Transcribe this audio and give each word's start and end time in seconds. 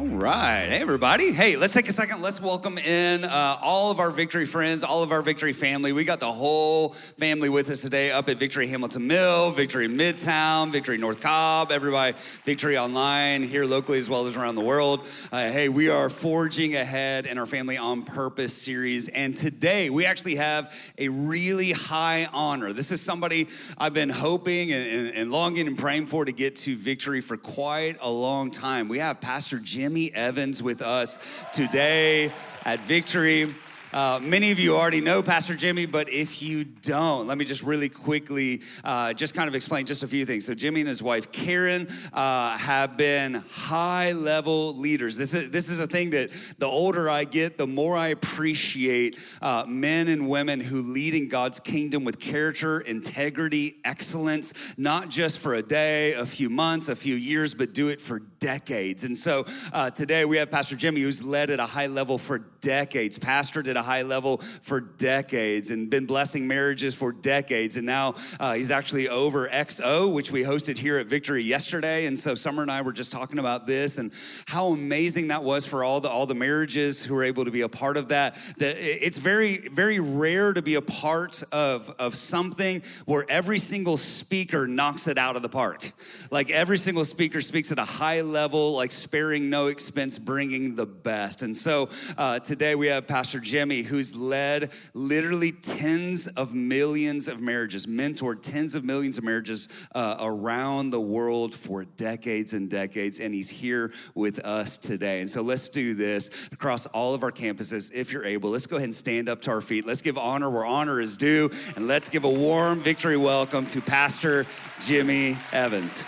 All 0.00 0.06
right. 0.06 0.64
Hey, 0.66 0.80
everybody. 0.80 1.30
Hey, 1.30 1.56
let's 1.56 1.74
take 1.74 1.86
a 1.90 1.92
second. 1.92 2.22
Let's 2.22 2.40
welcome 2.40 2.78
in 2.78 3.22
uh, 3.22 3.58
all 3.60 3.90
of 3.90 4.00
our 4.00 4.10
Victory 4.10 4.46
friends, 4.46 4.82
all 4.82 5.02
of 5.02 5.12
our 5.12 5.20
Victory 5.20 5.52
family. 5.52 5.92
We 5.92 6.04
got 6.04 6.20
the 6.20 6.32
whole 6.32 6.94
family 7.18 7.50
with 7.50 7.68
us 7.68 7.82
today 7.82 8.10
up 8.10 8.30
at 8.30 8.38
Victory 8.38 8.66
Hamilton 8.66 9.06
Mill, 9.06 9.50
Victory 9.50 9.88
Midtown, 9.88 10.72
Victory 10.72 10.96
North 10.96 11.20
Cobb, 11.20 11.70
everybody, 11.70 12.16
Victory 12.46 12.78
Online 12.78 13.42
here 13.42 13.66
locally 13.66 13.98
as 13.98 14.08
well 14.08 14.26
as 14.26 14.38
around 14.38 14.54
the 14.54 14.64
world. 14.64 15.06
Uh, 15.30 15.50
hey, 15.50 15.68
we 15.68 15.90
are 15.90 16.08
forging 16.08 16.76
ahead 16.76 17.26
in 17.26 17.36
our 17.36 17.44
Family 17.44 17.76
on 17.76 18.02
Purpose 18.02 18.54
series. 18.54 19.08
And 19.08 19.36
today 19.36 19.90
we 19.90 20.06
actually 20.06 20.36
have 20.36 20.74
a 20.96 21.10
really 21.10 21.72
high 21.72 22.26
honor. 22.32 22.72
This 22.72 22.90
is 22.90 23.02
somebody 23.02 23.48
I've 23.76 23.92
been 23.92 24.08
hoping 24.08 24.72
and, 24.72 24.90
and, 24.90 25.14
and 25.14 25.30
longing 25.30 25.66
and 25.66 25.76
praying 25.76 26.06
for 26.06 26.24
to 26.24 26.32
get 26.32 26.56
to 26.56 26.74
victory 26.74 27.20
for 27.20 27.36
quite 27.36 27.98
a 28.00 28.08
long 28.08 28.50
time. 28.50 28.88
We 28.88 29.00
have 29.00 29.20
Pastor 29.20 29.58
Jimmy 29.90 30.14
Evans 30.14 30.62
with 30.62 30.82
us 30.82 31.18
today 31.52 32.30
at 32.64 32.78
Victory. 32.78 33.52
Uh, 33.92 34.20
many 34.22 34.52
of 34.52 34.60
you 34.60 34.76
already 34.76 35.00
know 35.00 35.20
Pastor 35.20 35.56
Jimmy, 35.56 35.84
but 35.84 36.08
if 36.08 36.42
you 36.42 36.62
don't, 36.62 37.26
let 37.26 37.36
me 37.36 37.44
just 37.44 37.64
really 37.64 37.88
quickly 37.88 38.62
uh, 38.84 39.12
just 39.12 39.34
kind 39.34 39.48
of 39.48 39.56
explain 39.56 39.84
just 39.84 40.04
a 40.04 40.06
few 40.06 40.24
things. 40.24 40.46
So, 40.46 40.54
Jimmy 40.54 40.80
and 40.80 40.88
his 40.88 41.02
wife 41.02 41.32
Karen 41.32 41.88
uh, 42.12 42.56
have 42.56 42.96
been 42.96 43.42
high 43.50 44.12
level 44.12 44.76
leaders. 44.76 45.16
This 45.16 45.34
is, 45.34 45.50
this 45.50 45.68
is 45.68 45.80
a 45.80 45.88
thing 45.88 46.10
that 46.10 46.30
the 46.58 46.66
older 46.66 47.10
I 47.10 47.24
get, 47.24 47.58
the 47.58 47.66
more 47.66 47.96
I 47.96 48.08
appreciate 48.08 49.18
uh, 49.42 49.64
men 49.66 50.06
and 50.06 50.28
women 50.28 50.60
who 50.60 50.82
lead 50.82 51.14
in 51.14 51.28
God's 51.28 51.58
kingdom 51.58 52.04
with 52.04 52.20
character, 52.20 52.80
integrity, 52.80 53.80
excellence, 53.84 54.52
not 54.76 55.08
just 55.08 55.40
for 55.40 55.54
a 55.54 55.62
day, 55.62 56.12
a 56.12 56.26
few 56.26 56.48
months, 56.48 56.88
a 56.88 56.94
few 56.94 57.16
years, 57.16 57.54
but 57.54 57.74
do 57.74 57.88
it 57.88 58.00
for 58.00 58.20
decades. 58.38 59.02
And 59.02 59.18
so 59.18 59.44
uh, 59.72 59.90
today 59.90 60.24
we 60.24 60.36
have 60.36 60.50
Pastor 60.50 60.76
Jimmy, 60.76 61.00
who's 61.00 61.24
led 61.24 61.50
at 61.50 61.58
a 61.58 61.66
high 61.66 61.88
level 61.88 62.18
for 62.18 62.38
decades, 62.60 63.18
pastored 63.18 63.68
at 63.68 63.76
a 63.80 63.82
high 63.82 64.02
level 64.02 64.38
for 64.38 64.80
decades, 64.80 65.70
and 65.70 65.90
been 65.90 66.06
blessing 66.06 66.46
marriages 66.46 66.94
for 66.94 67.12
decades. 67.12 67.76
And 67.76 67.86
now 67.86 68.14
uh, 68.38 68.54
he's 68.54 68.70
actually 68.70 69.08
over 69.08 69.48
XO, 69.48 70.12
which 70.12 70.30
we 70.30 70.42
hosted 70.42 70.78
here 70.78 70.98
at 70.98 71.06
Victory 71.06 71.42
yesterday. 71.42 72.06
And 72.06 72.18
so 72.18 72.34
Summer 72.34 72.62
and 72.62 72.70
I 72.70 72.82
were 72.82 72.92
just 72.92 73.10
talking 73.10 73.38
about 73.38 73.66
this 73.66 73.98
and 73.98 74.12
how 74.46 74.68
amazing 74.68 75.28
that 75.28 75.42
was 75.42 75.66
for 75.66 75.82
all 75.82 76.00
the 76.00 76.08
all 76.08 76.26
the 76.26 76.34
marriages 76.34 77.04
who 77.04 77.14
were 77.14 77.24
able 77.24 77.44
to 77.44 77.50
be 77.50 77.62
a 77.62 77.68
part 77.68 77.96
of 77.96 78.08
that. 78.08 78.36
That 78.58 78.76
it's 78.78 79.18
very 79.18 79.68
very 79.68 79.98
rare 79.98 80.52
to 80.52 80.62
be 80.62 80.76
a 80.76 80.82
part 80.82 81.42
of 81.50 81.90
of 81.98 82.14
something 82.14 82.82
where 83.06 83.24
every 83.28 83.58
single 83.58 83.96
speaker 83.96 84.68
knocks 84.68 85.08
it 85.08 85.18
out 85.18 85.36
of 85.36 85.42
the 85.42 85.48
park. 85.48 85.92
Like 86.30 86.50
every 86.50 86.78
single 86.78 87.04
speaker 87.04 87.40
speaks 87.40 87.72
at 87.72 87.78
a 87.78 87.84
high 87.84 88.20
level, 88.20 88.74
like 88.74 88.90
sparing 88.90 89.50
no 89.50 89.66
expense, 89.66 90.18
bringing 90.18 90.74
the 90.74 90.86
best. 90.86 91.42
And 91.42 91.56
so 91.56 91.88
uh, 92.18 92.38
today 92.40 92.74
we 92.74 92.88
have 92.88 93.06
Pastor 93.06 93.40
Who's 93.70 94.14
led 94.14 94.72
literally 94.92 95.52
tens 95.52 96.26
of 96.26 96.54
millions 96.54 97.28
of 97.28 97.40
marriages, 97.40 97.86
mentored 97.86 98.42
tens 98.42 98.74
of 98.74 98.84
millions 98.84 99.16
of 99.16 99.24
marriages 99.24 99.68
uh, 99.94 100.16
around 100.20 100.90
the 100.90 101.00
world 101.00 101.54
for 101.54 101.84
decades 101.84 102.52
and 102.52 102.68
decades. 102.68 103.20
And 103.20 103.32
he's 103.32 103.48
here 103.48 103.92
with 104.14 104.40
us 104.40 104.76
today. 104.76 105.20
And 105.20 105.30
so 105.30 105.42
let's 105.42 105.68
do 105.68 105.94
this 105.94 106.30
across 106.52 106.86
all 106.86 107.14
of 107.14 107.22
our 107.22 107.32
campuses. 107.32 107.92
If 107.92 108.12
you're 108.12 108.24
able, 108.24 108.50
let's 108.50 108.66
go 108.66 108.76
ahead 108.76 108.86
and 108.86 108.94
stand 108.94 109.28
up 109.28 109.40
to 109.42 109.50
our 109.52 109.60
feet. 109.60 109.86
Let's 109.86 110.02
give 110.02 110.18
honor 110.18 110.50
where 110.50 110.64
honor 110.64 111.00
is 111.00 111.16
due. 111.16 111.50
And 111.76 111.86
let's 111.86 112.08
give 112.08 112.24
a 112.24 112.30
warm 112.30 112.80
victory 112.80 113.16
welcome 113.16 113.66
to 113.68 113.80
Pastor 113.80 114.46
Jimmy 114.80 115.36
Evans. 115.52 116.04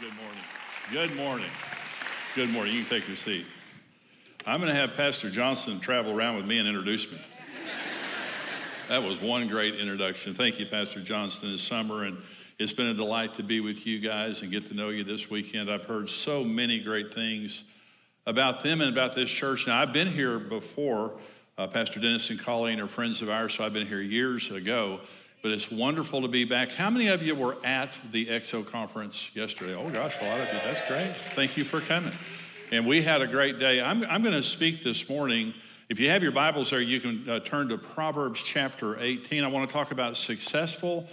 Good 0.00 0.14
morning. 0.16 0.42
Good 0.92 1.16
morning. 1.16 1.48
Good 2.34 2.50
morning. 2.50 2.74
You 2.74 2.84
can 2.84 2.90
take 2.90 3.08
your 3.08 3.16
seat. 3.16 3.46
I'm 4.46 4.60
going 4.60 4.70
to 4.70 4.78
have 4.78 4.92
Pastor 4.94 5.30
Johnson 5.30 5.80
travel 5.80 6.14
around 6.14 6.36
with 6.36 6.44
me 6.44 6.58
and 6.58 6.68
introduce 6.68 7.10
me. 7.10 7.16
that 8.90 9.02
was 9.02 9.18
one 9.22 9.48
great 9.48 9.74
introduction. 9.76 10.34
Thank 10.34 10.60
you, 10.60 10.66
Pastor 10.66 11.00
Johnson, 11.00 11.50
this 11.50 11.62
summer. 11.62 12.04
And 12.04 12.18
it's 12.58 12.74
been 12.74 12.88
a 12.88 12.94
delight 12.94 13.32
to 13.36 13.42
be 13.42 13.60
with 13.60 13.86
you 13.86 14.00
guys 14.00 14.42
and 14.42 14.50
get 14.50 14.66
to 14.68 14.74
know 14.74 14.90
you 14.90 15.02
this 15.02 15.30
weekend. 15.30 15.70
I've 15.70 15.86
heard 15.86 16.10
so 16.10 16.44
many 16.44 16.78
great 16.78 17.14
things 17.14 17.64
about 18.26 18.62
them 18.62 18.82
and 18.82 18.92
about 18.92 19.14
this 19.14 19.30
church. 19.30 19.66
Now, 19.66 19.80
I've 19.80 19.94
been 19.94 20.08
here 20.08 20.38
before. 20.38 21.12
Uh, 21.56 21.68
Pastor 21.68 22.00
Dennis 22.00 22.28
and 22.28 22.38
Colleen 22.38 22.80
are 22.80 22.86
friends 22.86 23.22
of 23.22 23.30
ours, 23.30 23.54
so 23.54 23.64
I've 23.64 23.72
been 23.72 23.86
here 23.86 24.02
years 24.02 24.50
ago 24.50 25.00
but 25.42 25.50
it's 25.50 25.70
wonderful 25.70 26.22
to 26.22 26.28
be 26.28 26.44
back. 26.44 26.70
How 26.70 26.88
many 26.88 27.08
of 27.08 27.22
you 27.22 27.34
were 27.34 27.56
at 27.64 27.98
the 28.12 28.26
XO 28.26 28.64
conference 28.64 29.34
yesterday? 29.34 29.74
Oh 29.74 29.90
gosh, 29.90 30.16
a 30.20 30.24
lot 30.24 30.40
of 30.40 30.46
you. 30.46 30.60
That's 30.64 30.86
great. 30.88 31.14
Thank 31.34 31.56
you 31.56 31.64
for 31.64 31.80
coming. 31.80 32.12
And 32.70 32.86
we 32.86 33.02
had 33.02 33.20
a 33.20 33.26
great 33.26 33.58
day. 33.58 33.82
I'm, 33.82 34.04
I'm 34.04 34.22
going 34.22 34.34
to 34.34 34.42
speak 34.42 34.84
this 34.84 35.08
morning. 35.08 35.52
If 35.88 35.98
you 35.98 36.08
have 36.10 36.22
your 36.22 36.32
Bibles 36.32 36.70
there, 36.70 36.80
you 36.80 37.00
can 37.00 37.28
uh, 37.28 37.40
turn 37.40 37.68
to 37.68 37.76
Proverbs 37.76 38.40
chapter 38.42 38.98
18. 38.98 39.42
I 39.42 39.48
want 39.48 39.68
to 39.68 39.72
talk 39.72 39.90
about 39.90 40.16
successful 40.16 41.08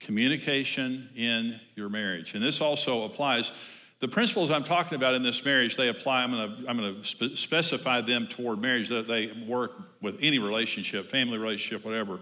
communication 0.00 1.08
in 1.16 1.58
your 1.76 1.88
marriage. 1.88 2.34
And 2.34 2.42
this 2.42 2.60
also 2.60 3.04
applies. 3.04 3.52
The 4.00 4.08
principles 4.08 4.50
I'm 4.50 4.64
talking 4.64 4.96
about 4.96 5.14
in 5.14 5.22
this 5.22 5.44
marriage, 5.44 5.76
they 5.76 5.88
apply. 5.88 6.22
I'm 6.24 6.30
going 6.30 6.50
to, 6.50 6.68
I'm 6.68 6.78
going 6.78 6.94
to 6.94 7.04
spe- 7.04 7.36
specify 7.36 8.00
them 8.00 8.26
toward 8.26 8.60
marriage 8.60 8.88
that 8.88 9.08
they 9.08 9.32
work 9.46 9.72
with 10.02 10.18
any 10.20 10.38
relationship, 10.38 11.10
family 11.10 11.38
relationship, 11.38 11.84
whatever. 11.84 12.20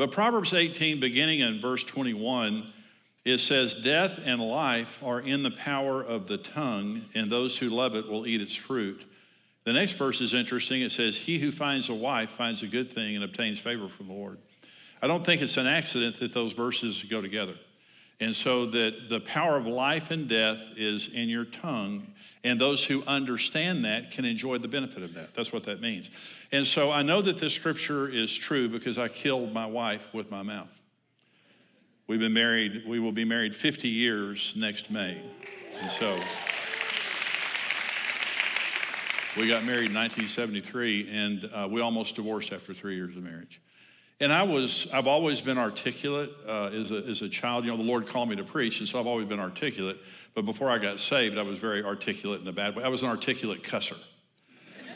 But 0.00 0.12
Proverbs 0.12 0.54
18, 0.54 0.98
beginning 0.98 1.40
in 1.40 1.60
verse 1.60 1.84
21, 1.84 2.72
it 3.26 3.36
says, 3.36 3.74
Death 3.74 4.18
and 4.24 4.40
life 4.40 4.98
are 5.02 5.20
in 5.20 5.42
the 5.42 5.50
power 5.50 6.02
of 6.02 6.26
the 6.26 6.38
tongue, 6.38 7.02
and 7.14 7.30
those 7.30 7.58
who 7.58 7.68
love 7.68 7.94
it 7.94 8.08
will 8.08 8.26
eat 8.26 8.40
its 8.40 8.56
fruit. 8.56 9.04
The 9.64 9.74
next 9.74 9.98
verse 9.98 10.22
is 10.22 10.32
interesting. 10.32 10.80
It 10.80 10.92
says, 10.92 11.18
He 11.18 11.38
who 11.38 11.52
finds 11.52 11.90
a 11.90 11.94
wife 11.94 12.30
finds 12.30 12.62
a 12.62 12.66
good 12.66 12.94
thing 12.94 13.14
and 13.14 13.22
obtains 13.22 13.58
favor 13.58 13.88
from 13.88 14.06
the 14.06 14.14
Lord. 14.14 14.38
I 15.02 15.06
don't 15.06 15.22
think 15.22 15.42
it's 15.42 15.58
an 15.58 15.66
accident 15.66 16.18
that 16.20 16.32
those 16.32 16.54
verses 16.54 17.02
go 17.02 17.20
together. 17.20 17.56
And 18.20 18.34
so 18.34 18.64
that 18.70 19.10
the 19.10 19.20
power 19.20 19.58
of 19.58 19.66
life 19.66 20.10
and 20.10 20.26
death 20.26 20.62
is 20.78 21.08
in 21.08 21.28
your 21.28 21.44
tongue, 21.44 22.06
and 22.42 22.58
those 22.58 22.82
who 22.82 23.02
understand 23.06 23.84
that 23.84 24.12
can 24.12 24.24
enjoy 24.24 24.56
the 24.56 24.68
benefit 24.68 25.02
of 25.02 25.12
that. 25.12 25.34
That's 25.34 25.52
what 25.52 25.64
that 25.64 25.82
means. 25.82 26.08
And 26.52 26.66
so 26.66 26.90
I 26.90 27.02
know 27.02 27.22
that 27.22 27.38
this 27.38 27.54
scripture 27.54 28.08
is 28.08 28.34
true 28.34 28.68
because 28.68 28.98
I 28.98 29.08
killed 29.08 29.52
my 29.52 29.66
wife 29.66 30.06
with 30.12 30.30
my 30.30 30.42
mouth. 30.42 30.68
We've 32.08 32.18
been 32.18 32.32
married, 32.32 32.82
we 32.88 32.98
will 32.98 33.12
be 33.12 33.24
married 33.24 33.54
50 33.54 33.86
years 33.86 34.52
next 34.56 34.90
May. 34.90 35.22
And 35.80 35.90
so 35.90 36.16
we 39.36 39.46
got 39.46 39.64
married 39.64 39.90
in 39.90 39.94
1973, 39.94 41.08
and 41.08 41.50
uh, 41.54 41.68
we 41.70 41.80
almost 41.80 42.16
divorced 42.16 42.52
after 42.52 42.74
three 42.74 42.96
years 42.96 43.16
of 43.16 43.22
marriage. 43.22 43.60
And 44.18 44.32
I 44.32 44.42
was, 44.42 44.88
I've 44.92 45.06
always 45.06 45.40
been 45.40 45.56
articulate 45.56 46.30
uh, 46.46 46.64
as, 46.66 46.90
a, 46.90 46.96
as 47.06 47.22
a 47.22 47.28
child. 47.28 47.64
You 47.64 47.70
know, 47.70 47.76
the 47.76 47.84
Lord 47.84 48.08
called 48.08 48.28
me 48.28 48.36
to 48.36 48.44
preach, 48.44 48.80
and 48.80 48.88
so 48.88 48.98
I've 48.98 49.06
always 49.06 49.26
been 49.26 49.38
articulate. 49.38 49.98
But 50.34 50.44
before 50.44 50.68
I 50.68 50.78
got 50.78 50.98
saved, 50.98 51.38
I 51.38 51.42
was 51.42 51.58
very 51.58 51.84
articulate 51.84 52.40
in 52.40 52.48
a 52.48 52.52
bad 52.52 52.74
way. 52.74 52.82
I 52.82 52.88
was 52.88 53.02
an 53.02 53.08
articulate 53.08 53.62
cusser. 53.62 53.98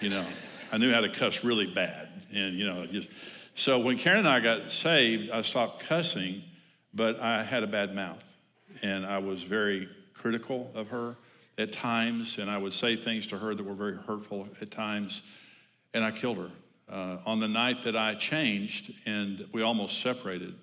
You 0.00 0.10
know, 0.10 0.26
I 0.74 0.76
knew 0.76 0.92
how 0.92 1.02
to 1.02 1.08
cuss 1.08 1.44
really 1.44 1.68
bad. 1.68 2.08
And, 2.32 2.56
you 2.56 2.66
know, 2.66 2.84
just, 2.84 3.08
so 3.54 3.78
when 3.78 3.96
Karen 3.96 4.18
and 4.18 4.28
I 4.28 4.40
got 4.40 4.72
saved, 4.72 5.30
I 5.30 5.42
stopped 5.42 5.86
cussing, 5.86 6.42
but 6.92 7.20
I 7.20 7.44
had 7.44 7.62
a 7.62 7.68
bad 7.68 7.94
mouth. 7.94 8.24
And 8.82 9.06
I 9.06 9.18
was 9.18 9.44
very 9.44 9.88
critical 10.14 10.72
of 10.74 10.88
her 10.88 11.14
at 11.58 11.70
times, 11.70 12.38
and 12.38 12.50
I 12.50 12.58
would 12.58 12.74
say 12.74 12.96
things 12.96 13.28
to 13.28 13.38
her 13.38 13.54
that 13.54 13.62
were 13.62 13.74
very 13.74 13.96
hurtful 13.96 14.48
at 14.60 14.72
times, 14.72 15.22
and 15.94 16.04
I 16.04 16.10
killed 16.10 16.38
her. 16.38 16.50
Uh, 16.88 17.18
on 17.24 17.38
the 17.38 17.46
night 17.46 17.84
that 17.84 17.96
I 17.96 18.16
changed 18.16 18.92
and 19.06 19.46
we 19.52 19.62
almost 19.62 20.02
separated, 20.02 20.56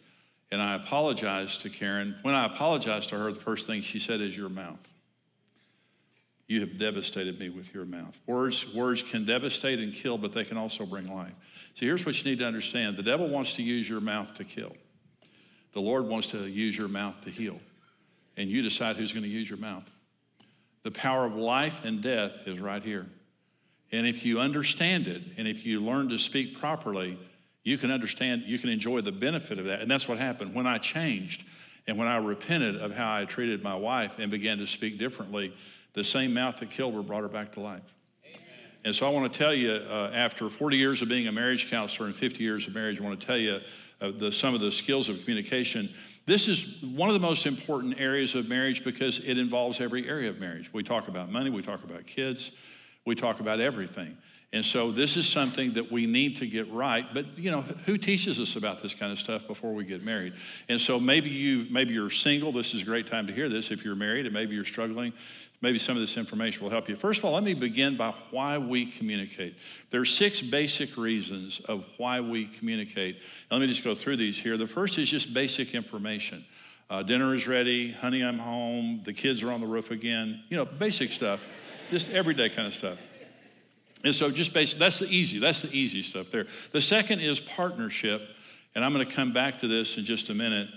and 0.51 0.61
I 0.61 0.75
apologized 0.75 1.61
to 1.61 1.69
Karen. 1.69 2.17
When 2.21 2.35
I 2.35 2.47
apologized 2.47 3.07
to 3.09 3.15
her, 3.17 3.31
the 3.31 3.39
first 3.39 3.65
thing 3.65 3.81
she 3.81 3.99
said 3.99 4.19
is, 4.19 4.35
Your 4.35 4.49
mouth. 4.49 4.90
You 6.51 6.59
have 6.59 6.77
devastated 6.77 7.39
me 7.39 7.47
with 7.47 7.73
your 7.73 7.85
mouth. 7.85 8.19
Words, 8.27 8.75
words 8.75 9.01
can 9.01 9.23
devastate 9.23 9.79
and 9.79 9.93
kill, 9.93 10.17
but 10.17 10.33
they 10.33 10.43
can 10.43 10.57
also 10.57 10.85
bring 10.85 11.07
life. 11.07 11.31
So 11.75 11.85
here's 11.85 12.05
what 12.05 12.21
you 12.21 12.29
need 12.29 12.39
to 12.39 12.45
understand 12.45 12.97
the 12.97 13.03
devil 13.03 13.29
wants 13.29 13.55
to 13.55 13.63
use 13.63 13.87
your 13.87 14.01
mouth 14.01 14.35
to 14.35 14.43
kill, 14.43 14.75
the 15.71 15.79
Lord 15.79 16.07
wants 16.07 16.27
to 16.31 16.39
use 16.39 16.77
your 16.77 16.89
mouth 16.89 17.21
to 17.21 17.29
heal. 17.29 17.57
And 18.35 18.49
you 18.49 18.63
decide 18.63 18.97
who's 18.97 19.13
going 19.13 19.23
to 19.23 19.29
use 19.29 19.49
your 19.49 19.59
mouth. 19.59 19.89
The 20.83 20.91
power 20.91 21.25
of 21.25 21.37
life 21.37 21.85
and 21.85 22.03
death 22.03 22.45
is 22.45 22.59
right 22.59 22.83
here. 22.83 23.05
And 23.93 24.05
if 24.05 24.25
you 24.25 24.41
understand 24.41 25.07
it 25.07 25.21
and 25.37 25.47
if 25.47 25.65
you 25.65 25.79
learn 25.79 26.09
to 26.09 26.19
speak 26.19 26.59
properly, 26.59 27.17
you 27.63 27.77
can 27.77 27.91
understand, 27.91 28.43
you 28.45 28.59
can 28.59 28.69
enjoy 28.69 28.99
the 28.99 29.13
benefit 29.13 29.57
of 29.57 29.65
that. 29.67 29.79
And 29.79 29.89
that's 29.89 30.09
what 30.09 30.17
happened. 30.17 30.53
When 30.53 30.67
I 30.67 30.79
changed 30.79 31.45
and 31.87 31.97
when 31.97 32.09
I 32.09 32.17
repented 32.17 32.75
of 32.75 32.93
how 32.93 33.15
I 33.15 33.23
treated 33.23 33.63
my 33.63 33.75
wife 33.75 34.19
and 34.19 34.29
began 34.29 34.57
to 34.57 34.67
speak 34.67 34.97
differently, 34.97 35.53
the 35.93 36.03
same 36.03 36.33
mouth 36.33 36.59
that 36.59 36.69
killed 36.69 36.93
her 36.93 37.01
brought 37.01 37.21
her 37.21 37.27
back 37.27 37.51
to 37.53 37.59
life. 37.59 37.81
Amen. 38.25 38.39
And 38.85 38.95
so 38.95 39.07
I 39.07 39.09
want 39.09 39.31
to 39.31 39.37
tell 39.37 39.53
you, 39.53 39.71
uh, 39.71 40.11
after 40.13 40.49
40 40.49 40.77
years 40.77 41.01
of 41.01 41.09
being 41.09 41.27
a 41.27 41.31
marriage 41.31 41.69
counselor 41.69 42.07
and 42.07 42.15
50 42.15 42.43
years 42.43 42.67
of 42.67 42.75
marriage, 42.75 42.99
I 42.99 43.03
want 43.03 43.19
to 43.19 43.25
tell 43.25 43.37
you 43.37 43.59
uh, 44.01 44.11
the, 44.17 44.31
some 44.31 44.55
of 44.55 44.61
the 44.61 44.71
skills 44.71 45.09
of 45.09 45.19
communication. 45.21 45.89
This 46.25 46.47
is 46.47 46.81
one 46.81 47.09
of 47.09 47.13
the 47.13 47.19
most 47.19 47.45
important 47.45 47.99
areas 47.99 48.35
of 48.35 48.47
marriage 48.47 48.83
because 48.83 49.19
it 49.19 49.37
involves 49.37 49.81
every 49.81 50.07
area 50.07 50.29
of 50.29 50.39
marriage. 50.39 50.71
We 50.73 50.83
talk 50.83 51.07
about 51.07 51.31
money, 51.31 51.49
we 51.49 51.61
talk 51.61 51.83
about 51.83 52.05
kids, 52.05 52.51
we 53.05 53.15
talk 53.15 53.39
about 53.39 53.59
everything. 53.59 54.17
And 54.53 54.65
so 54.65 54.91
this 54.91 55.15
is 55.15 55.27
something 55.27 55.73
that 55.73 55.91
we 55.91 56.05
need 56.05 56.37
to 56.37 56.47
get 56.47 56.69
right. 56.71 57.05
But 57.13 57.37
you 57.37 57.51
know, 57.51 57.61
who 57.61 57.97
teaches 57.97 58.37
us 58.39 58.57
about 58.57 58.81
this 58.81 58.93
kind 58.93 59.11
of 59.11 59.19
stuff 59.19 59.47
before 59.47 59.73
we 59.73 59.85
get 59.85 60.03
married? 60.03 60.33
And 60.67 60.79
so 60.79 60.99
maybe 60.99 61.29
you 61.29 61.67
maybe 61.69 61.93
you're 61.93 62.09
single. 62.09 62.51
This 62.51 62.73
is 62.73 62.81
a 62.81 62.85
great 62.85 63.07
time 63.07 63.27
to 63.27 63.33
hear 63.33 63.47
this. 63.47 63.71
If 63.71 63.85
you're 63.85 63.95
married 63.95 64.25
and 64.25 64.33
maybe 64.33 64.53
you're 64.53 64.65
struggling, 64.65 65.13
maybe 65.61 65.79
some 65.79 65.95
of 65.95 66.01
this 66.01 66.17
information 66.17 66.63
will 66.63 66.71
help 66.71 66.89
you. 66.89 66.95
First 66.95 67.19
of 67.19 67.25
all, 67.25 67.33
let 67.33 67.43
me 67.43 67.53
begin 67.53 67.95
by 67.95 68.13
why 68.31 68.57
we 68.57 68.85
communicate. 68.85 69.55
There 69.91 70.01
are 70.01 70.05
six 70.05 70.41
basic 70.41 70.97
reasons 70.97 71.59
of 71.61 71.85
why 71.97 72.19
we 72.19 72.47
communicate. 72.47 73.17
And 73.49 73.59
let 73.59 73.61
me 73.61 73.67
just 73.67 73.83
go 73.83 73.95
through 73.95 74.17
these 74.17 74.37
here. 74.39 74.57
The 74.57 74.67
first 74.67 74.97
is 74.97 75.09
just 75.09 75.33
basic 75.33 75.75
information. 75.75 76.43
Uh, 76.89 77.03
dinner 77.03 77.33
is 77.33 77.47
ready. 77.47 77.91
Honey, 77.91 78.23
I'm 78.23 78.39
home. 78.39 79.01
The 79.05 79.13
kids 79.13 79.43
are 79.43 79.51
on 79.51 79.61
the 79.61 79.67
roof 79.67 79.91
again. 79.91 80.43
You 80.49 80.57
know, 80.57 80.65
basic 80.65 81.09
stuff, 81.11 81.41
just 81.89 82.11
everyday 82.11 82.49
kind 82.49 82.67
of 82.67 82.73
stuff. 82.73 82.97
And 84.03 84.15
so 84.15 84.31
just 84.31 84.53
basically, 84.53 84.79
that's 84.79 84.99
the 84.99 85.07
easy, 85.07 85.39
that's 85.39 85.61
the 85.61 85.77
easy 85.77 86.01
stuff 86.01 86.31
there. 86.31 86.47
The 86.71 86.81
second 86.81 87.19
is 87.19 87.39
partnership, 87.39 88.21
and 88.73 88.83
I'm 88.83 88.93
going 88.93 89.05
to 89.05 89.13
come 89.13 89.31
back 89.31 89.59
to 89.59 89.67
this 89.67 89.97
in 89.97 90.05
just 90.05 90.29
a 90.29 90.33
minute. 90.33 90.69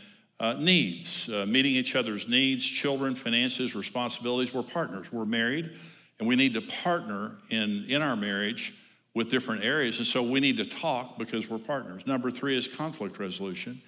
Uh, 0.45 0.53
needs, 0.59 1.31
uh, 1.31 1.47
meeting 1.49 1.75
each 1.75 1.97
other's 1.97 2.29
needs, 2.29 2.67
children, 2.67 3.15
finances, 3.15 3.75
responsibilities. 3.75 4.53
We're 4.53 4.63
partners. 4.63 5.11
We're 5.11 5.25
married, 5.25 5.71
and 6.19 6.29
we 6.29 6.37
need 6.37 6.53
to 6.53 6.61
partner 6.61 7.37
in, 7.49 7.87
in 7.89 8.03
our 8.03 8.15
marriage 8.15 8.75
with 9.15 9.31
different 9.31 9.65
areas. 9.65 9.97
And 9.97 10.07
so 10.07 10.23
we 10.23 10.41
need 10.41 10.59
to 10.59 10.67
talk 10.67 11.17
because 11.17 11.49
we're 11.49 11.57
partners. 11.57 12.07
Number 12.07 12.31
three 12.31 12.59
is 12.59 12.69
conflict 12.69 13.19
resolution. 13.19 13.81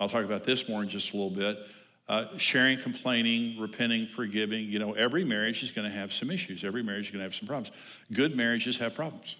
I'll 0.00 0.08
talk 0.08 0.24
about 0.24 0.44
this 0.44 0.70
more 0.70 0.82
in 0.82 0.88
just 0.88 1.12
a 1.12 1.16
little 1.18 1.36
bit. 1.36 1.58
Uh, 2.08 2.38
sharing, 2.38 2.78
complaining, 2.78 3.60
repenting, 3.60 4.06
forgiving. 4.06 4.70
You 4.70 4.78
know, 4.78 4.94
every 4.94 5.26
marriage 5.26 5.62
is 5.62 5.70
going 5.70 5.86
to 5.86 5.94
have 5.94 6.14
some 6.14 6.30
issues. 6.30 6.64
Every 6.64 6.82
marriage 6.82 7.08
is 7.08 7.10
going 7.10 7.20
to 7.20 7.24
have 7.24 7.34
some 7.34 7.46
problems. 7.46 7.76
Good 8.10 8.34
marriages 8.34 8.78
have 8.78 8.94
problems. 8.94 9.36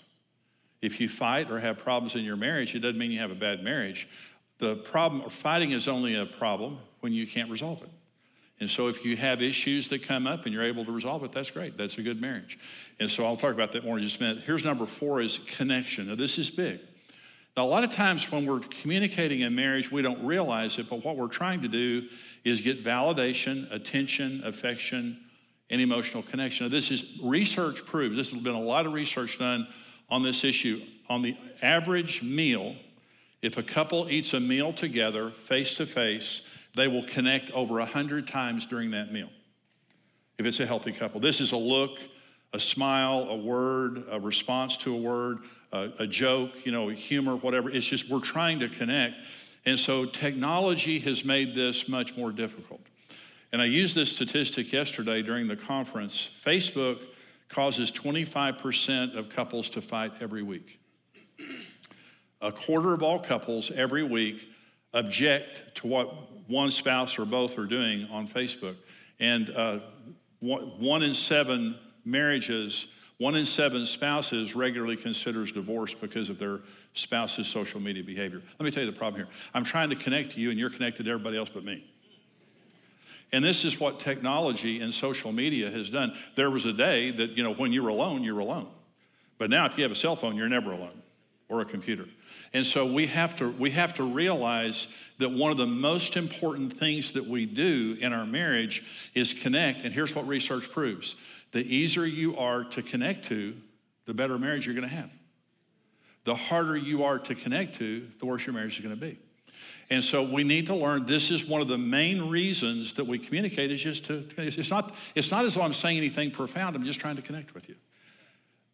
If 0.82 1.00
you 1.00 1.08
fight 1.08 1.50
or 1.50 1.58
have 1.58 1.78
problems 1.78 2.16
in 2.16 2.24
your 2.24 2.36
marriage, 2.36 2.74
it 2.74 2.80
doesn't 2.80 2.98
mean 2.98 3.10
you 3.10 3.18
have 3.20 3.30
a 3.30 3.34
bad 3.34 3.62
marriage. 3.62 4.08
The 4.60 4.76
problem, 4.76 5.22
or 5.22 5.30
fighting 5.30 5.72
is 5.72 5.88
only 5.88 6.14
a 6.14 6.26
problem 6.26 6.78
when 7.00 7.12
you 7.12 7.26
can't 7.26 7.50
resolve 7.50 7.82
it. 7.82 7.90
And 8.60 8.68
so 8.68 8.88
if 8.88 9.06
you 9.06 9.16
have 9.16 9.40
issues 9.40 9.88
that 9.88 10.02
come 10.02 10.26
up 10.26 10.44
and 10.44 10.52
you're 10.52 10.64
able 10.64 10.84
to 10.84 10.92
resolve 10.92 11.24
it, 11.24 11.32
that's 11.32 11.50
great. 11.50 11.78
That's 11.78 11.96
a 11.96 12.02
good 12.02 12.20
marriage. 12.20 12.58
And 12.98 13.10
so 13.10 13.24
I'll 13.24 13.38
talk 13.38 13.54
about 13.54 13.72
that 13.72 13.84
more 13.84 13.96
in 13.96 14.04
just 14.04 14.20
a 14.20 14.22
minute. 14.22 14.44
Here's 14.44 14.64
number 14.64 14.84
four 14.84 15.22
is 15.22 15.38
connection. 15.38 16.08
Now 16.08 16.14
this 16.14 16.36
is 16.38 16.50
big. 16.50 16.80
Now, 17.56 17.64
a 17.64 17.66
lot 17.66 17.84
of 17.84 17.90
times 17.90 18.30
when 18.30 18.46
we're 18.46 18.60
communicating 18.60 19.40
in 19.40 19.54
marriage, 19.54 19.90
we 19.90 20.02
don't 20.02 20.24
realize 20.24 20.78
it, 20.78 20.88
but 20.88 21.04
what 21.04 21.16
we're 21.16 21.28
trying 21.28 21.62
to 21.62 21.68
do 21.68 22.06
is 22.44 22.60
get 22.60 22.84
validation, 22.84 23.70
attention, 23.72 24.42
affection, 24.44 25.18
and 25.68 25.80
emotional 25.80 26.22
connection. 26.22 26.66
Now, 26.66 26.70
this 26.70 26.90
is 26.90 27.18
research 27.22 27.84
proves, 27.84 28.16
this 28.16 28.30
has 28.30 28.40
been 28.40 28.54
a 28.54 28.60
lot 28.60 28.86
of 28.86 28.92
research 28.92 29.38
done 29.38 29.66
on 30.08 30.22
this 30.22 30.44
issue. 30.44 30.80
On 31.08 31.22
the 31.22 31.36
average 31.60 32.22
meal, 32.22 32.76
if 33.42 33.56
a 33.56 33.62
couple 33.62 34.08
eats 34.10 34.34
a 34.34 34.40
meal 34.40 34.72
together, 34.72 35.30
face 35.30 35.74
to 35.74 35.86
face, 35.86 36.42
they 36.74 36.88
will 36.88 37.04
connect 37.04 37.50
over 37.52 37.74
100 37.74 38.28
times 38.28 38.66
during 38.66 38.90
that 38.92 39.12
meal. 39.12 39.30
If 40.38 40.46
it's 40.46 40.60
a 40.60 40.66
healthy 40.66 40.92
couple, 40.92 41.20
this 41.20 41.40
is 41.40 41.52
a 41.52 41.56
look, 41.56 41.98
a 42.52 42.60
smile, 42.60 43.28
a 43.28 43.36
word, 43.36 44.04
a 44.10 44.20
response 44.20 44.76
to 44.78 44.94
a 44.94 44.96
word, 44.96 45.38
a, 45.72 45.90
a 46.00 46.06
joke, 46.06 46.64
you 46.64 46.72
know, 46.72 46.88
humor, 46.88 47.36
whatever. 47.36 47.70
It's 47.70 47.86
just 47.86 48.08
we're 48.08 48.20
trying 48.20 48.60
to 48.60 48.68
connect. 48.68 49.16
And 49.66 49.78
so 49.78 50.04
technology 50.06 50.98
has 51.00 51.24
made 51.24 51.54
this 51.54 51.88
much 51.88 52.16
more 52.16 52.32
difficult. 52.32 52.80
And 53.52 53.60
I 53.60 53.66
used 53.66 53.94
this 53.94 54.12
statistic 54.12 54.72
yesterday 54.72 55.22
during 55.22 55.48
the 55.48 55.56
conference. 55.56 56.28
Facebook 56.44 56.98
causes 57.48 57.90
25% 57.90 59.16
of 59.16 59.28
couples 59.28 59.68
to 59.70 59.80
fight 59.80 60.12
every 60.20 60.42
week. 60.42 60.78
A 62.42 62.52
quarter 62.52 62.94
of 62.94 63.02
all 63.02 63.18
couples 63.18 63.70
every 63.70 64.02
week 64.02 64.48
object 64.94 65.76
to 65.76 65.86
what 65.86 66.14
one 66.48 66.70
spouse 66.70 67.18
or 67.18 67.24
both 67.24 67.58
are 67.58 67.66
doing 67.66 68.08
on 68.10 68.26
Facebook. 68.26 68.76
And 69.18 69.50
uh, 69.50 69.80
one 70.40 71.02
in 71.02 71.14
seven 71.14 71.78
marriages 72.04 72.86
one 73.20 73.34
in 73.34 73.44
seven 73.44 73.84
spouses 73.84 74.56
regularly 74.56 74.96
considers 74.96 75.52
divorce 75.52 75.92
because 75.92 76.30
of 76.30 76.38
their 76.38 76.60
spouse's 76.94 77.46
social 77.46 77.78
media 77.78 78.02
behavior. 78.02 78.40
Let 78.58 78.64
me 78.64 78.70
tell 78.70 78.82
you 78.82 78.90
the 78.90 78.96
problem 78.96 79.20
here. 79.22 79.30
I'm 79.52 79.62
trying 79.62 79.90
to 79.90 79.94
connect 79.94 80.32
to 80.32 80.40
you, 80.40 80.48
and 80.48 80.58
you're 80.58 80.70
connected 80.70 81.04
to 81.04 81.10
everybody 81.10 81.36
else 81.36 81.50
but 81.52 81.62
me. 81.62 81.84
And 83.30 83.44
this 83.44 83.66
is 83.66 83.78
what 83.78 84.00
technology 84.00 84.80
and 84.80 84.92
social 84.92 85.32
media 85.32 85.70
has 85.70 85.90
done. 85.90 86.16
There 86.34 86.50
was 86.50 86.64
a 86.64 86.72
day 86.72 87.10
that, 87.10 87.32
you 87.32 87.42
know, 87.42 87.52
when 87.52 87.74
you 87.74 87.82
were 87.82 87.90
alone, 87.90 88.24
you 88.24 88.34
were 88.34 88.40
alone. 88.40 88.68
But 89.36 89.50
now, 89.50 89.66
if 89.66 89.76
you 89.76 89.82
have 89.82 89.92
a 89.92 89.96
cell 89.96 90.16
phone, 90.16 90.34
you're 90.34 90.48
never 90.48 90.72
alone 90.72 91.02
or 91.50 91.60
a 91.60 91.66
computer. 91.66 92.06
And 92.52 92.66
so 92.66 92.84
we 92.84 93.06
have 93.06 93.36
to 93.36 93.50
we 93.50 93.70
have 93.70 93.94
to 93.94 94.02
realize 94.02 94.88
that 95.18 95.30
one 95.30 95.52
of 95.52 95.56
the 95.56 95.66
most 95.66 96.16
important 96.16 96.76
things 96.76 97.12
that 97.12 97.26
we 97.26 97.46
do 97.46 97.96
in 98.00 98.12
our 98.12 98.26
marriage 98.26 99.10
is 99.14 99.32
connect. 99.32 99.84
And 99.84 99.92
here's 99.94 100.14
what 100.14 100.26
research 100.26 100.70
proves 100.70 101.14
the 101.52 101.62
easier 101.62 102.04
you 102.04 102.36
are 102.36 102.64
to 102.64 102.82
connect 102.82 103.26
to, 103.26 103.56
the 104.06 104.14
better 104.14 104.38
marriage 104.38 104.66
you're 104.66 104.74
going 104.74 104.88
to 104.88 104.94
have. 104.94 105.10
The 106.24 106.34
harder 106.34 106.76
you 106.76 107.04
are 107.04 107.18
to 107.18 107.34
connect 107.34 107.76
to, 107.76 108.06
the 108.18 108.26
worse 108.26 108.46
your 108.46 108.54
marriage 108.54 108.78
is 108.78 108.84
going 108.84 108.94
to 108.94 109.00
be. 109.00 109.18
And 109.88 110.02
so 110.04 110.22
we 110.22 110.44
need 110.44 110.66
to 110.66 110.74
learn 110.74 111.06
this 111.06 111.30
is 111.30 111.44
one 111.44 111.60
of 111.60 111.68
the 111.68 111.78
main 111.78 112.28
reasons 112.28 112.92
that 112.94 113.06
we 113.06 113.18
communicate 113.18 113.70
is 113.70 113.80
just 113.80 114.06
to 114.06 114.24
it's 114.36 114.70
not 114.70 114.94
it's 115.14 115.30
not 115.30 115.44
as 115.44 115.54
though 115.54 115.62
I'm 115.62 115.74
saying 115.74 115.98
anything 115.98 116.30
profound, 116.30 116.76
I'm 116.76 116.84
just 116.84 117.00
trying 117.00 117.16
to 117.16 117.22
connect 117.22 117.54
with 117.54 117.68
you. 117.68 117.76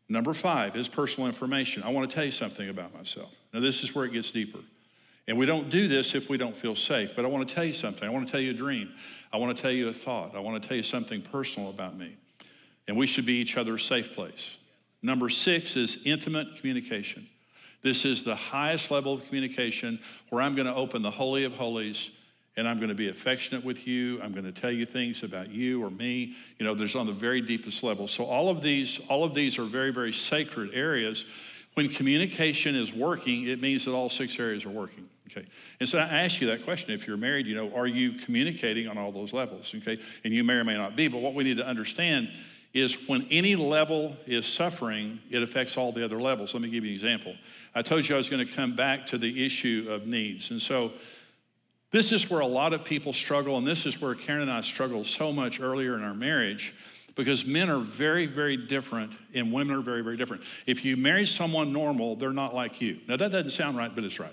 Number 0.09 0.35
5 0.35 0.77
is 0.77 0.89
personal 0.89 1.29
information. 1.29 1.83
I 1.83 1.89
want 1.91 2.09
to 2.09 2.15
tell 2.15 2.25
you 2.25 2.31
something 2.31 2.69
about 2.69 2.95
myself. 2.95 3.35
Now 3.53 3.61
this 3.61 3.83
is 3.83 3.95
where 3.95 4.05
it 4.05 4.13
gets 4.13 4.31
deeper. 4.31 4.61
And 5.29 5.37
we 5.37 5.47
don't 5.47 5.71
do 5.71 5.89
this 5.89 6.15
if 6.15 6.31
we 6.31 6.37
don't 6.37 6.57
feel 6.57 6.77
safe, 6.77 7.17
but 7.17 7.25
I 7.25 7.29
want 7.29 7.49
to 7.49 7.55
tell 7.55 7.65
you 7.65 7.73
something. 7.73 8.09
I 8.09 8.13
want 8.13 8.27
to 8.27 8.31
tell 8.31 8.41
you 8.41 8.53
a 8.53 8.55
dream. 8.55 8.93
I 9.33 9.39
want 9.39 9.57
to 9.57 9.61
tell 9.61 9.73
you 9.73 9.89
a 9.89 9.93
thought. 9.93 10.37
I 10.37 10.41
want 10.41 10.63
to 10.63 10.69
tell 10.69 10.77
you 10.77 10.85
something 10.85 11.21
personal 11.21 11.71
about 11.71 11.97
me 11.97 12.17
and 12.89 12.97
we 12.97 13.07
should 13.07 13.27
be 13.27 13.35
each 13.35 13.57
other's 13.57 13.85
safe 13.85 14.15
place. 14.15 14.57
Number 15.03 15.29
six 15.29 15.77
is 15.77 16.03
intimate 16.05 16.57
communication. 16.57 17.27
This 17.83 18.05
is 18.05 18.23
the 18.23 18.35
highest 18.35 18.91
level 18.91 19.15
of 19.15 19.27
communication 19.27 20.01
where 20.31 20.43
I'm 20.43 20.55
going 20.55 20.67
to 20.67 20.75
open 20.75 21.03
the 21.03 21.11
Holy 21.11 21.45
of 21.45 21.53
Holies 21.53 22.11
and 22.57 22.67
I'm 22.67 22.79
going 22.79 22.89
to 22.89 22.95
be 22.95 23.09
affectionate 23.09 23.65
with 23.65 23.87
you. 23.87 24.21
I'm 24.23 24.33
going 24.33 24.45
to 24.45 24.53
tell 24.53 24.71
you 24.71 24.87
things 24.87 25.23
about 25.23 25.51
you 25.51 25.85
or 25.85 25.91
me. 25.91 26.35
You 26.59 26.65
know, 26.65 26.75
there's 26.75 26.97
on 26.97 27.07
the 27.07 27.13
very 27.13 27.41
deepest 27.41 27.83
level. 27.83 28.09
So 28.09 28.25
all 28.25 28.49
of 28.49 28.63
these, 28.63 29.01
all 29.09 29.25
of 29.25 29.35
these 29.35 29.59
are 29.59 29.65
very, 29.65 29.93
very 29.93 30.13
sacred 30.13 30.71
areas. 30.73 31.27
When 31.75 31.89
communication 31.91 32.75
is 32.75 32.95
working, 32.95 33.47
it 33.49 33.61
means 33.61 33.85
that 33.85 33.93
all 33.93 34.09
six 34.09 34.39
areas 34.41 34.65
are 34.65 34.71
working. 34.71 35.07
Okay. 35.31 35.47
And 35.81 35.89
so 35.89 35.99
I 35.99 36.03
ask 36.03 36.41
you 36.41 36.47
that 36.47 36.65
question. 36.65 36.95
If 36.95 37.07
you're 37.07 37.19
married, 37.19 37.47
you 37.47 37.55
know, 37.55 37.75
are 37.75 37.87
you 37.87 38.13
communicating 38.13 38.89
on 38.89 38.97
all 38.97 39.13
those 39.13 39.35
levels? 39.35 39.75
Okay. 39.75 40.01
And 40.25 40.33
you 40.33 40.43
may 40.43 40.55
or 40.55 40.65
may 40.65 40.77
not 40.77 40.97
be, 40.97 41.09
but 41.09 41.21
what 41.21 41.35
we 41.35 41.45
need 41.45 41.59
to 41.59 41.67
understand 41.67 42.31
is 42.73 43.09
when 43.09 43.27
any 43.31 43.57
level 43.57 44.17
is 44.27 44.47
suffering, 44.47 45.19
it 45.31 45.43
affects 45.43 45.77
all 45.77 45.93
the 45.93 46.05
other 46.05 46.21
levels. 46.21 46.55
Let 46.55 46.63
me 46.63 46.71
give 46.71 46.85
you 46.85 46.91
an 46.91 46.95
example. 46.95 47.35
I 47.75 47.83
told 47.83 48.09
you 48.09 48.15
I 48.15 48.19
was 48.19 48.29
going 48.29 48.47
to 48.47 48.53
come 48.53 48.77
back 48.77 49.07
to 49.09 49.19
the 49.19 49.45
issue 49.45 49.87
of 49.91 50.07
needs. 50.07 50.51
And 50.51 50.61
so 50.61 50.93
this 51.93 52.13
is 52.13 52.29
where 52.29 52.41
a 52.41 52.47
lot 52.47 52.73
of 52.73 52.85
people 52.85 53.13
struggle, 53.13 53.57
and 53.57 53.67
this 53.67 53.87
is 53.87 54.01
where 54.01 54.15
Karen 54.15 54.43
and 54.43 54.51
I 54.51 54.61
struggled 54.61 55.07
so 55.07 55.33
much 55.33 55.61
earlier 55.61 55.95
in 55.95 56.03
our 56.03 56.15
marriage 56.15 56.75
because 57.15 57.47
men 57.47 57.71
are 57.71 57.79
very, 57.79 58.27
very 58.27 58.57
different 58.57 59.13
and 59.35 59.53
women 59.53 59.77
are 59.77 59.81
very, 59.81 60.03
very 60.03 60.17
different. 60.17 60.43
If 60.67 60.85
you 60.85 60.97
marry 60.97 61.27
someone 61.27 61.73
normal, 61.73 62.15
they're 62.17 62.33
not 62.33 62.55
like 62.55 62.81
you. 62.81 62.99
Now, 63.09 63.17
that 63.17 63.33
doesn't 63.33 63.51
sound 63.51 63.77
right, 63.77 63.93
but 63.93 64.05
it's 64.05 64.21
right. 64.21 64.31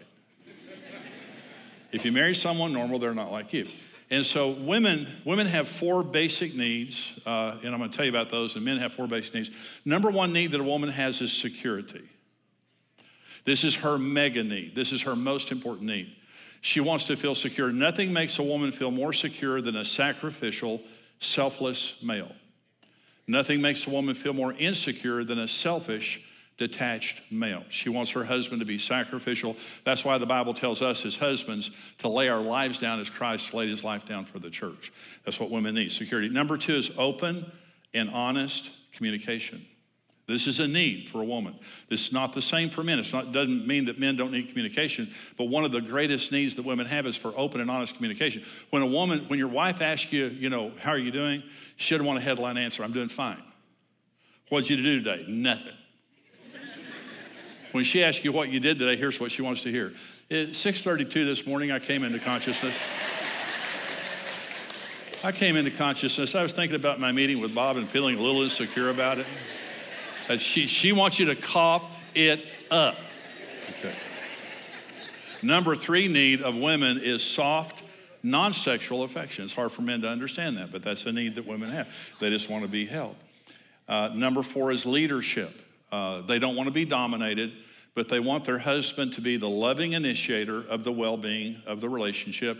if 1.91 2.03
you 2.05 2.11
marry 2.11 2.35
someone 2.35 2.73
normal, 2.73 2.99
they're 2.99 3.13
not 3.13 3.31
like 3.31 3.53
you. 3.53 3.67
And 4.09 4.25
so 4.25 4.49
women, 4.49 5.07
women 5.25 5.47
have 5.47 5.67
four 5.67 6.03
basic 6.03 6.55
needs, 6.55 7.19
uh, 7.25 7.57
and 7.63 7.73
I'm 7.73 7.79
going 7.79 7.89
to 7.89 7.95
tell 7.95 8.05
you 8.05 8.11
about 8.11 8.29
those, 8.29 8.55
and 8.55 8.65
men 8.65 8.77
have 8.77 8.93
four 8.93 9.07
basic 9.07 9.33
needs. 9.33 9.51
Number 9.85 10.11
one 10.11 10.33
need 10.33 10.51
that 10.51 10.59
a 10.59 10.63
woman 10.63 10.89
has 10.89 11.21
is 11.21 11.31
security. 11.31 12.03
This 13.45 13.63
is 13.63 13.75
her 13.75 13.97
mega 13.97 14.43
need. 14.43 14.75
This 14.75 14.91
is 14.91 15.03
her 15.03 15.15
most 15.15 15.51
important 15.51 15.87
need. 15.87 16.15
She 16.63 16.79
wants 16.79 17.03
to 17.05 17.17
feel 17.17 17.35
secure. 17.35 17.73
Nothing 17.73 18.13
makes 18.13 18.39
a 18.39 18.43
woman 18.43 18.71
feel 18.71 18.89
more 18.89 19.11
secure 19.11 19.59
than 19.59 19.75
a 19.75 19.83
sacrificial, 19.83 20.81
selfless 21.19 22.01
male. 22.01 22.31
Nothing 23.27 23.59
makes 23.59 23.85
a 23.85 23.89
woman 23.89 24.15
feel 24.15 24.31
more 24.31 24.53
insecure 24.53 25.25
than 25.25 25.39
a 25.39 25.47
selfish, 25.47 26.21
detached 26.57 27.21
male. 27.29 27.65
She 27.69 27.89
wants 27.89 28.11
her 28.11 28.23
husband 28.23 28.61
to 28.61 28.65
be 28.65 28.77
sacrificial. 28.77 29.57
That's 29.83 30.05
why 30.05 30.17
the 30.17 30.25
Bible 30.25 30.53
tells 30.53 30.81
us 30.81 31.05
as 31.05 31.17
husbands 31.17 31.69
to 31.97 32.07
lay 32.07 32.29
our 32.29 32.41
lives 32.41 32.79
down 32.79 33.01
as 33.01 33.09
Christ 33.09 33.53
laid 33.53 33.67
his 33.67 33.83
life 33.83 34.07
down 34.07 34.23
for 34.23 34.39
the 34.39 34.49
church. 34.49 34.93
That's 35.25 35.41
what 35.41 35.51
women 35.51 35.75
need 35.75 35.91
security. 35.91 36.29
Number 36.29 36.57
two 36.57 36.75
is 36.75 36.91
open 36.97 37.45
and 37.93 38.09
honest 38.09 38.71
communication. 38.93 39.65
This 40.25 40.47
is 40.47 40.59
a 40.59 40.67
need 40.67 41.09
for 41.09 41.21
a 41.21 41.25
woman. 41.25 41.53
This 41.89 42.07
is 42.07 42.13
not 42.13 42.33
the 42.33 42.41
same 42.41 42.69
for 42.69 42.81
men. 42.81 42.97
It 42.97 43.11
doesn't 43.11 43.67
mean 43.67 43.85
that 43.85 43.99
men 43.99 44.15
don't 44.15 44.31
need 44.31 44.47
communication, 44.47 45.09
but 45.37 45.45
one 45.45 45.65
of 45.65 45.73
the 45.73 45.81
greatest 45.81 46.31
needs 46.31 46.55
that 46.55 46.63
women 46.63 46.85
have 46.85 47.05
is 47.05 47.17
for 47.17 47.33
open 47.35 47.59
and 47.59 47.69
honest 47.69 47.95
communication. 47.95 48.43
When 48.69 48.81
a 48.81 48.87
woman, 48.87 49.25
when 49.27 49.37
your 49.37 49.49
wife 49.49 49.81
asks 49.81 50.13
you, 50.13 50.27
you 50.27 50.49
know, 50.49 50.71
how 50.79 50.91
are 50.91 50.97
you 50.97 51.11
doing? 51.11 51.43
She 51.75 51.93
doesn't 51.93 52.07
want 52.07 52.19
a 52.19 52.21
headline 52.21 52.57
answer. 52.57 52.83
I'm 52.83 52.93
doing 52.93 53.09
fine. 53.09 53.41
What'd 54.47 54.69
you 54.69 54.77
do 54.77 55.01
today? 55.01 55.25
Nothing. 55.27 55.75
when 57.73 57.83
she 57.83 58.01
asks 58.01 58.23
you 58.23 58.31
what 58.31 58.49
you 58.49 58.61
did 58.61 58.79
today, 58.79 58.95
here's 58.95 59.19
what 59.19 59.29
she 59.29 59.41
wants 59.41 59.63
to 59.63 59.71
hear. 59.71 59.93
At 60.31 60.55
6:32 60.55 61.25
this 61.25 61.45
morning, 61.45 61.71
I 61.71 61.79
came 61.79 62.03
into 62.03 62.19
consciousness. 62.19 62.79
I 65.21 65.33
came 65.33 65.57
into 65.57 65.71
consciousness. 65.71 66.33
I 66.33 66.43
was 66.43 66.53
thinking 66.53 66.75
about 66.75 66.99
my 66.99 67.11
meeting 67.11 67.39
with 67.39 67.53
Bob 67.53 67.75
and 67.75 67.89
feeling 67.89 68.17
a 68.17 68.21
little 68.21 68.41
insecure 68.41 68.89
about 68.89 69.19
it. 69.19 69.25
Uh, 70.29 70.37
she, 70.37 70.67
she 70.67 70.91
wants 70.91 71.19
you 71.19 71.25
to 71.25 71.35
cop 71.35 71.89
it 72.15 72.45
up. 72.71 72.95
Okay. 73.69 73.93
Number 75.41 75.75
three 75.75 76.07
need 76.07 76.41
of 76.41 76.55
women 76.55 76.99
is 77.01 77.23
soft, 77.23 77.83
non 78.23 78.53
sexual 78.53 79.03
affection. 79.03 79.43
It's 79.43 79.53
hard 79.53 79.71
for 79.71 79.81
men 79.81 80.01
to 80.01 80.07
understand 80.07 80.57
that, 80.57 80.71
but 80.71 80.83
that's 80.83 81.05
a 81.05 81.11
need 81.11 81.35
that 81.35 81.45
women 81.45 81.69
have. 81.69 81.87
They 82.19 82.29
just 82.29 82.49
want 82.49 82.63
to 82.63 82.69
be 82.69 82.85
held. 82.85 83.15
Uh, 83.87 84.09
number 84.13 84.43
four 84.43 84.71
is 84.71 84.85
leadership. 84.85 85.51
Uh, 85.91 86.21
they 86.21 86.39
don't 86.39 86.55
want 86.55 86.67
to 86.67 86.73
be 86.73 86.85
dominated, 86.85 87.51
but 87.93 88.07
they 88.07 88.19
want 88.19 88.45
their 88.45 88.57
husband 88.57 89.13
to 89.15 89.21
be 89.21 89.35
the 89.35 89.49
loving 89.49 89.93
initiator 89.93 90.63
of 90.69 90.85
the 90.85 90.91
well 90.91 91.17
being 91.17 91.61
of 91.65 91.81
the 91.81 91.89
relationship 91.89 92.57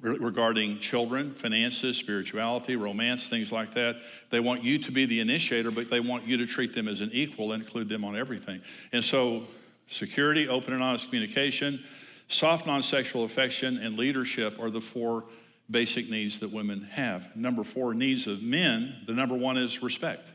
regarding 0.00 0.78
children, 0.78 1.32
finances, 1.32 1.96
spirituality, 1.96 2.76
romance, 2.76 3.28
things 3.28 3.50
like 3.50 3.72
that. 3.74 3.96
They 4.30 4.40
want 4.40 4.62
you 4.62 4.78
to 4.78 4.92
be 4.92 5.06
the 5.06 5.20
initiator, 5.20 5.70
but 5.70 5.88
they 5.88 6.00
want 6.00 6.24
you 6.24 6.36
to 6.36 6.46
treat 6.46 6.74
them 6.74 6.86
as 6.86 7.00
an 7.00 7.10
equal 7.12 7.52
and 7.52 7.62
include 7.62 7.88
them 7.88 8.04
on 8.04 8.16
everything. 8.16 8.60
And 8.92 9.02
so, 9.02 9.44
security, 9.88 10.48
open 10.48 10.74
and 10.74 10.82
honest 10.82 11.06
communication, 11.06 11.82
soft 12.28 12.66
non 12.66 12.82
sexual 12.82 13.24
affection, 13.24 13.78
and 13.78 13.96
leadership 13.96 14.60
are 14.60 14.70
the 14.70 14.80
four 14.80 15.24
basic 15.70 16.10
needs 16.10 16.40
that 16.40 16.52
women 16.52 16.82
have. 16.92 17.34
Number 17.34 17.64
four, 17.64 17.94
needs 17.94 18.26
of 18.26 18.42
men, 18.42 18.94
the 19.06 19.14
number 19.14 19.34
one 19.34 19.56
is 19.56 19.82
respect. 19.82 20.28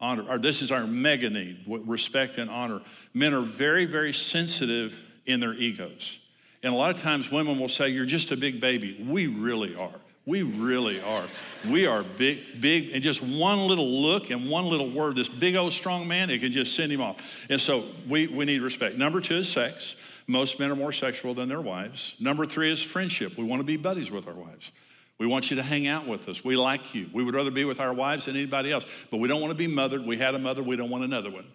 Honor, 0.00 0.24
or 0.28 0.38
this 0.38 0.62
is 0.62 0.70
our 0.70 0.86
mega 0.86 1.28
need 1.28 1.64
respect 1.66 2.38
and 2.38 2.50
honor. 2.50 2.80
Men 3.12 3.34
are 3.34 3.42
very, 3.42 3.84
very 3.84 4.14
sensitive 4.14 4.98
in 5.26 5.40
their 5.40 5.52
egos. 5.52 6.19
And 6.62 6.74
a 6.74 6.76
lot 6.76 6.94
of 6.94 7.00
times 7.00 7.30
women 7.30 7.58
will 7.58 7.68
say, 7.68 7.88
You're 7.88 8.06
just 8.06 8.32
a 8.32 8.36
big 8.36 8.60
baby. 8.60 9.04
We 9.08 9.26
really 9.26 9.74
are. 9.74 9.94
We 10.26 10.42
really 10.42 11.00
are. 11.00 11.24
We 11.68 11.86
are 11.86 12.02
big, 12.02 12.60
big, 12.60 12.90
and 12.92 13.02
just 13.02 13.22
one 13.22 13.60
little 13.60 14.02
look 14.02 14.30
and 14.30 14.50
one 14.50 14.66
little 14.66 14.90
word, 14.90 15.16
this 15.16 15.28
big 15.28 15.56
old 15.56 15.72
strong 15.72 16.06
man, 16.06 16.28
it 16.28 16.40
can 16.40 16.52
just 16.52 16.76
send 16.76 16.92
him 16.92 17.00
off. 17.00 17.46
And 17.48 17.60
so 17.60 17.84
we, 18.08 18.26
we 18.26 18.44
need 18.44 18.60
respect. 18.60 18.96
Number 18.96 19.20
two 19.20 19.36
is 19.36 19.48
sex. 19.48 19.96
Most 20.26 20.60
men 20.60 20.70
are 20.70 20.76
more 20.76 20.92
sexual 20.92 21.34
than 21.34 21.48
their 21.48 21.60
wives. 21.60 22.14
Number 22.20 22.44
three 22.44 22.70
is 22.70 22.82
friendship. 22.82 23.36
We 23.38 23.44
want 23.44 23.60
to 23.60 23.64
be 23.64 23.76
buddies 23.76 24.10
with 24.10 24.28
our 24.28 24.34
wives. 24.34 24.70
We 25.18 25.26
want 25.26 25.50
you 25.50 25.56
to 25.56 25.62
hang 25.62 25.86
out 25.86 26.06
with 26.06 26.28
us. 26.28 26.44
We 26.44 26.56
like 26.56 26.94
you. 26.94 27.08
We 27.12 27.24
would 27.24 27.34
rather 27.34 27.50
be 27.50 27.64
with 27.64 27.80
our 27.80 27.92
wives 27.92 28.26
than 28.26 28.36
anybody 28.36 28.70
else, 28.70 28.84
but 29.10 29.18
we 29.18 29.28
don't 29.28 29.40
want 29.40 29.50
to 29.50 29.56
be 29.56 29.66
mothered. 29.66 30.06
We 30.06 30.16
had 30.16 30.34
a 30.34 30.38
mother, 30.38 30.62
we 30.62 30.76
don't 30.76 30.90
want 30.90 31.04
another 31.04 31.30
one. 31.30 31.42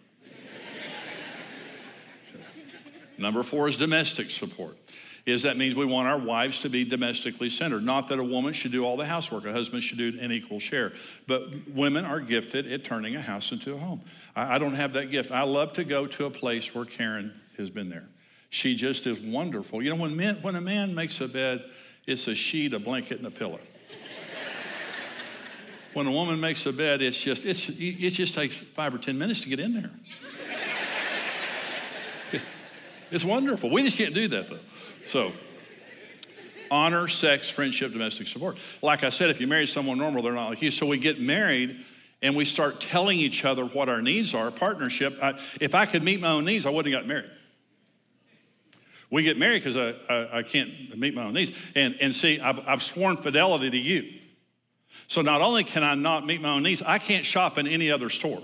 Number 3.18 3.44
four 3.44 3.70
is 3.70 3.78
domestic 3.78 4.32
support 4.32 4.76
is 5.26 5.42
that 5.42 5.58
means 5.58 5.76
we 5.76 5.86
want 5.86 6.08
our 6.08 6.20
wives 6.20 6.60
to 6.60 6.70
be 6.70 6.84
domestically 6.84 7.50
centered. 7.50 7.84
Not 7.84 8.10
that 8.10 8.20
a 8.20 8.24
woman 8.24 8.54
should 8.54 8.72
do 8.72 8.86
all 8.86 8.96
the 8.96 9.06
housework, 9.06 9.46
a 9.46 9.52
husband 9.52 9.82
should 9.82 9.98
do 9.98 10.18
an 10.22 10.32
equal 10.32 10.60
share. 10.60 10.94
But 11.26 11.68
women 11.68 12.06
are 12.06 12.20
gifted 12.20 12.72
at 12.72 12.84
turning 12.84 13.16
a 13.16 13.22
house 13.22 13.52
into 13.52 13.74
a 13.74 13.78
home. 13.78 14.02
I, 14.36 14.56
I 14.56 14.60
don't 14.60 14.76
have 14.76 14.94
that 14.94 15.10
gift. 15.10 15.32
I 15.32 15.44
love 15.44 15.74
to 15.74 15.84
go 15.84 16.06
to 16.06 16.26
a 16.26 16.30
place 16.30 16.76
where 16.76 16.86
Karen 16.86 17.34
has 17.58 17.72
been 17.72 17.90
there. 17.90 18.06
She 18.52 18.76
just 18.76 19.08
is 19.08 19.20
wonderful. 19.20 19.82
You 19.82 19.90
know, 19.90 20.02
when, 20.02 20.16
men, 20.16 20.38
when 20.42 20.56
a 20.56 20.62
man 20.62 20.94
makes 20.94 21.20
a 21.22 21.28
bed, 21.28 21.64
it's 22.06 22.28
a 22.28 22.36
sheet, 22.36 22.74
a 22.74 22.80
blanket, 22.80 23.18
and 23.18 23.26
a 23.26 23.32
pillow. 23.32 23.60
when 25.94 26.06
a 26.06 26.12
woman 26.12 26.40
makes 26.40 26.68
a 26.68 26.72
bed, 26.72 27.02
it's 27.02 27.20
just, 27.20 27.46
it's, 27.46 27.68
it 27.70 28.12
just 28.12 28.36
takes 28.36 28.60
five 28.60 28.94
or 28.94 29.00
10 29.00 29.18
minutes 29.18 29.42
to 29.42 29.50
get 29.50 29.60
in 29.60 29.74
there. 29.74 29.92
It's 33.12 33.24
wonderful. 33.24 33.70
We 33.70 33.84
just 33.84 33.98
can't 33.98 34.14
do 34.14 34.28
that, 34.30 34.50
though. 34.50 34.60
So, 35.06 35.32
honor, 36.72 37.08
sex, 37.08 37.50
friendship, 37.50 37.92
domestic 37.92 38.28
support. 38.28 38.58
Like 38.82 39.04
I 39.04 39.10
said, 39.10 39.30
if 39.30 39.40
you 39.40 39.48
marry 39.48 39.68
someone 39.68 39.98
normal, 39.98 40.22
they're 40.22 40.34
not 40.34 40.50
like 40.50 40.62
you. 40.62 40.72
So 40.72 40.86
we 40.86 40.98
get 40.98 41.20
married 41.20 41.78
and 42.22 42.36
we 42.36 42.46
start 42.46 42.82
telling 42.82 43.20
each 43.20 43.46
other 43.46 43.66
what 43.66 43.90
our 43.90 44.02
needs 44.02 44.34
are. 44.34 44.50
Partnership. 44.52 45.18
I, 45.22 45.40
if 45.62 45.76
I 45.76 45.86
could 45.86 46.04
meet 46.04 46.22
my 46.22 46.32
own 46.32 46.46
needs, 46.46 46.66
I 46.66 46.70
wouldn't 46.70 46.94
have 46.94 47.04
got 47.04 47.08
married. 47.08 47.30
We 49.12 49.24
get 49.24 49.38
married 49.38 49.64
because 49.64 49.78
I, 49.78 50.14
I, 50.14 50.40
I, 50.40 50.44
can't 50.44 50.98
meet 50.98 51.14
my 51.14 51.26
own 51.26 51.34
needs. 51.34 51.56
And, 51.76 51.96
and 52.02 52.14
see, 52.14 52.40
I've, 52.40 52.60
I've 52.68 52.84
sworn 52.84 53.18
fidelity 53.18 53.70
to 53.70 53.78
you. 53.78 54.20
So 55.08 55.22
not 55.22 55.42
only 55.42 55.64
can 55.64 55.84
I 55.84 55.94
not 55.96 56.26
meet 56.26 56.42
my 56.42 56.50
own 56.50 56.64
needs, 56.64 56.82
I 56.82 56.98
can't 56.98 57.26
shop 57.26 57.58
in 57.58 57.68
any 57.68 57.92
other 57.92 58.10
store. 58.10 58.42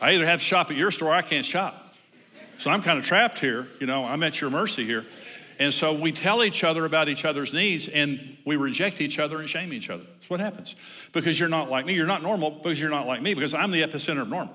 I 0.00 0.12
either 0.12 0.26
have 0.26 0.40
to 0.40 0.44
shop 0.44 0.70
at 0.70 0.76
your 0.76 0.90
store 0.90 1.08
or 1.08 1.12
I 1.12 1.22
can't 1.22 1.44
shop. 1.44 1.94
So 2.58 2.70
I'm 2.70 2.82
kind 2.82 2.98
of 2.98 3.04
trapped 3.04 3.38
here. 3.38 3.66
You 3.80 3.86
know, 3.86 4.04
I'm 4.04 4.22
at 4.22 4.40
your 4.40 4.50
mercy 4.50 4.84
here. 4.84 5.06
And 5.58 5.74
so 5.74 5.92
we 5.92 6.10
tell 6.10 6.42
each 6.42 6.64
other 6.64 6.86
about 6.86 7.08
each 7.08 7.24
other's 7.24 7.52
needs 7.52 7.86
and 7.86 8.36
we 8.46 8.56
reject 8.56 9.00
each 9.00 9.18
other 9.18 9.40
and 9.40 9.48
shame 9.48 9.72
each 9.72 9.90
other. 9.90 10.04
That's 10.04 10.30
what 10.30 10.40
happens. 10.40 10.74
Because 11.12 11.38
you're 11.38 11.50
not 11.50 11.68
like 11.68 11.84
me. 11.84 11.94
You're 11.94 12.06
not 12.06 12.22
normal 12.22 12.50
because 12.50 12.80
you're 12.80 12.90
not 12.90 13.06
like 13.06 13.20
me, 13.20 13.34
because 13.34 13.52
I'm 13.52 13.70
the 13.70 13.82
epicenter 13.82 14.22
of 14.22 14.28
normal. 14.28 14.54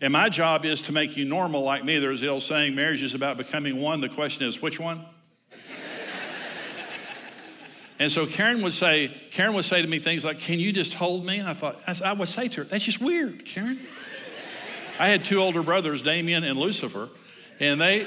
And 0.00 0.12
my 0.12 0.28
job 0.28 0.64
is 0.64 0.82
to 0.82 0.92
make 0.92 1.16
you 1.16 1.24
normal 1.24 1.62
like 1.62 1.84
me. 1.84 1.98
There's 1.98 2.20
the 2.20 2.28
old 2.28 2.44
saying 2.44 2.74
marriage 2.74 3.02
is 3.02 3.14
about 3.14 3.36
becoming 3.36 3.80
one. 3.80 4.00
The 4.00 4.08
question 4.08 4.46
is, 4.46 4.62
which 4.62 4.78
one? 4.78 5.04
and 7.98 8.10
so 8.10 8.26
Karen 8.26 8.62
would 8.62 8.72
say, 8.72 9.10
Karen 9.30 9.54
would 9.54 9.64
say 9.64 9.82
to 9.82 9.88
me 9.88 9.98
things 9.98 10.24
like, 10.24 10.38
Can 10.38 10.58
you 10.58 10.72
just 10.72 10.94
hold 10.94 11.26
me? 11.26 11.38
And 11.38 11.48
I 11.48 11.54
thought, 11.54 11.76
I 12.00 12.12
would 12.12 12.28
say 12.28 12.48
to 12.48 12.62
her, 12.62 12.64
That's 12.64 12.84
just 12.84 13.00
weird, 13.00 13.44
Karen. 13.44 13.78
I 15.00 15.08
had 15.08 15.24
two 15.24 15.40
older 15.40 15.62
brothers, 15.62 16.02
Damien 16.02 16.44
and 16.44 16.58
Lucifer, 16.58 17.08
and 17.58 17.80
they 17.80 18.06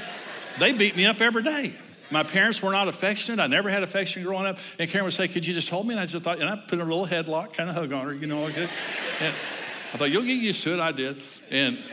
they 0.60 0.74
beat 0.74 0.96
me 0.96 1.08
up 1.08 1.22
every 1.22 1.42
day. 1.42 1.74
My 2.12 2.22
parents 2.22 2.62
were 2.62 2.72
not 2.72 2.88
affectionate. 2.88 3.42
I 3.42 3.48
never 3.48 3.72
had 3.72 3.82
affection 3.82 4.22
growing 4.22 4.46
up. 4.46 4.60
And 4.78 4.88
Karen 4.88 5.04
would 5.04 5.16
say, 5.16 5.28
Could 5.28 5.44
you 5.44 5.56
just 5.56 5.70
hold 5.70 5.88
me? 5.88 5.96
And 5.96 6.00
I 6.00 6.06
just 6.06 6.24
thought, 6.24 6.40
and 6.40 6.48
I 6.48 6.56
put 6.56 6.80
a 6.80 6.84
little 6.84 7.08
headlock, 7.08 7.54
kind 7.54 7.68
of 7.68 7.76
hug 7.76 7.92
on 7.92 8.06
her, 8.06 8.14
you 8.14 8.28
know, 8.28 8.44
like. 8.44 8.56
And 8.56 8.70
I 9.92 9.98
thought, 9.98 10.12
You'll 10.12 10.22
get 10.22 10.38
used 10.38 10.62
to 10.64 10.76
it. 10.76 10.80
I 10.80 10.92
did. 10.92 11.20
And 11.50 11.84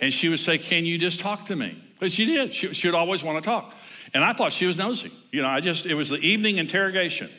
and 0.00 0.12
she 0.12 0.28
would 0.28 0.40
say, 0.40 0.58
Can 0.58 0.84
you 0.84 0.98
just 0.98 1.20
talk 1.20 1.46
to 1.46 1.54
me? 1.54 1.80
But 2.00 2.10
she 2.10 2.24
did. 2.24 2.52
She, 2.52 2.74
she 2.74 2.88
would 2.88 2.96
always 2.96 3.22
want 3.22 3.38
to 3.38 3.48
talk. 3.48 3.72
And 4.12 4.24
I 4.24 4.32
thought 4.32 4.52
she 4.52 4.66
was 4.66 4.76
nosy. 4.76 5.12
You 5.30 5.42
know, 5.42 5.48
I 5.48 5.60
just, 5.60 5.86
it 5.86 5.94
was 5.94 6.08
the 6.08 6.18
evening 6.18 6.58
interrogation. 6.58 7.30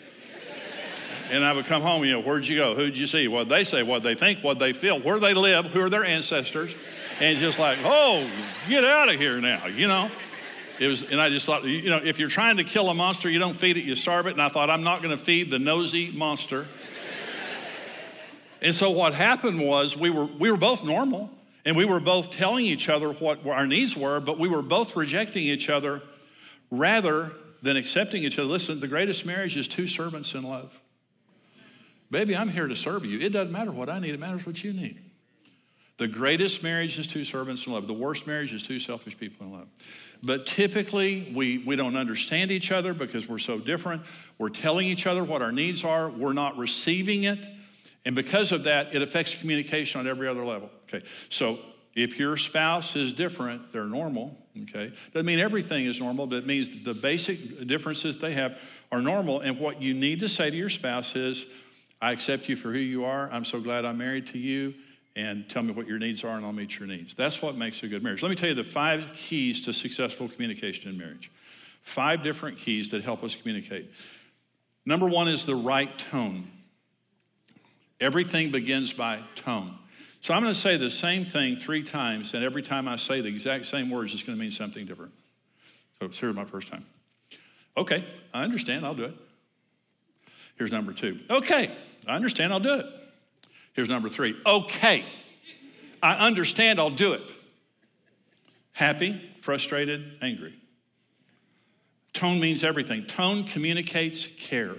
And 1.30 1.44
I 1.44 1.52
would 1.52 1.66
come 1.66 1.82
home, 1.82 2.04
you 2.06 2.14
know, 2.14 2.22
where'd 2.22 2.48
you 2.48 2.56
go? 2.56 2.74
Who'd 2.76 2.98
you 2.98 3.08
see? 3.08 3.28
What 3.28 3.50
they 3.50 3.64
say, 3.64 3.84
what 3.84 4.04
they 4.04 4.16
think, 4.16 4.44
what 4.44 4.60
they 4.60 4.74
feel, 4.74 5.00
where 5.00 5.20
they 5.20 5.34
live, 5.34 5.66
who 5.66 5.82
are 5.82 5.90
their 5.90 6.06
ancestors. 6.06 6.76
And 7.20 7.38
just 7.40 7.60
like, 7.60 7.80
oh, 7.84 8.30
get 8.70 8.84
out 8.84 9.10
of 9.10 9.20
here 9.20 9.42
now, 9.42 9.66
you 9.66 9.88
know? 9.88 10.10
It 10.80 10.88
was, 10.88 11.12
and 11.12 11.20
I 11.20 11.30
just 11.30 11.46
thought, 11.46 11.64
you 11.64 11.90
know, 11.90 12.00
if 12.04 12.20
you're 12.20 12.30
trying 12.30 12.58
to 12.58 12.64
kill 12.64 12.90
a 12.90 12.94
monster, 12.94 13.30
you 13.30 13.40
don't 13.40 13.56
feed 13.56 13.78
it, 13.78 13.84
you 13.84 13.96
starve 13.96 14.28
it. 14.28 14.34
And 14.34 14.42
I 14.42 14.50
thought, 14.50 14.70
I'm 14.70 14.84
not 14.84 15.02
going 15.02 15.16
to 15.16 15.22
feed 15.22 15.50
the 15.50 15.60
nosy 15.60 16.12
monster. 16.12 16.68
and 18.62 18.74
so 18.74 18.92
what 18.92 19.14
happened 19.14 19.60
was 19.60 19.98
we 19.98 20.10
were, 20.10 20.26
we 20.26 20.52
were 20.52 20.58
both 20.58 20.84
normal 20.84 21.32
and 21.66 21.76
we 21.76 21.86
were 21.86 22.00
both 22.00 22.32
telling 22.32 22.66
each 22.66 22.90
other 22.90 23.12
what 23.12 23.46
our 23.46 23.66
needs 23.66 23.98
were, 23.98 24.20
but 24.20 24.38
we 24.38 24.48
were 24.48 24.62
both 24.62 24.96
rejecting 24.96 25.44
each 25.44 25.70
other 25.70 26.02
rather 26.70 27.32
than 27.62 27.76
accepting 27.76 28.24
each 28.24 28.38
other. 28.38 28.48
Listen, 28.48 28.80
the 28.80 28.88
greatest 28.88 29.26
marriage 29.26 29.58
is 29.58 29.68
two 29.68 29.88
servants 29.88 30.36
in 30.36 30.44
love. 30.44 30.80
Baby, 32.10 32.36
I'm 32.38 32.50
here 32.50 32.68
to 32.68 32.76
serve 32.76 33.06
you. 33.06 33.20
It 33.20 33.34
doesn't 33.34 33.52
matter 33.52 33.72
what 33.72 33.90
I 33.90 34.00
need, 34.00 34.14
it 34.14 34.20
matters 34.20 34.46
what 34.46 34.64
you 34.64 34.74
need. 34.74 35.00
The 35.98 36.08
greatest 36.08 36.62
marriage 36.62 37.00
is 37.00 37.08
two 37.08 37.26
servants 37.26 37.66
in 37.66 37.74
love. 37.74 37.88
The 37.88 37.94
worst 37.94 38.28
marriage 38.28 38.54
is 38.54 38.62
two 38.62 38.80
selfish 38.80 39.18
people 39.18 39.48
in 39.48 39.54
love. 39.54 39.68
But 40.22 40.46
typically, 40.46 41.32
we, 41.36 41.58
we 41.60 41.76
don't 41.76 41.96
understand 41.96 42.52
each 42.52 42.72
other 42.72 42.94
because 42.94 43.28
we're 43.28 43.40
so 43.40 43.58
different. 43.58 44.04
We're 44.38 44.50
telling 44.50 44.88
each 44.88 45.08
other 45.08 45.24
what 45.24 45.42
our 45.42 45.52
needs 45.52 45.84
are, 45.84 46.10
we're 46.10 46.34
not 46.34 46.58
receiving 46.58 47.24
it. 47.24 47.40
And 48.06 48.16
because 48.16 48.52
of 48.52 48.64
that, 48.64 48.96
it 48.96 49.02
affects 49.02 49.40
communication 49.40 50.00
on 50.00 50.08
every 50.08 50.28
other 50.28 50.46
level. 50.46 50.70
Okay, 50.88 51.06
so 51.30 51.60
if 51.94 52.20
your 52.20 52.38
spouse 52.38 52.96
is 52.96 53.12
different, 53.12 53.72
they're 53.74 53.86
normal. 53.86 54.38
Okay, 54.64 54.94
doesn't 55.14 55.26
mean 55.26 55.40
everything 55.40 55.86
is 55.86 56.00
normal, 56.00 56.28
but 56.28 56.38
it 56.38 56.48
means 56.48 56.70
the 56.84 56.94
basic 56.94 57.68
differences 57.68 58.20
they 58.20 58.34
have 58.34 58.60
are 58.92 59.02
normal. 59.02 59.42
And 59.42 59.60
what 59.60 59.82
you 59.82 59.94
need 59.94 60.20
to 60.22 60.30
say 60.30 60.50
to 60.50 60.56
your 60.56 60.70
spouse 60.70 61.16
is, 61.16 61.46
I 62.02 62.12
accept 62.12 62.48
you 62.48 62.56
for 62.56 62.72
who 62.72 62.80
you 62.80 63.06
are. 63.06 63.30
I'm 63.32 63.46
so 63.46 63.60
glad 63.60 63.86
I'm 63.86 63.98
married 63.98 64.28
to 64.28 64.38
you. 64.38 64.74
And 65.16 65.50
tell 65.50 65.64
me 65.64 65.74
what 65.74 65.88
your 65.88 65.98
needs 65.98 66.24
are, 66.24 66.36
and 66.38 66.46
I'll 66.46 66.54
meet 66.54 66.78
your 66.78 66.88
needs. 66.88 67.16
That's 67.16 67.42
what 67.42 67.56
makes 67.56 67.82
a 67.82 67.88
good 67.88 68.04
marriage. 68.04 68.22
Let 68.22 68.30
me 68.30 68.36
tell 68.36 68.50
you 68.50 68.56
the 68.56 68.64
five 68.64 69.10
keys 69.14 69.62
to 69.62 69.74
successful 69.74 70.30
communication 70.30 70.92
in 70.92 70.98
marriage. 70.98 71.32
Five 71.82 72.22
different 72.22 72.58
keys 72.58 72.92
that 72.92 73.04
help 73.04 73.24
us 73.24 73.34
communicate. 73.34 73.90
Number 74.86 75.08
one 75.08 75.28
is 75.28 75.44
the 75.44 75.56
right 75.56 75.90
tone. 75.98 76.46
Everything 78.00 78.52
begins 78.52 78.94
by 78.94 79.20
tone. 79.36 79.74
So 80.22 80.36
I'm 80.36 80.44
going 80.44 80.54
to 80.54 80.60
say 80.60 80.78
the 80.78 80.92
same 80.92 81.26
thing 81.26 81.56
three 81.56 81.82
times, 81.82 82.36
and 82.36 82.44
every 82.44 82.62
time 82.62 82.88
I 82.88 82.98
say 82.98 83.22
the 83.22 83.30
exact 83.30 83.66
same 83.66 83.90
words, 83.90 84.14
it's 84.14 84.22
going 84.22 84.38
to 84.38 84.42
mean 84.42 84.52
something 84.52 84.86
different. 84.86 85.14
So 86.00 86.10
here's 86.10 86.36
my 86.36 86.46
first 86.46 86.68
time. 86.68 86.86
Okay, 87.76 88.06
I 88.36 88.44
understand, 88.44 88.86
I'll 88.86 88.94
do 88.94 89.06
it. 89.06 89.14
Here's 90.58 90.72
number 90.72 90.94
two. 90.94 91.20
Okay, 91.30 91.72
I 92.08 92.16
understand, 92.16 92.52
I'll 92.52 92.60
do 92.60 92.76
it. 92.76 92.86
Here's 93.74 93.90
number 93.90 94.10
three. 94.10 94.36
Okay, 94.46 95.04
I 96.02 96.28
understand, 96.28 96.80
I'll 96.80 96.90
do 96.90 97.14
it. 97.14 97.22
Happy, 98.74 99.22
frustrated, 99.42 100.18
angry. 100.22 100.54
Tone 102.14 102.40
means 102.40 102.64
everything. 102.64 103.06
Tone 103.06 103.44
communicates 103.44 104.26
care. 104.26 104.76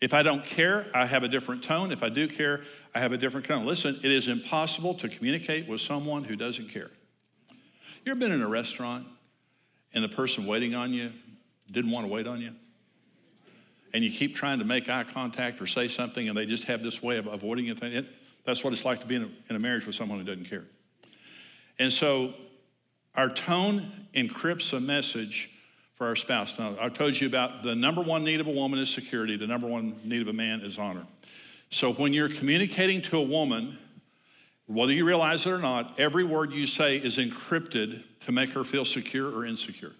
If 0.00 0.12
I 0.12 0.22
don't 0.22 0.44
care, 0.44 0.86
I 0.94 1.06
have 1.06 1.22
a 1.22 1.28
different 1.28 1.64
tone. 1.64 1.90
If 1.90 2.02
I 2.02 2.08
do 2.08 2.28
care, 2.28 2.62
I 2.94 3.00
have 3.00 3.12
a 3.12 3.16
different 3.16 3.46
tone. 3.46 3.64
Listen, 3.64 3.98
it 4.02 4.10
is 4.10 4.28
impossible 4.28 4.94
to 4.94 5.08
communicate 5.08 5.66
with 5.66 5.80
someone 5.80 6.24
who 6.24 6.36
doesn't 6.36 6.68
care. 6.68 6.90
You 8.04 8.12
ever 8.12 8.20
been 8.20 8.32
in 8.32 8.42
a 8.42 8.48
restaurant 8.48 9.06
and 9.94 10.04
the 10.04 10.08
person 10.08 10.46
waiting 10.46 10.74
on 10.74 10.92
you 10.92 11.10
didn't 11.70 11.90
want 11.90 12.06
to 12.06 12.12
wait 12.12 12.26
on 12.26 12.40
you? 12.40 12.50
And 13.94 14.04
you 14.04 14.10
keep 14.10 14.34
trying 14.34 14.58
to 14.58 14.64
make 14.64 14.90
eye 14.90 15.04
contact 15.04 15.62
or 15.62 15.66
say 15.66 15.88
something, 15.88 16.28
and 16.28 16.36
they 16.36 16.44
just 16.44 16.64
have 16.64 16.82
this 16.82 17.02
way 17.02 17.16
of 17.16 17.26
avoiding 17.26 17.68
it. 17.68 17.82
it 17.82 18.06
that's 18.44 18.62
what 18.62 18.72
it's 18.72 18.84
like 18.84 19.00
to 19.00 19.06
be 19.06 19.14
in 19.14 19.22
a, 19.22 19.30
in 19.48 19.56
a 19.56 19.58
marriage 19.58 19.86
with 19.86 19.94
someone 19.94 20.18
who 20.18 20.24
doesn't 20.24 20.44
care. 20.44 20.64
And 21.78 21.90
so 21.90 22.34
our 23.14 23.30
tone 23.30 23.90
encrypts 24.12 24.72
a 24.76 24.80
message 24.80 25.50
for 25.94 26.08
our 26.08 26.16
spouse. 26.16 26.58
Now, 26.58 26.76
I 26.80 26.88
told 26.88 27.18
you 27.18 27.28
about 27.28 27.62
the 27.62 27.74
number 27.74 28.02
one 28.02 28.24
need 28.24 28.40
of 28.40 28.48
a 28.48 28.52
woman 28.52 28.80
is 28.80 28.90
security, 28.90 29.36
the 29.36 29.46
number 29.46 29.68
one 29.68 29.98
need 30.04 30.22
of 30.22 30.28
a 30.28 30.32
man 30.32 30.60
is 30.60 30.76
honor. 30.76 31.06
So 31.70 31.92
when 31.92 32.12
you're 32.12 32.28
communicating 32.28 33.00
to 33.02 33.18
a 33.18 33.22
woman, 33.22 33.78
whether 34.66 34.92
you 34.92 35.04
realize 35.04 35.46
it 35.46 35.50
or 35.50 35.58
not, 35.58 35.98
every 35.98 36.24
word 36.24 36.52
you 36.52 36.66
say 36.66 36.96
is 36.96 37.18
encrypted 37.18 38.02
to 38.20 38.32
make 38.32 38.50
her 38.50 38.64
feel 38.64 38.84
secure 38.84 39.32
or 39.32 39.46
insecure. 39.46 39.92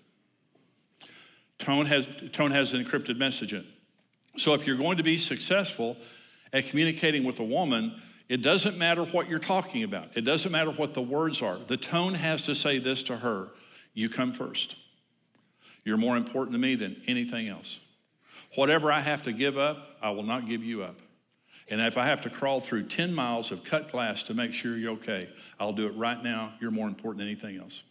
Tone 1.59 1.87
has, 1.87 2.09
tone 2.33 2.51
has 2.51 2.73
an 2.73 2.85
encrypted 2.85 3.17
message 3.17 3.53
in 3.53 3.61
it. 3.61 3.67
So 4.37 4.55
if 4.55 4.67
you're 4.67 4.77
going 4.77 4.97
to 4.97 5.03
be 5.03 5.19
successful 5.19 5.97
at 6.53 6.67
communicating 6.67 7.25
with 7.25 7.41
a 7.41 7.45
woman, 7.45 8.01
it 8.29 8.43
doesn't 8.43 8.79
matter 8.79 9.05
what 9.05 9.29
you're 9.29 9.39
talking 9.39 9.83
about. 9.83 10.17
It 10.17 10.23
doesn't 10.23 10.51
matter 10.51 10.71
what 10.71 10.95
the 10.95 11.03
words 11.03 11.43
are. 11.43 11.59
The 11.67 11.77
tone 11.77 12.15
has 12.15 12.43
to 12.43 12.55
say 12.55 12.79
this 12.79 13.03
to 13.05 13.17
her 13.17 13.49
You 13.93 14.09
come 14.09 14.33
first. 14.33 14.77
You're 15.85 15.99
more 15.99 16.17
important 16.17 16.55
to 16.55 16.59
me 16.59 16.75
than 16.75 17.01
anything 17.07 17.49
else. 17.49 17.79
Whatever 18.55 18.91
I 18.91 19.01
have 19.01 19.23
to 19.25 19.33
give 19.33 19.59
up, 19.59 19.97
I 20.01 20.11
will 20.11 20.23
not 20.23 20.47
give 20.47 20.65
you 20.65 20.83
up. 20.83 20.97
And 21.69 21.81
if 21.81 21.97
I 21.97 22.07
have 22.07 22.21
to 22.23 22.31
crawl 22.31 22.61
through 22.61 22.85
10 22.85 23.15
miles 23.15 23.51
of 23.51 23.65
cut 23.65 23.91
glass 23.91 24.23
to 24.25 24.35
make 24.35 24.53
sure 24.53 24.77
you're 24.77 24.93
okay, 24.93 25.29
I'll 25.59 25.73
do 25.73 25.87
it 25.87 25.97
right 25.97 26.23
now. 26.23 26.53
You're 26.61 26.71
more 26.71 26.89
important 26.89 27.19
than 27.19 27.29
anything 27.29 27.59
else. 27.59 27.83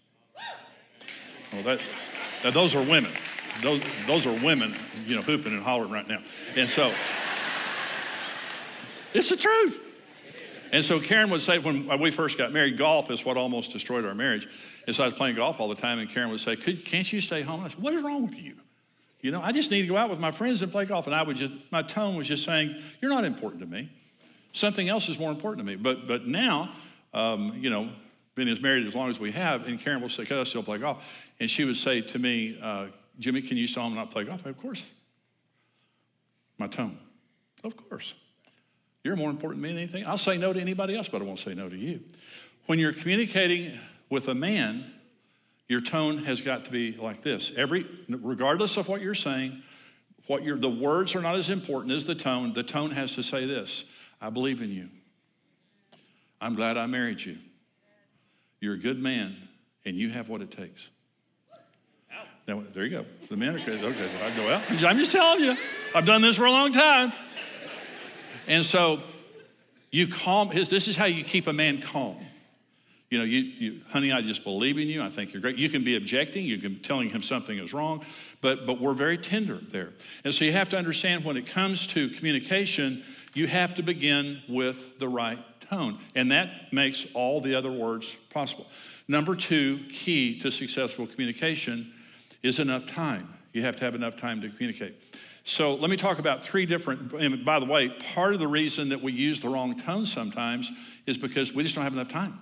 Well, 1.52 1.64
that, 1.64 1.80
that 2.44 2.54
those 2.54 2.76
are 2.76 2.84
women. 2.84 3.12
Those, 3.62 3.81
those 4.07 4.25
are 4.25 4.33
women, 4.43 4.75
you 5.05 5.15
know, 5.15 5.22
hooping 5.22 5.53
and 5.53 5.62
hollering 5.62 5.91
right 5.91 6.07
now. 6.07 6.19
And 6.55 6.69
so, 6.69 6.93
it's 9.13 9.29
the 9.29 9.38
truth. 9.38 9.81
And 10.72 10.83
so 10.83 11.00
Karen 11.00 11.29
would 11.29 11.41
say, 11.41 11.60
when 11.60 12.00
we 12.00 12.10
first 12.10 12.36
got 12.36 12.51
married, 12.51 12.77
golf 12.77 13.12
is 13.12 13.24
what 13.24 13.38
almost 13.38 13.72
destroyed 13.72 14.05
our 14.05 14.15
marriage. 14.15 14.48
And 14.88 14.95
so 14.95 15.03
I 15.03 15.05
was 15.05 15.15
playing 15.15 15.36
golf 15.36 15.60
all 15.60 15.69
the 15.69 15.75
time, 15.75 16.00
and 16.00 16.10
Karen 16.10 16.31
would 16.31 16.39
say, 16.39 16.55
Can't 16.55 17.13
you 17.13 17.22
stay 17.22 17.41
home? 17.41 17.60
And 17.60 17.65
I 17.65 17.69
said, 17.69 17.79
What 17.79 17.93
is 17.93 18.01
wrong 18.01 18.25
with 18.25 18.41
you? 18.41 18.55
You 19.22 19.31
know, 19.31 19.41
I 19.41 19.51
just 19.51 19.69
need 19.69 19.83
to 19.83 19.88
go 19.88 19.95
out 19.95 20.10
with 20.10 20.19
my 20.19 20.31
friends 20.31 20.62
and 20.63 20.72
play 20.72 20.86
golf. 20.86 21.05
And 21.05 21.15
I 21.15 21.22
would 21.22 21.38
just, 21.38 21.53
my 21.72 21.83
tone 21.83 22.15
was 22.15 22.27
just 22.27 22.43
saying, 22.43 22.75
You're 23.01 23.12
not 23.12 23.24
important 23.24 23.62
to 23.62 23.67
me. 23.67 23.89
Something 24.51 24.89
else 24.89 25.10
is 25.10 25.19
more 25.19 25.29
important 25.29 25.65
to 25.65 25.72
me. 25.72 25.75
But, 25.75 26.07
but 26.07 26.27
now, 26.27 26.72
um, 27.13 27.53
you 27.55 27.69
know, 27.69 27.89
been 28.33 28.48
as 28.48 28.60
married 28.60 28.88
as 28.88 28.95
long 28.95 29.12
as 29.12 29.19
we 29.19 29.31
have, 29.31 29.67
and 29.67 29.79
Karen 29.79 30.01
will 30.01 30.09
say, 30.09 30.25
Can 30.25 30.39
I 30.39 30.44
still 30.44 30.63
play 30.63 30.79
golf? 30.79 31.05
And 31.39 31.50
she 31.50 31.66
would 31.66 31.77
say 31.77 32.01
to 32.01 32.18
me, 32.18 32.59
uh, 32.59 32.87
Jimmy, 33.20 33.42
can 33.42 33.58
you 33.58 33.68
and 33.76 33.96
not 33.96 34.12
play 34.12 34.24
golf? 34.24 34.46
Of 34.46 34.58
course. 34.58 34.84
My 36.58 36.68
tone. 36.68 36.98
Of 37.64 37.78
course. 37.78 38.16
You're 39.04 39.16
more 39.16 39.30
important 39.30 39.62
than 39.64 39.72
anything. 39.78 40.06
I'll 40.08 40.18
say 40.18 40.38
no 40.38 40.54
to 40.54 40.60
anybody 40.60 40.96
else, 40.96 41.10
but 41.10 41.22
I 41.22 41.26
won't 41.26 41.40
say 41.40 41.54
no 41.54 41.70
to 41.70 41.76
you. 41.76 42.02
When 42.68 42.80
you're 42.80 42.94
communicating 42.94 43.78
with 44.10 44.30
a 44.30 44.34
man, 44.34 44.86
your 45.68 45.82
tone 45.82 46.20
has 46.20 46.42
got 46.42 46.66
to 46.66 46.72
be 46.72 46.94
like 46.94 47.22
this. 47.22 47.52
Every, 47.56 47.86
regardless 48.10 48.78
of 48.78 48.88
what 48.88 49.02
you're 49.02 49.16
saying, 49.16 49.62
what 50.28 50.44
you're, 50.44 50.58
the 50.58 50.70
words 50.70 51.16
are 51.16 51.22
not 51.22 51.36
as 51.36 51.50
important 51.50 51.94
as 51.94 52.06
the 52.06 52.16
tone. 52.16 52.54
The 52.54 52.64
tone 52.64 52.92
has 52.92 53.14
to 53.16 53.24
say 53.24 53.46
this 53.46 53.86
I 54.22 54.30
believe 54.30 54.62
in 54.62 54.72
you. 54.72 54.90
I'm 56.40 56.56
glad 56.56 56.78
I 56.78 56.86
married 56.86 57.22
you. 57.22 57.38
You're 58.60 58.76
a 58.76 58.80
good 58.80 59.02
man, 59.02 59.36
and 59.86 59.98
you 59.98 60.10
have 60.10 60.30
what 60.30 60.42
it 60.42 60.52
takes. 60.52 60.90
Now, 62.48 62.62
there 62.74 62.84
you 62.84 62.90
go. 62.90 63.06
The 63.29 63.38
men 63.38 63.56
are 63.56 63.60
okay. 63.60 64.10
I 64.22 64.36
go, 64.36 64.46
well, 64.46 64.62
I'm 64.86 64.98
just 64.98 65.12
telling 65.12 65.44
you, 65.44 65.56
I've 65.96 66.06
done 66.06 66.22
this 66.22 66.36
for 66.36 66.46
a 66.46 66.51
long 66.51 66.72
time. 66.72 67.14
And 68.48 68.66
so 68.66 69.00
you 69.92 70.08
calm, 70.08 70.50
his, 70.50 70.70
this 70.70 70.88
is 70.88 70.98
how 70.98 71.06
you 71.06 71.24
keep 71.24 71.48
a 71.48 71.53
man 71.53 71.82
calm. 71.82 72.18
You 73.10 73.20
know, 73.20 73.25
you, 73.25 73.40
you, 73.42 73.82
honey, 73.90 74.12
I 74.12 74.22
just 74.22 74.44
believe 74.44 74.79
in 74.79 74.88
you. 74.88 75.03
I 75.03 75.10
think 75.10 75.34
you're 75.34 75.42
great. 75.42 75.58
You 75.58 75.70
can 75.70 75.84
be 75.84 75.96
objecting. 75.96 76.46
You 76.46 76.58
can 76.58 76.74
be 76.74 76.79
telling 76.79 77.12
him 77.12 77.22
something 77.22 77.60
is 77.60 77.72
wrong, 77.72 78.03
but 78.42 78.66
but 78.66 78.82
we're 78.82 78.96
very 78.96 79.20
tender 79.20 79.60
there. 79.72 79.90
And 80.24 80.34
so 80.34 80.46
you 80.46 80.51
have 80.51 80.70
to 80.70 80.77
understand 80.77 81.24
when 81.24 81.38
it 81.38 81.46
comes 81.46 81.86
to 81.88 82.10
communication, 82.10 83.03
you 83.36 83.46
have 83.46 83.75
to 83.75 83.84
begin 83.84 84.42
with 84.50 84.98
the 84.98 85.08
right 85.08 85.38
tone, 85.70 86.00
and 86.16 86.32
that 86.32 86.74
makes 86.74 87.06
all 87.14 87.40
the 87.40 87.53
other 87.53 87.72
words 87.72 88.16
possible. 88.32 88.66
Number 89.08 89.36
two, 89.36 89.77
key 89.90 90.40
to 90.40 90.51
successful 90.51 91.06
communication 91.06 91.94
is 92.44 92.60
enough 92.60 92.86
time. 92.86 93.34
You 93.53 93.64
have 93.64 93.75
to 93.77 93.86
have 93.86 93.96
enough 93.96 94.18
time 94.18 94.42
to 94.42 94.50
communicate. 94.50 94.96
So 95.46 95.75
let 95.75 95.90
me 95.90 95.98
talk 95.98 96.20
about 96.20 96.44
three 96.44 96.66
different, 96.66 97.12
and 97.14 97.44
by 97.44 97.60
the 97.60 97.66
way, 97.66 97.90
part 97.90 98.34
of 98.34 98.40
the 98.40 98.48
reason 98.48 98.90
that 98.90 99.01
we 99.01 99.12
use 99.12 99.40
the 99.42 99.50
wrong 99.50 99.79
tone 99.79 100.06
sometimes 100.06 100.72
is 101.06 101.18
because 101.18 101.53
we 101.53 101.64
just 101.64 101.75
don't 101.75 101.84
have 101.84 101.94
enough 101.94 102.10
time. 102.10 102.40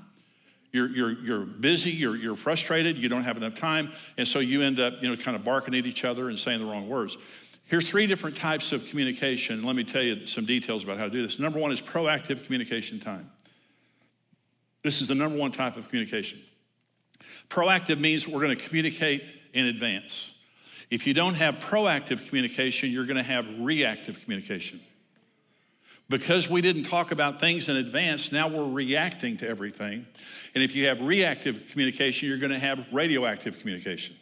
You're, 0.72 0.90
you're, 0.90 1.12
you're 1.12 1.46
busy, 1.46 1.92
you're, 1.92 2.16
you're 2.16 2.36
frustrated, 2.36 2.98
you 2.98 3.10
don't 3.10 3.24
have 3.24 3.38
enough 3.38 3.56
time, 3.56 3.92
and 4.18 4.28
so 4.28 4.40
you 4.40 4.62
end 4.62 4.80
up, 4.80 5.02
you 5.02 5.10
know, 5.10 5.16
kind 5.16 5.36
of 5.36 5.44
barking 5.44 5.76
at 5.76 5.86
each 5.86 6.06
other 6.06 6.30
and 6.30 6.38
saying 6.38 6.60
the 6.60 6.66
wrong 6.66 6.88
words. 6.88 7.18
Here's 7.66 7.88
three 7.88 8.06
different 8.06 8.38
types 8.38 8.72
of 8.72 8.88
communication. 8.88 9.64
Let 9.64 9.76
me 9.76 9.84
tell 9.84 10.04
you 10.04 10.26
some 10.26 10.46
details 10.46 10.84
about 10.84 10.98
how 10.98 11.06
to 11.06 11.10
do 11.10 11.24
this. 11.24 11.40
Number 11.40 11.60
one 11.60 11.72
is 11.72 11.82
proactive 11.82 12.46
communication 12.46 13.00
time. 13.00 13.30
This 14.84 15.02
is 15.02 15.08
the 15.08 15.16
number 15.16 15.38
one 15.38 15.52
type 15.52 15.76
of 15.76 15.88
communication. 15.90 16.40
Proactive 17.50 18.00
means 18.00 18.28
we're 18.28 18.42
going 18.42 18.56
to 18.56 18.64
communicate 18.64 19.24
in 19.54 19.66
advance. 19.66 20.32
If 20.90 21.08
you 21.08 21.14
don't 21.14 21.36
have 21.36 21.56
proactive 21.56 22.28
communication, 22.28 22.90
you're 22.90 23.06
going 23.06 23.18
to 23.18 23.24
have 23.24 23.46
reactive 23.60 24.22
communication. 24.24 24.82
Because 26.10 26.50
we 26.50 26.60
didn't 26.60 26.84
talk 26.84 27.12
about 27.12 27.40
things 27.40 27.70
in 27.70 27.78
advance, 27.78 28.34
now 28.34 28.50
we're 28.50 28.70
reacting 28.70 29.38
to 29.38 29.48
everything. 29.48 30.06
And 30.54 30.64
if 30.64 30.76
you 30.76 30.88
have 30.88 31.00
reactive 31.00 31.70
communication, 31.72 32.28
you're 32.28 32.38
going 32.38 32.52
to 32.52 32.60
have 32.60 32.86
radioactive 32.92 33.60
communication. 33.60 34.18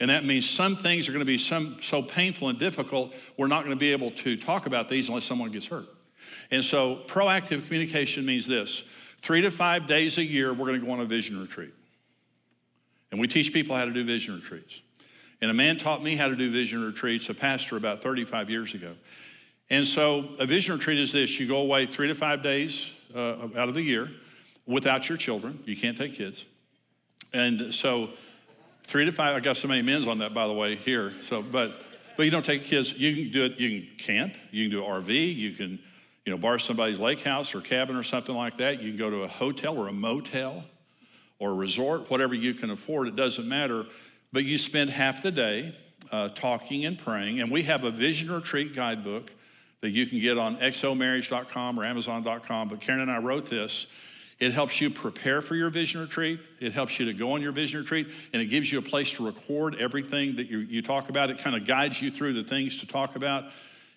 And 0.00 0.10
that 0.10 0.24
means 0.24 0.48
some 0.48 0.76
things 0.76 1.08
are 1.08 1.12
going 1.12 1.20
to 1.20 1.24
be 1.24 1.38
some, 1.38 1.78
so 1.80 2.02
painful 2.02 2.48
and 2.48 2.58
difficult, 2.58 3.14
we're 3.38 3.46
not 3.46 3.64
going 3.64 3.74
to 3.74 3.80
be 3.80 3.92
able 3.92 4.10
to 4.10 4.36
talk 4.36 4.66
about 4.66 4.90
these 4.90 5.08
unless 5.08 5.24
someone 5.24 5.50
gets 5.50 5.66
hurt. 5.66 5.86
And 6.50 6.62
so, 6.62 6.96
proactive 7.06 7.64
communication 7.66 8.26
means 8.26 8.46
this 8.46 8.82
three 9.22 9.40
to 9.40 9.50
five 9.50 9.86
days 9.86 10.18
a 10.18 10.24
year, 10.24 10.52
we're 10.52 10.66
going 10.66 10.80
to 10.80 10.86
go 10.86 10.92
on 10.92 11.00
a 11.00 11.06
vision 11.06 11.40
retreat. 11.40 11.72
And 13.12 13.20
we 13.20 13.28
teach 13.28 13.52
people 13.52 13.76
how 13.76 13.84
to 13.84 13.92
do 13.92 14.02
vision 14.04 14.34
retreats. 14.34 14.80
And 15.42 15.50
a 15.50 15.54
man 15.54 15.78
taught 15.78 16.02
me 16.02 16.16
how 16.16 16.28
to 16.28 16.34
do 16.34 16.50
vision 16.50 16.82
retreats, 16.84 17.28
a 17.28 17.34
pastor 17.34 17.76
about 17.76 18.02
35 18.02 18.48
years 18.48 18.74
ago. 18.74 18.94
And 19.70 19.86
so 19.86 20.30
a 20.38 20.46
vision 20.46 20.76
retreat 20.76 20.98
is 20.98 21.12
this 21.12 21.38
you 21.38 21.46
go 21.46 21.58
away 21.58 21.86
three 21.86 22.08
to 22.08 22.14
five 22.14 22.42
days 22.42 22.90
uh, 23.14 23.48
out 23.56 23.68
of 23.68 23.74
the 23.74 23.82
year 23.82 24.08
without 24.66 25.08
your 25.08 25.18
children. 25.18 25.62
You 25.66 25.76
can't 25.76 25.96
take 25.96 26.14
kids. 26.14 26.44
And 27.34 27.72
so 27.74 28.10
three 28.84 29.04
to 29.04 29.12
five, 29.12 29.36
I 29.36 29.40
got 29.40 29.56
so 29.56 29.68
many 29.68 29.82
men's 29.82 30.06
on 30.06 30.18
that, 30.18 30.32
by 30.32 30.46
the 30.46 30.54
way, 30.54 30.76
here. 30.76 31.12
So, 31.20 31.42
but, 31.42 31.72
but 32.16 32.24
you 32.24 32.30
don't 32.30 32.44
take 32.44 32.64
kids. 32.64 32.98
You 32.98 33.14
can 33.14 33.32
do 33.32 33.44
it, 33.44 33.60
you 33.60 33.80
can 33.80 33.96
camp, 33.98 34.34
you 34.50 34.68
can 34.68 34.78
do 34.78 34.82
RV, 34.82 35.36
you 35.36 35.52
can, 35.52 35.78
you 36.24 36.32
know, 36.32 36.38
borrow 36.38 36.58
somebody's 36.58 36.98
lake 36.98 37.22
house 37.22 37.54
or 37.54 37.60
cabin 37.60 37.96
or 37.96 38.02
something 38.02 38.34
like 38.34 38.56
that. 38.58 38.82
You 38.82 38.90
can 38.90 38.98
go 38.98 39.10
to 39.10 39.22
a 39.24 39.28
hotel 39.28 39.76
or 39.76 39.88
a 39.88 39.92
motel 39.92 40.64
or 41.42 41.56
resort, 41.56 42.08
whatever 42.08 42.34
you 42.34 42.54
can 42.54 42.70
afford, 42.70 43.08
it 43.08 43.16
doesn't 43.16 43.48
matter. 43.48 43.84
But 44.32 44.44
you 44.44 44.56
spend 44.56 44.90
half 44.90 45.24
the 45.24 45.32
day 45.32 45.74
uh, 46.12 46.28
talking 46.28 46.84
and 46.84 46.96
praying. 46.96 47.40
And 47.40 47.50
we 47.50 47.64
have 47.64 47.82
a 47.82 47.90
vision 47.90 48.30
retreat 48.30 48.76
guidebook 48.76 49.32
that 49.80 49.90
you 49.90 50.06
can 50.06 50.20
get 50.20 50.38
on 50.38 50.58
xomarriage.com 50.58 51.80
or 51.80 51.84
amazon.com. 51.84 52.68
But 52.68 52.80
Karen 52.80 53.00
and 53.00 53.10
I 53.10 53.18
wrote 53.18 53.50
this. 53.50 53.88
It 54.38 54.52
helps 54.52 54.80
you 54.80 54.88
prepare 54.88 55.42
for 55.42 55.56
your 55.56 55.68
vision 55.68 56.00
retreat. 56.00 56.38
It 56.60 56.72
helps 56.72 57.00
you 57.00 57.06
to 57.06 57.12
go 57.12 57.32
on 57.32 57.42
your 57.42 57.52
vision 57.52 57.80
retreat, 57.80 58.06
and 58.32 58.40
it 58.40 58.46
gives 58.46 58.70
you 58.70 58.78
a 58.78 58.82
place 58.82 59.10
to 59.14 59.26
record 59.26 59.76
everything 59.80 60.36
that 60.36 60.48
you, 60.48 60.58
you 60.58 60.80
talk 60.80 61.08
about. 61.08 61.30
It 61.30 61.38
kind 61.38 61.56
of 61.56 61.64
guides 61.64 62.00
you 62.00 62.12
through 62.12 62.34
the 62.34 62.44
things 62.44 62.78
to 62.78 62.86
talk 62.86 63.16
about 63.16 63.46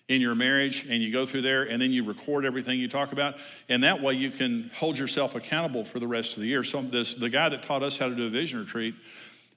in 0.08 0.20
your 0.20 0.34
marriage, 0.34 0.86
and 0.88 1.02
you 1.02 1.12
go 1.12 1.26
through 1.26 1.42
there, 1.42 1.64
and 1.64 1.82
then 1.82 1.90
you 1.90 2.04
record 2.04 2.44
everything 2.44 2.78
you 2.78 2.88
talk 2.88 3.12
about. 3.12 3.36
And 3.68 3.82
that 3.82 4.00
way 4.00 4.14
you 4.14 4.30
can 4.30 4.70
hold 4.74 4.96
yourself 4.96 5.34
accountable 5.34 5.84
for 5.84 5.98
the 5.98 6.06
rest 6.06 6.34
of 6.34 6.40
the 6.40 6.46
year. 6.46 6.62
So, 6.62 6.80
this, 6.82 7.14
the 7.14 7.28
guy 7.28 7.48
that 7.48 7.64
taught 7.64 7.82
us 7.82 7.98
how 7.98 8.08
to 8.08 8.14
do 8.14 8.26
a 8.26 8.30
vision 8.30 8.60
retreat, 8.60 8.94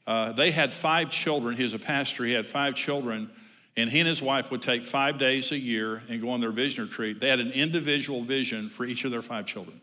uh, 0.07 0.31
they 0.31 0.49
had 0.49 0.73
five 0.73 1.11
children. 1.11 1.55
He 1.55 1.63
was 1.63 1.73
a 1.73 1.79
pastor, 1.79 2.25
he 2.25 2.33
had 2.33 2.47
five 2.47 2.75
children. 2.75 3.29
And 3.77 3.89
he 3.89 3.99
and 3.99 4.07
his 4.09 4.21
wife 4.21 4.51
would 4.51 4.61
take 4.61 4.83
five 4.83 5.19
days 5.19 5.53
a 5.53 5.57
year 5.57 6.01
and 6.09 6.21
go 6.21 6.31
on 6.31 6.41
their 6.41 6.51
vision 6.51 6.83
retreat. 6.83 7.21
They 7.21 7.29
had 7.29 7.39
an 7.39 7.51
individual 7.51 8.23
vision 8.23 8.67
for 8.67 8.83
each 8.83 9.05
of 9.05 9.11
their 9.11 9.21
five 9.21 9.45
children. 9.45 9.79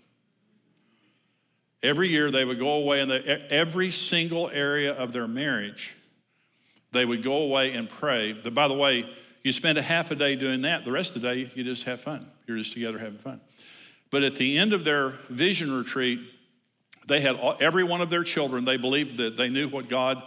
Every 1.82 2.08
year 2.08 2.30
they 2.30 2.44
would 2.44 2.58
go 2.58 2.72
away 2.72 3.00
in 3.00 3.08
the, 3.08 3.50
every 3.50 3.90
single 3.90 4.50
area 4.50 4.92
of 4.92 5.12
their 5.12 5.26
marriage, 5.26 5.94
they 6.92 7.06
would 7.06 7.22
go 7.22 7.38
away 7.38 7.72
and 7.72 7.88
pray. 7.88 8.32
But 8.32 8.52
by 8.52 8.68
the 8.68 8.74
way, 8.74 9.08
you 9.46 9.52
spend 9.52 9.78
a 9.78 9.82
half 9.82 10.10
a 10.10 10.16
day 10.16 10.34
doing 10.34 10.62
that, 10.62 10.84
the 10.84 10.90
rest 10.90 11.14
of 11.14 11.22
the 11.22 11.28
day 11.32 11.48
you 11.54 11.62
just 11.62 11.84
have 11.84 12.00
fun. 12.00 12.28
You're 12.48 12.56
just 12.56 12.72
together 12.72 12.98
having 12.98 13.18
fun. 13.18 13.40
But 14.10 14.24
at 14.24 14.34
the 14.34 14.58
end 14.58 14.72
of 14.72 14.82
their 14.82 15.10
vision 15.30 15.72
retreat, 15.72 16.18
they 17.06 17.20
had 17.20 17.36
all, 17.36 17.56
every 17.60 17.84
one 17.84 18.00
of 18.00 18.10
their 18.10 18.24
children, 18.24 18.64
they 18.64 18.76
believed 18.76 19.18
that 19.18 19.36
they 19.36 19.48
knew 19.48 19.68
what 19.68 19.88
God 19.88 20.20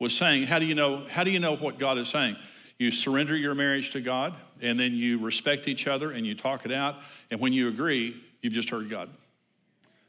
was 0.00 0.12
saying. 0.12 0.48
How 0.48 0.58
do 0.58 0.66
you 0.66 0.74
know, 0.74 1.06
how 1.08 1.22
do 1.22 1.30
you 1.30 1.38
know 1.38 1.54
what 1.54 1.78
God 1.78 1.98
is 1.98 2.08
saying? 2.08 2.34
You 2.76 2.90
surrender 2.90 3.36
your 3.36 3.54
marriage 3.54 3.92
to 3.92 4.00
God, 4.00 4.34
and 4.60 4.76
then 4.76 4.92
you 4.94 5.20
respect 5.20 5.68
each 5.68 5.86
other 5.86 6.10
and 6.10 6.26
you 6.26 6.34
talk 6.34 6.66
it 6.66 6.72
out. 6.72 6.96
And 7.30 7.38
when 7.38 7.52
you 7.52 7.68
agree, 7.68 8.20
you've 8.42 8.54
just 8.54 8.70
heard 8.70 8.90
God 8.90 9.08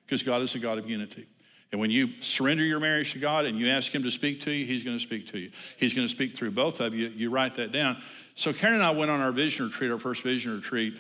because 0.08 0.23
God 0.23 0.41
is 0.41 0.56
a 0.56 0.60
God 0.60 0.80
of 0.80 0.89
unity. 0.89 1.28
And 1.71 1.82
when 1.82 1.89
you 1.89 2.10
surrender 2.21 2.63
your 2.63 2.80
marriage 2.80 3.13
to 3.13 3.19
God 3.19 3.45
and 3.45 3.58
you 3.58 3.69
ask 3.69 3.93
Him 3.93 4.04
to 4.04 4.12
speak 4.12 4.41
to 4.41 4.51
you, 4.51 4.65
He's 4.65 4.84
going 4.84 4.97
to 4.97 5.04
speak 5.04 5.28
to 5.30 5.39
you. 5.39 5.51
He's 5.78 5.93
going 5.93 6.08
to 6.08 6.13
speak 6.13 6.36
through 6.36 6.51
both 6.51 6.80
of 6.80 6.93
you. 6.93 7.08
You 7.10 7.30
write 7.30 7.56
that 7.56 7.71
down. 7.71 8.01
So 8.36 8.54
Karen 8.54 8.75
and 8.75 8.84
I 8.84 8.91
went 8.91 9.12
on 9.12 9.21
our 9.21 9.32
vision 9.32 9.65
retreat, 9.65 9.91
our 9.91 9.97
first 9.97 10.21
vision 10.21 10.56
retreat 10.56 10.95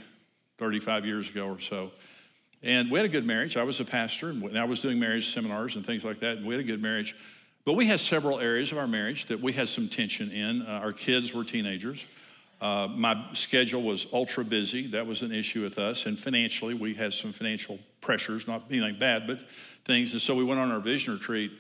35 0.57 1.05
years 1.05 1.29
ago 1.29 1.47
or 1.47 1.59
so. 1.59 1.91
And 2.63 2.89
we 2.89 2.97
had 2.97 3.05
a 3.05 3.09
good 3.09 3.25
marriage. 3.25 3.57
I 3.57 3.63
was 3.63 3.79
a 3.79 3.85
pastor, 3.85 4.29
and 4.29 4.57
I 4.57 4.63
was 4.63 4.79
doing 4.79 4.99
marriage 4.99 5.33
seminars 5.33 5.75
and 5.75 5.85
things 5.85 6.03
like 6.03 6.19
that, 6.21 6.37
and 6.37 6.47
we 6.47 6.55
had 6.55 6.63
a 6.63 6.67
good 6.67 6.81
marriage. 6.81 7.15
But 7.63 7.73
we 7.73 7.85
had 7.85 7.99
several 7.99 8.39
areas 8.39 8.71
of 8.71 8.77
our 8.77 8.87
marriage 8.87 9.25
that 9.25 9.39
we 9.39 9.51
had 9.53 9.67
some 9.67 9.87
tension 9.87 10.31
in. 10.31 10.61
Uh, 10.61 10.81
our 10.83 10.91
kids 10.91 11.33
were 11.33 11.43
teenagers. 11.43 12.05
Uh, 12.61 12.87
my 12.95 13.23
schedule 13.33 13.83
was 13.83 14.07
ultra 14.13 14.45
busy. 14.45 14.87
That 14.87 15.05
was 15.05 15.21
an 15.21 15.31
issue 15.31 15.61
with 15.61 15.77
us. 15.77 16.05
And 16.05 16.17
financially, 16.17 16.73
we 16.73 16.93
had 16.93 17.13
some 17.13 17.33
financial 17.33 17.79
pressures, 18.05 18.47
not 18.47 18.63
anything 18.69 18.97
bad, 18.97 19.27
but 19.27 19.39
things. 19.83 20.13
And 20.13 20.21
so 20.21 20.35
we 20.35 20.43
went 20.43 20.61
on 20.61 20.71
our 20.71 20.79
vision 20.79 21.13
retreat. 21.13 21.51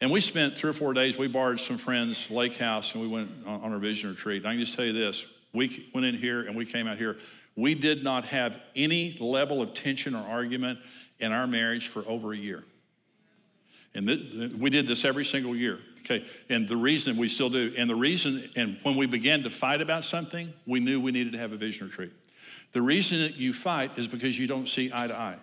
And 0.00 0.10
we 0.10 0.20
spent 0.20 0.54
three 0.54 0.70
or 0.70 0.74
four 0.74 0.92
days. 0.92 1.16
We 1.16 1.28
borrowed 1.28 1.60
some 1.60 1.78
friends' 1.78 2.30
lake 2.30 2.56
house 2.56 2.92
and 2.94 3.02
we 3.02 3.08
went 3.08 3.30
on, 3.46 3.60
on 3.60 3.72
our 3.72 3.78
vision 3.78 4.10
retreat. 4.10 4.42
And 4.42 4.48
I 4.48 4.52
can 4.52 4.60
just 4.60 4.74
tell 4.74 4.84
you 4.84 4.92
this 4.92 5.24
we 5.52 5.88
went 5.94 6.06
in 6.06 6.16
here 6.16 6.42
and 6.42 6.56
we 6.56 6.66
came 6.66 6.86
out 6.86 6.98
here. 6.98 7.16
We 7.56 7.74
did 7.74 8.04
not 8.04 8.26
have 8.26 8.58
any 8.74 9.16
level 9.18 9.62
of 9.62 9.72
tension 9.72 10.14
or 10.14 10.26
argument 10.26 10.78
in 11.18 11.32
our 11.32 11.46
marriage 11.46 11.88
for 11.88 12.06
over 12.06 12.32
a 12.32 12.36
year. 12.36 12.62
And 13.94 14.06
th- 14.06 14.52
we 14.52 14.68
did 14.68 14.86
this 14.86 15.06
every 15.06 15.24
single 15.24 15.56
year. 15.56 15.78
Okay, 16.00 16.24
and 16.48 16.68
the 16.68 16.76
reason 16.76 17.16
we 17.16 17.28
still 17.28 17.48
do, 17.48 17.74
and 17.76 17.90
the 17.90 17.96
reason, 17.96 18.48
and 18.54 18.78
when 18.84 18.96
we 18.96 19.06
began 19.06 19.42
to 19.42 19.50
fight 19.50 19.80
about 19.80 20.04
something, 20.04 20.52
we 20.64 20.78
knew 20.78 21.00
we 21.00 21.10
needed 21.10 21.32
to 21.32 21.38
have 21.38 21.52
a 21.52 21.56
vision 21.56 21.88
retreat. 21.88 22.12
The 22.72 22.82
reason 22.82 23.22
that 23.22 23.36
you 23.36 23.52
fight 23.52 23.98
is 23.98 24.06
because 24.06 24.38
you 24.38 24.46
don't 24.46 24.68
see 24.68 24.90
eye 24.94 25.08
to 25.08 25.16
eye. 25.16 25.38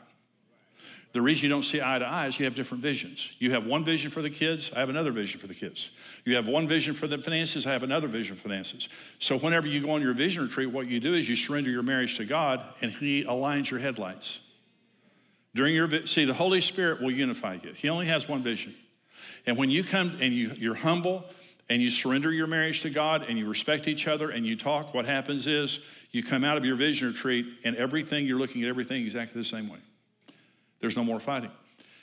The 1.13 1.21
reason 1.21 1.43
you 1.43 1.49
don't 1.49 1.63
see 1.63 1.79
eye 1.79 1.99
to 1.99 2.05
eye 2.05 2.25
is 2.25 2.39
you 2.39 2.45
have 2.45 2.55
different 2.55 2.81
visions. 2.81 3.29
You 3.37 3.51
have 3.51 3.67
one 3.67 3.85
vision 3.85 4.09
for 4.09 4.23
the 4.23 4.31
kids, 4.31 4.71
I 4.75 4.79
have 4.79 4.89
another 4.89 5.11
vision 5.11 5.39
for 5.39 5.45
the 5.45 5.53
kids. 5.53 5.91
You 6.25 6.35
have 6.35 6.47
one 6.47 6.67
vision 6.67 6.95
for 6.95 7.05
the 7.05 7.19
finances, 7.19 7.67
I 7.67 7.71
have 7.71 7.83
another 7.83 8.07
vision 8.07 8.35
for 8.35 8.43
finances. 8.43 8.89
So 9.19 9.37
whenever 9.37 9.67
you 9.67 9.79
go 9.79 9.91
on 9.91 10.01
your 10.01 10.15
vision 10.15 10.41
retreat, 10.41 10.71
what 10.71 10.87
you 10.87 10.99
do 10.99 11.13
is 11.13 11.29
you 11.29 11.35
surrender 11.35 11.69
your 11.69 11.83
marriage 11.83 12.17
to 12.17 12.25
God 12.25 12.61
and 12.81 12.91
He 12.91 13.25
aligns 13.25 13.69
your 13.69 13.79
headlights. 13.79 14.39
During 15.53 15.75
your 15.75 16.07
see, 16.07 16.25
the 16.25 16.33
Holy 16.33 16.61
Spirit 16.61 16.99
will 16.99 17.11
unify 17.11 17.59
you. 17.61 17.73
He 17.73 17.89
only 17.89 18.07
has 18.07 18.27
one 18.27 18.41
vision. 18.41 18.73
And 19.45 19.55
when 19.55 19.69
you 19.69 19.83
come 19.83 20.17
and 20.19 20.33
you, 20.33 20.51
you're 20.57 20.73
humble 20.73 21.25
and 21.69 21.79
you 21.79 21.91
surrender 21.91 22.31
your 22.31 22.47
marriage 22.47 22.81
to 22.81 22.89
God 22.89 23.25
and 23.29 23.37
you 23.37 23.47
respect 23.47 23.87
each 23.87 24.07
other 24.07 24.31
and 24.31 24.47
you 24.47 24.55
talk, 24.55 24.95
what 24.95 25.05
happens 25.05 25.45
is 25.45 25.79
you 26.09 26.23
come 26.23 26.43
out 26.43 26.57
of 26.57 26.65
your 26.65 26.75
vision 26.75 27.09
retreat 27.09 27.45
and 27.63 27.75
everything, 27.75 28.25
you're 28.25 28.39
looking 28.39 28.63
at 28.63 28.69
everything 28.69 29.03
exactly 29.03 29.39
the 29.39 29.47
same 29.47 29.69
way. 29.69 29.77
There's 30.83 30.97
no 30.97 31.05
more 31.05 31.21
fighting. 31.21 31.49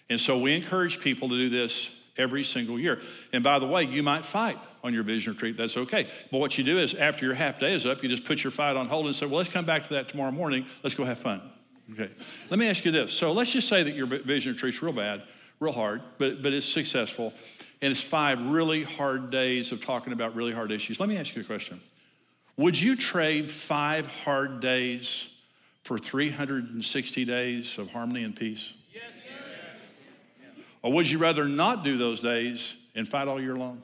And 0.09 0.19
so 0.19 0.39
we 0.39 0.55
encourage 0.55 1.01
people 1.01 1.29
to 1.29 1.37
do 1.37 1.51
this 1.51 1.95
every 2.17 2.45
single 2.45 2.79
year. 2.79 2.99
And 3.31 3.45
by 3.45 3.59
the 3.59 3.67
way, 3.67 3.85
you 3.85 4.03
might 4.03 4.25
fight 4.25 4.57
on 4.83 4.95
your 4.95 5.03
vision 5.03 5.35
retreat. 5.35 5.59
That's 5.59 5.77
okay. 5.77 6.09
But 6.31 6.39
what 6.39 6.57
you 6.57 6.65
do 6.65 6.79
is 6.79 6.95
after 6.95 7.27
your 7.27 7.35
half 7.35 7.61
day 7.61 7.75
is 7.75 7.85
up, 7.85 8.03
you 8.03 8.09
just 8.09 8.25
put 8.25 8.43
your 8.43 8.51
fight 8.51 8.77
on 8.77 8.87
hold 8.87 9.05
and 9.05 9.15
say, 9.15 9.27
well, 9.27 9.37
let's 9.37 9.53
come 9.53 9.67
back 9.67 9.83
to 9.89 9.95
that 9.95 10.09
tomorrow 10.09 10.31
morning. 10.31 10.65
Let's 10.83 10.97
go 10.97 11.05
have 11.05 11.19
fun. 11.19 11.43
Okay. 11.93 12.11
Let 12.49 12.59
me 12.59 12.71
ask 12.71 12.87
you 12.87 12.91
this. 12.91 13.13
So 13.13 13.33
let's 13.33 13.53
just 13.53 13.69
say 13.69 13.83
that 13.83 13.95
your 13.95 14.07
vision 14.07 14.55
retreat's 14.55 14.81
real 14.81 14.95
bad 14.95 15.25
real 15.61 15.73
hard, 15.73 16.01
but, 16.17 16.43
but 16.43 16.55
it's 16.55 16.65
successful. 16.65 17.35
And 17.83 17.91
it's 17.91 18.01
five 18.01 18.41
really 18.51 18.83
hard 18.83 19.31
days 19.31 19.73
of 19.73 19.85
talking 19.85 20.15
about 20.15 20.35
really 20.35 20.53
hard 20.53 20.73
issues. 20.73 20.99
Let 20.99 21.11
me 21.11 21.19
ask 21.19 21.37
you 21.37 21.43
a 21.43 21.45
question 21.45 21.83
Would 22.57 22.81
you 22.81 22.97
trade 22.97 23.51
five 23.51 24.07
hard 24.07 24.61
days 24.61 25.30
for 25.91 25.99
360 25.99 27.25
days 27.25 27.77
of 27.77 27.91
harmony 27.91 28.23
and 28.23 28.37
peace? 28.37 28.75
Yes, 28.95 29.03
Or 30.83 30.93
would 30.93 31.11
you 31.11 31.19
rather 31.19 31.49
not 31.49 31.83
do 31.83 31.99
those 31.99 32.21
days 32.21 32.77
and 32.95 33.09
fight 33.09 33.27
all 33.27 33.41
year 33.41 33.57
long? 33.57 33.83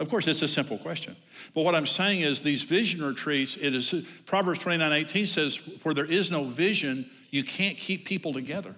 Of 0.00 0.08
course, 0.08 0.26
it's 0.26 0.42
a 0.42 0.48
simple 0.48 0.78
question. 0.78 1.14
But 1.54 1.62
what 1.62 1.76
I'm 1.76 1.86
saying 1.86 2.22
is 2.22 2.40
these 2.40 2.64
vision 2.64 3.04
retreats, 3.04 3.56
it 3.56 3.72
is 3.72 4.04
Proverbs 4.26 4.58
29 4.58 4.92
18 4.92 5.28
says, 5.28 5.60
where 5.84 5.94
there 5.94 6.06
is 6.06 6.28
no 6.28 6.42
vision, 6.42 7.08
you 7.30 7.44
can't 7.44 7.76
keep 7.76 8.04
people 8.04 8.32
together. 8.32 8.74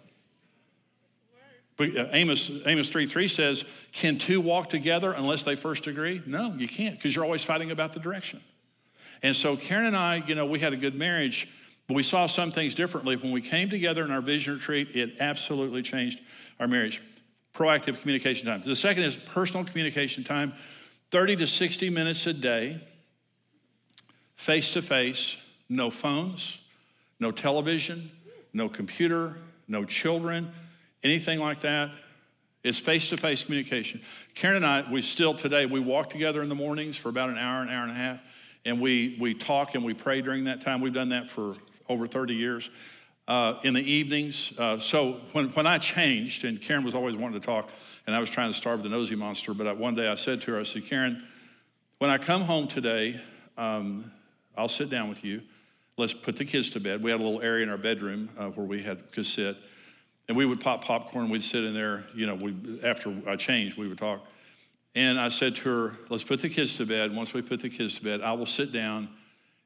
But 1.79 1.97
uh, 1.97 2.09
Amos, 2.13 2.51
Amos 2.67 2.91
3 2.91 3.07
3 3.07 3.27
says, 3.27 3.65
Can 3.93 4.19
two 4.19 4.43
walk 4.43 4.69
together 4.69 5.13
unless 5.13 5.45
they 5.45 5.57
first 5.57 5.87
agree? 5.87 6.21
No, 6.27 6.53
you 6.59 6.69
can't, 6.69 6.95
because 6.95 7.17
you're 7.17 7.25
always 7.25 7.43
fighting 7.43 7.71
about 7.71 7.95
the 7.95 8.01
direction. 8.01 8.43
And 9.23 9.35
so 9.35 9.57
Karen 9.57 9.87
and 9.87 9.97
I, 9.97 10.17
you 10.27 10.35
know, 10.35 10.45
we 10.45 10.59
had 10.59 10.75
a 10.75 10.77
good 10.77 10.95
marriage, 10.95 11.49
but 11.93 11.97
we 11.97 12.03
saw 12.03 12.27
some 12.27 12.51
things 12.51 12.75
differently. 12.75 13.17
When 13.17 13.33
we 13.33 13.43
came 13.43 13.69
together 13.69 14.03
in 14.03 14.11
our 14.11 14.23
vision 14.23 14.55
retreat, 14.55 14.97
it 14.97 15.17
absolutely 15.21 15.83
changed 15.83 16.21
our 16.59 16.67
marriage. 16.67 17.03
Proactive 17.53 18.01
communication 18.01 18.47
time. 18.47 18.63
The 18.65 18.75
second 18.75 19.03
is 19.03 19.15
personal 19.15 19.67
communication 19.67 20.25
time 20.25 20.55
30 21.11 21.37
to 21.37 21.47
60 21.47 21.91
minutes 21.91 22.27
a 22.27 22.33
day, 22.33 22.81
face 24.37 24.73
to 24.73 24.81
face, 24.81 25.37
no 25.69 25.91
phones, 25.91 26.57
no 27.21 27.31
television, 27.31 28.11
no 28.55 28.71
computer, 28.71 29.37
no 29.69 29.85
children 29.85 30.51
anything 31.03 31.41
like 31.41 31.61
that. 31.61 31.91
It's 32.65 32.79
face 32.79 33.11
to 33.11 33.19
face 33.19 33.43
communication. 33.43 34.01
Karen 34.35 34.57
and 34.57 34.65
I, 34.65 34.91
we 34.91 35.03
still 35.03 35.35
today, 35.35 35.67
we 35.67 35.79
walk 35.81 36.09
together 36.09 36.41
in 36.41 36.49
the 36.49 36.55
mornings 36.55 36.97
for 36.97 37.11
about 37.11 37.29
an 37.29 37.37
hour, 37.37 37.61
an 37.61 37.69
hour 37.69 37.83
and 37.83 37.91
a 37.91 37.95
half, 37.95 38.21
and 38.65 38.81
we, 38.81 39.19
we 39.21 39.35
talk 39.35 39.75
and 39.75 39.85
we 39.85 39.93
pray 39.93 40.23
during 40.23 40.45
that 40.45 40.63
time. 40.63 40.81
We've 40.81 40.95
done 40.95 41.11
that 41.11 41.29
for 41.29 41.57
over 41.93 42.07
30 42.07 42.35
years. 42.35 42.71
Uh, 43.29 43.61
in 43.63 43.73
the 43.75 43.81
evenings, 43.81 44.53
uh, 44.59 44.79
so 44.79 45.21
when, 45.33 45.49
when 45.51 45.67
I 45.67 45.79
changed, 45.79 46.45
and 46.45 46.61
Karen 46.61 46.83
was 46.83 46.95
always 46.95 47.15
wanting 47.15 47.41
to 47.41 47.47
talk, 47.47 47.71
and 48.07 48.17
I 48.17 48.19
was 48.19 48.29
trying 48.29 48.51
to 48.51 48.57
starve 48.57 48.83
the 48.83 48.89
nosy 48.89 49.15
monster, 49.15 49.55
but 49.55 49.67
I, 49.69 49.73
one 49.73 49.95
day 49.95 50.09
I 50.09 50.17
said 50.17 50.43
to 50.43 50.53
her, 50.53 50.61
I 50.61 50.65
said, 50.65 50.85
Karen, 50.85 51.23
when 51.99 52.11
I 52.11 52.19
come 52.19 52.43
home 52.43 52.67
today, 52.67 53.21
um, 53.57 54.11
I'll 54.57 54.69
sit 54.69 54.91
down 54.91 55.09
with 55.09 55.25
you. 55.25 55.43
Let's 55.97 56.13
put 56.13 56.37
the 56.37 56.45
kids 56.45 56.71
to 56.71 56.81
bed. 56.81 57.03
We 57.03 57.13
had 57.13 57.21
a 57.21 57.23
little 57.23 57.41
area 57.43 57.63
in 57.63 57.71
our 57.71 57.79
bedroom 57.79 58.29
uh, 58.37 58.49
where 58.49 58.67
we 58.67 58.83
had 58.83 59.13
could 59.13 59.27
sit 59.27 59.57
and 60.29 60.37
we 60.37 60.47
would 60.47 60.61
pop 60.61 60.85
popcorn. 60.85 61.29
We'd 61.29 61.45
sit 61.45 61.65
in 61.65 61.75
there, 61.75 62.05
you 62.15 62.27
know, 62.27 62.35
we, 62.35 62.81
after 62.83 63.15
I 63.27 63.37
changed, 63.37 63.77
we 63.77 63.87
would 63.87 63.99
talk. 63.99 64.25
And 64.95 65.19
I 65.19 65.29
said 65.29 65.57
to 65.57 65.63
her, 65.69 65.97
let's 66.09 66.25
put 66.25 66.41
the 66.41 66.49
kids 66.49 66.77
to 66.77 66.87
bed. 66.87 67.15
Once 67.15 67.33
we 67.33 67.43
put 67.43 67.61
the 67.61 67.69
kids 67.69 67.97
to 67.97 68.05
bed, 68.05 68.21
I 68.21 68.33
will 68.33 68.47
sit 68.47 68.73
down 68.73 69.09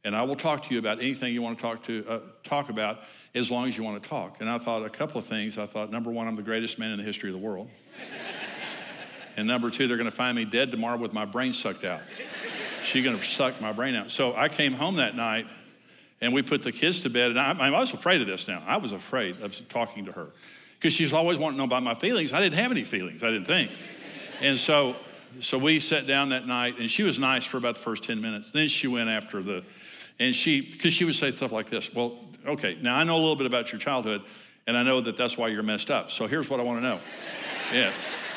and 0.07 0.15
I 0.15 0.23
will 0.23 0.37
talk 0.37 0.63
to 0.69 0.73
you 0.73 0.79
about 0.79 1.01
anything 1.01 1.35
you 1.35 1.43
want 1.43 1.59
to 1.59 1.63
talk 1.63 1.83
to 1.87 2.07
uh, 2.09 2.21
talk 2.45 2.69
about 2.69 3.01
as 3.35 3.51
long 3.51 3.67
as 3.67 3.77
you 3.77 3.83
want 3.83 4.01
to 4.01 4.09
talk. 4.09 4.37
And 4.41 4.49
I 4.49 4.57
thought 4.57 4.87
a 4.87 4.89
couple 4.89 5.19
of 5.19 5.27
things. 5.27 5.59
I 5.59 5.67
thought, 5.67 5.91
number 5.91 6.13
one, 6.13 6.29
I'm 6.29 6.37
the 6.37 6.43
greatest 6.43 6.79
man 6.79 6.93
in 6.93 6.99
the 6.99 7.03
history 7.03 7.29
of 7.29 7.35
the 7.35 7.45
world. 7.45 7.69
and 9.37 9.49
number 9.49 9.69
two, 9.69 9.89
they're 9.89 9.97
going 9.97 10.09
to 10.09 10.17
find 10.17 10.37
me 10.37 10.45
dead 10.45 10.71
tomorrow 10.71 10.97
with 10.97 11.13
my 11.13 11.25
brain 11.25 11.53
sucked 11.53 11.85
out. 11.85 12.03
She's 12.85 13.05
going 13.05 13.19
to 13.19 13.25
suck 13.25 13.61
my 13.61 13.73
brain 13.73 13.97
out. 13.97 14.13
So 14.13 14.33
I 14.37 14.49
came 14.49 14.75
home 14.75 14.97
that 14.97 15.17
night 15.17 15.49
and 16.21 16.33
we 16.33 16.41
put 16.41 16.63
the 16.63 16.71
kids 16.71 17.01
to 17.01 17.11
bed. 17.11 17.33
And 17.33 17.41
I, 17.41 17.51
I 17.51 17.71
was 17.71 17.93
afraid 17.93 18.21
of 18.21 18.29
this 18.29 18.47
now. 18.47 18.63
I 18.65 18.77
was 18.77 18.93
afraid 18.93 19.41
of 19.43 19.69
talking 19.69 20.05
to 20.05 20.13
her 20.13 20.29
because 20.79 20.95
she's 20.95 21.13
always 21.13 21.37
wanting 21.37 21.57
to 21.57 21.59
know 21.59 21.65
about 21.65 21.83
my 21.83 21.97
feelings. 21.97 22.33
I 22.33 22.41
didn't 22.41 22.61
have 22.61 22.71
any 22.71 22.85
feelings, 22.85 23.25
I 23.25 23.33
didn't 23.33 23.47
think. 23.47 23.73
And 24.41 24.57
so, 24.57 24.95
so 25.41 25.59
we 25.59 25.81
sat 25.81 26.07
down 26.07 26.29
that 26.29 26.47
night, 26.47 26.79
and 26.79 26.89
she 26.89 27.03
was 27.03 27.19
nice 27.19 27.45
for 27.45 27.57
about 27.57 27.75
the 27.75 27.83
first 27.83 28.05
10 28.05 28.21
minutes. 28.21 28.53
Then 28.53 28.69
she 28.69 28.87
went 28.87 29.09
after 29.09 29.43
the, 29.43 29.65
and 30.19 30.35
she, 30.35 30.61
because 30.61 30.95
she 30.95 31.05
would 31.05 31.15
say 31.15 31.31
stuff 31.31 31.53
like 31.53 31.69
this 31.69 31.95
Well, 31.95 32.19
okay, 32.47 32.79
now 32.81 32.97
I 32.97 33.05
know 33.05 33.17
a 33.17 33.21
little 33.21 33.37
bit 33.37 33.47
about 33.47 33.73
your 33.73 33.81
childhood. 33.81 34.23
And 34.67 34.77
I 34.77 34.83
know 34.83 35.01
that 35.01 35.17
that's 35.17 35.39
why 35.39 35.49
you're 35.49 35.63
messed 35.63 35.91
up. 35.91 36.11
So 36.11 36.27
here's 36.27 36.51
what 36.51 36.59
I 36.59 36.63
want 36.63 36.79
to 36.79 36.83
know. 36.83 37.01
Yeah. 37.73 37.91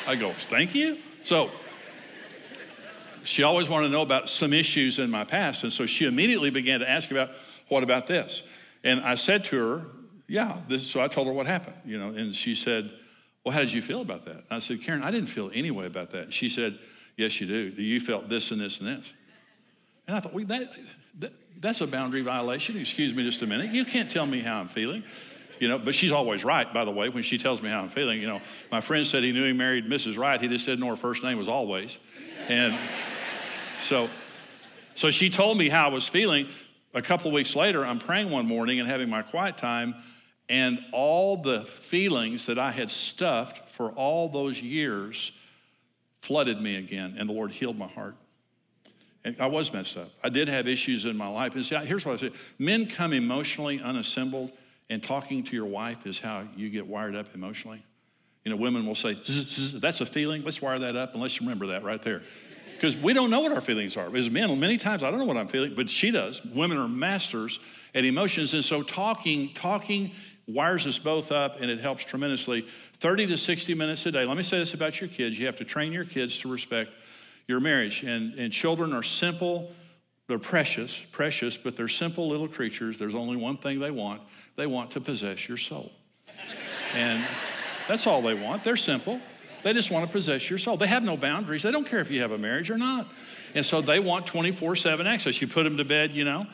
I 0.08 0.15
go, 0.15 0.34
Thank 0.34 0.74
you. 0.74 0.98
So 1.22 1.52
she 3.24 3.44
always 3.44 3.70
wanted 3.70 3.88
to 3.88 3.92
know 3.92 4.02
about 4.02 4.28
some 4.28 4.54
issues 4.54 4.98
in 4.98 5.12
my 5.12 5.24
past. 5.24 5.63
And 5.63 5.72
so 5.72 5.86
she 5.86 6.06
immediately 6.06 6.50
began 6.50 6.80
to 6.80 6.89
ask 6.89 7.12
about, 7.12 7.30
What 7.68 7.84
about 7.84 8.08
this? 8.08 8.42
And 8.84 9.02
I 9.02 9.13
said 9.13 9.46
to 9.46 9.58
her, 9.58 9.86
Yeah. 10.28 10.58
This, 10.68 10.88
so 10.88 11.00
I 11.00 11.08
told 11.08 11.28
her 11.28 11.34
what 11.34 11.46
happened, 11.46 11.76
you 11.86 12.00
know, 12.00 12.10
and 12.10 12.36
she 12.36 12.56
said, 12.56 12.92
Well, 13.46 13.54
how 13.54 13.60
did 13.60 13.72
you 13.72 13.84
feel 13.84 14.02
about 14.02 14.26
that? 14.26 14.38
And 14.38 14.46
I 14.50 14.60
said, 14.60 14.82
Karen, 14.82 15.04
I 15.04 15.12
didn't 15.12 15.30
feel 15.30 15.52
any 15.54 15.70
way 15.70 15.86
about 15.86 16.10
that. 16.12 16.24
And 16.24 16.34
she 16.34 16.50
said, 16.50 16.80
Yes, 17.18 17.39
you 17.39 17.46
do. 17.46 17.84
You 17.84 18.00
felt 18.00 18.30
this 18.30 18.50
and 18.50 18.60
this 18.60 18.80
and 18.80 18.88
this. 18.88 19.13
And 20.08 20.18
I 20.18 20.22
thought, 20.22 20.34
well, 20.34 20.46
that, 20.46 20.62
that, 20.62 20.80
that's 21.60 21.82
a 21.82 21.88
boundary 21.88 22.22
violation. 22.22 22.78
Excuse 22.78 23.13
me 23.13 23.24
just 23.24 23.41
a 23.41 23.48
minute. 23.48 23.72
You 23.72 23.86
can't 23.86 24.10
tell 24.10 24.26
me 24.26 24.39
how 24.39 24.60
I'm 24.60 24.67
feeling. 24.67 25.04
You 25.60 25.67
know, 25.67 25.78
but 25.78 25.93
she's 25.93 26.13
always 26.13 26.45
right, 26.45 26.74
by 26.74 26.86
the 26.86 26.91
way, 26.91 27.10
when 27.10 27.22
she 27.22 27.38
tells 27.38 27.62
me 27.62 27.69
how 27.69 27.82
I'm 27.82 27.89
feeling. 27.89 28.22
You 28.22 28.28
know, 28.28 28.41
my 28.72 28.80
friend 28.80 29.06
said 29.06 29.24
he 29.24 29.34
knew 29.34 29.45
he 29.45 29.52
married 29.52 29.88
Mrs. 29.88 30.17
Wright. 30.17 30.39
He 30.39 30.48
just 30.48 30.65
didn't 30.65 30.80
know 30.80 30.88
her 30.88 30.95
first 30.95 31.22
name 31.22 31.38
was 31.38 31.50
always. 31.50 31.98
And 32.48 32.74
so, 33.82 34.10
so 34.95 35.12
she 35.12 35.30
told 35.30 35.58
me 35.58 35.67
how 35.67 35.89
I 35.89 35.93
was 35.93 36.08
feeling. 36.08 36.48
A 36.93 37.02
couple 37.02 37.28
of 37.28 37.34
weeks 37.34 37.58
later, 37.58 37.86
I'm 37.86 38.00
praying 38.00 38.30
one 38.30 38.45
morning 38.45 38.80
and 38.80 38.88
having 38.88 39.10
my 39.10 39.22
quiet 39.22 39.58
time, 39.58 39.95
and 40.48 40.80
all 40.91 41.38
the 41.38 41.62
feelings 41.62 42.45
that 42.45 42.58
I 42.58 42.72
had 42.72 42.89
stuffed 42.89 43.69
for 43.69 43.91
all 43.91 44.30
those 44.30 44.60
years 44.60 45.32
flooded 46.22 46.60
me 46.60 46.78
again, 46.78 47.15
and 47.17 47.30
the 47.30 47.34
Lord 47.34 47.52
healed 47.52 47.78
my 47.78 47.88
heart. 47.88 48.15
And 49.23 49.36
I 49.39 49.47
was 49.47 49.73
messed 49.73 49.97
up. 49.97 50.10
I 50.23 50.29
did 50.29 50.47
have 50.47 50.67
issues 50.67 51.05
in 51.05 51.17
my 51.17 51.27
life. 51.27 51.55
And 51.55 51.65
see, 51.65 51.75
here's 51.75 52.05
what 52.05 52.13
I 52.13 52.27
say 52.27 52.32
men 52.58 52.88
come 52.88 53.13
emotionally 53.13 53.82
unassembled, 53.82 54.51
and 54.89 55.03
talking 55.03 55.43
to 55.43 55.55
your 55.55 55.65
wife 55.65 56.05
is 56.08 56.19
how 56.19 56.43
you 56.55 56.69
get 56.69 56.88
wired 56.88 57.15
up 57.15 57.27
emotionally. 57.36 57.84
You 58.43 58.51
know, 58.51 58.58
women 58.58 58.86
will 58.86 58.95
say, 58.95 59.13
that's 59.13 60.01
a 60.01 60.05
feeling. 60.05 60.43
Let's 60.43 60.62
wire 60.62 60.79
that 60.79 60.95
up 60.95 61.13
and 61.13 61.21
let's 61.21 61.39
remember 61.41 61.67
that 61.67 61.84
right 61.84 62.01
there. 62.01 62.23
Because 62.73 62.95
we 62.95 63.13
don't 63.13 63.29
know 63.29 63.41
what 63.41 63.51
our 63.51 63.62
feelings 63.62 63.97
are. 63.97 64.15
As 64.15 64.29
men, 64.29 64.58
many 64.60 64.77
times 64.77 65.03
I 65.03 65.12
don't 65.12 65.19
know 65.19 65.25
what 65.25 65.36
I'm 65.36 65.49
feeling, 65.49 65.75
but 65.75 65.89
she 65.89 66.12
does. 66.12 66.43
Women 66.45 66.77
are 66.77 66.88
masters 66.88 67.60
at 67.93 68.05
emotions. 68.05 68.53
And 68.53 68.63
so 68.63 68.82
talking, 68.82 69.49
talking 69.53 70.12
wires 70.47 70.88
us 70.88 70.97
both 70.97 71.32
up 71.32 71.60
and 71.60 71.69
it 71.69 71.79
helps 71.79 72.05
tremendously. 72.05 72.65
30 73.01 73.27
to 73.27 73.38
60 73.38 73.73
minutes 73.75 74.05
a 74.05 74.12
day. 74.12 74.25
Let 74.25 74.38
me 74.38 74.43
say 74.43 74.60
this 74.60 74.73
about 74.73 74.99
your 74.99 75.10
kids. 75.10 75.38
You 75.38 75.45
have 75.45 75.58
to 75.58 75.65
train 75.65 75.91
your 75.91 76.05
kids 76.05 76.38
to 76.39 76.51
respect 76.51 76.91
your 77.49 77.59
marriage. 77.59 78.03
And, 78.03 78.35
and 78.35 78.53
children 78.53 78.93
are 78.93 79.03
simple, 79.03 79.71
they're 80.27 80.38
precious, 80.38 80.97
precious, 81.12 81.57
but 81.57 81.75
they're 81.75 81.89
simple 81.89 82.29
little 82.29 82.47
creatures. 82.47 82.99
There's 82.99 83.15
only 83.15 83.35
one 83.35 83.57
thing 83.57 83.79
they 83.79 83.91
want 83.91 84.21
they 84.55 84.67
want 84.67 84.91
to 84.91 85.01
possess 85.01 85.47
your 85.47 85.57
soul. 85.57 85.91
And 86.93 87.25
that's 87.88 88.05
all 88.05 88.21
they 88.21 88.33
want. 88.33 88.63
They're 88.63 88.75
simple. 88.75 89.21
They 89.63 89.73
just 89.73 89.89
want 89.89 90.05
to 90.05 90.12
possess 90.12 90.49
your 90.49 90.59
soul. 90.59 90.75
They 90.77 90.88
have 90.88 91.03
no 91.03 91.15
boundaries. 91.17 91.63
They 91.63 91.71
don't 91.71 91.85
care 91.85 91.99
if 91.99 92.12
you 92.12 92.21
have 92.21 92.31
a 92.31 92.38
marriage 92.38 92.69
or 92.69 92.77
not. 92.77 93.07
And 93.55 93.65
so 93.65 93.81
they 93.81 93.99
want 93.99 94.27
24 94.27 94.75
7 94.75 95.07
access. 95.07 95.41
You 95.41 95.47
put 95.47 95.63
them 95.63 95.77
to 95.77 95.85
bed, 95.85 96.12
you 96.12 96.25
know, 96.25 96.45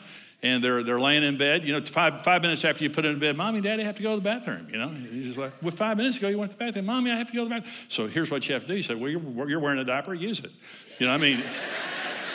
and 0.42 0.62
they're, 0.62 0.82
they're 0.82 1.00
laying 1.00 1.22
in 1.22 1.38
bed. 1.38 1.64
You 1.64 1.72
know, 1.72 1.84
five, 1.84 2.22
five 2.22 2.42
minutes 2.42 2.64
after 2.64 2.84
you 2.84 2.90
put 2.90 3.02
them 3.02 3.14
in 3.14 3.18
bed, 3.18 3.36
Mommy, 3.36 3.60
Daddy, 3.60 3.82
have 3.82 3.96
to 3.96 4.02
go 4.02 4.10
to 4.10 4.16
the 4.16 4.22
bathroom. 4.22 4.68
You 4.70 4.78
know, 4.78 4.88
he's 4.88 5.26
just 5.26 5.38
like, 5.38 5.52
well, 5.62 5.70
five 5.70 5.96
minutes 5.96 6.18
ago, 6.18 6.28
you 6.28 6.38
went 6.38 6.52
to 6.52 6.58
the 6.58 6.64
bathroom. 6.64 6.86
Mommy, 6.86 7.10
I 7.10 7.16
have 7.16 7.28
to 7.30 7.36
go 7.36 7.44
to 7.44 7.48
the 7.48 7.54
bathroom. 7.54 7.74
So 7.88 8.06
here's 8.06 8.30
what 8.30 8.46
you 8.48 8.54
have 8.54 8.62
to 8.62 8.68
do. 8.68 8.74
You 8.74 8.82
say, 8.82 8.94
Well, 8.94 9.10
you're, 9.10 9.48
you're 9.48 9.60
wearing 9.60 9.78
a 9.78 9.84
diaper, 9.84 10.14
use 10.14 10.40
it. 10.40 10.52
You 10.98 11.06
know, 11.06 11.12
I 11.12 11.18
mean, 11.18 11.42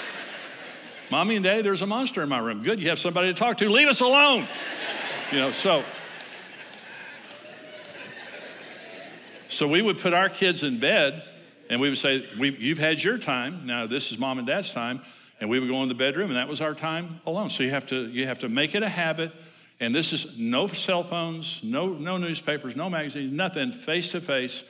Mommy 1.11 1.35
and 1.35 1.43
Daddy, 1.43 1.61
there's 1.61 1.81
a 1.81 1.87
monster 1.87 2.23
in 2.23 2.29
my 2.29 2.39
room. 2.39 2.63
Good, 2.63 2.81
you 2.81 2.89
have 2.89 2.99
somebody 2.99 3.27
to 3.27 3.33
talk 3.33 3.57
to. 3.57 3.69
Leave 3.69 3.87
us 3.87 4.01
alone. 4.01 4.47
You 5.31 5.39
know, 5.39 5.51
so. 5.51 5.83
So 9.47 9.67
we 9.67 9.81
would 9.81 9.97
put 9.99 10.13
our 10.13 10.29
kids 10.29 10.63
in 10.63 10.79
bed 10.79 11.23
and 11.69 11.81
we 11.81 11.89
would 11.89 11.97
say, 11.97 12.25
You've 12.37 12.77
had 12.77 13.03
your 13.03 13.17
time. 13.17 13.65
Now 13.65 13.85
this 13.85 14.11
is 14.11 14.17
mom 14.17 14.39
and 14.39 14.47
dad's 14.47 14.71
time. 14.71 15.01
And 15.41 15.49
we 15.49 15.59
would 15.59 15.67
go 15.67 15.81
in 15.81 15.89
the 15.89 15.95
bedroom 15.95 16.29
and 16.29 16.37
that 16.37 16.47
was 16.47 16.61
our 16.61 16.75
time 16.75 17.19
alone. 17.25 17.49
So 17.49 17.63
you 17.63 17.71
have 17.71 17.87
to, 17.87 18.07
you 18.07 18.27
have 18.27 18.39
to 18.39 18.49
make 18.49 18.75
it 18.75 18.83
a 18.83 18.89
habit. 18.89 19.33
And 19.79 19.93
this 19.93 20.13
is 20.13 20.37
no 20.37 20.67
cell 20.67 21.03
phones, 21.03 21.61
no, 21.63 21.87
no 21.87 22.17
newspapers, 22.17 22.75
no 22.75 22.91
magazines, 22.91 23.33
nothing, 23.33 23.71
face 23.71 24.11
to 24.11 24.21
face. 24.21 24.63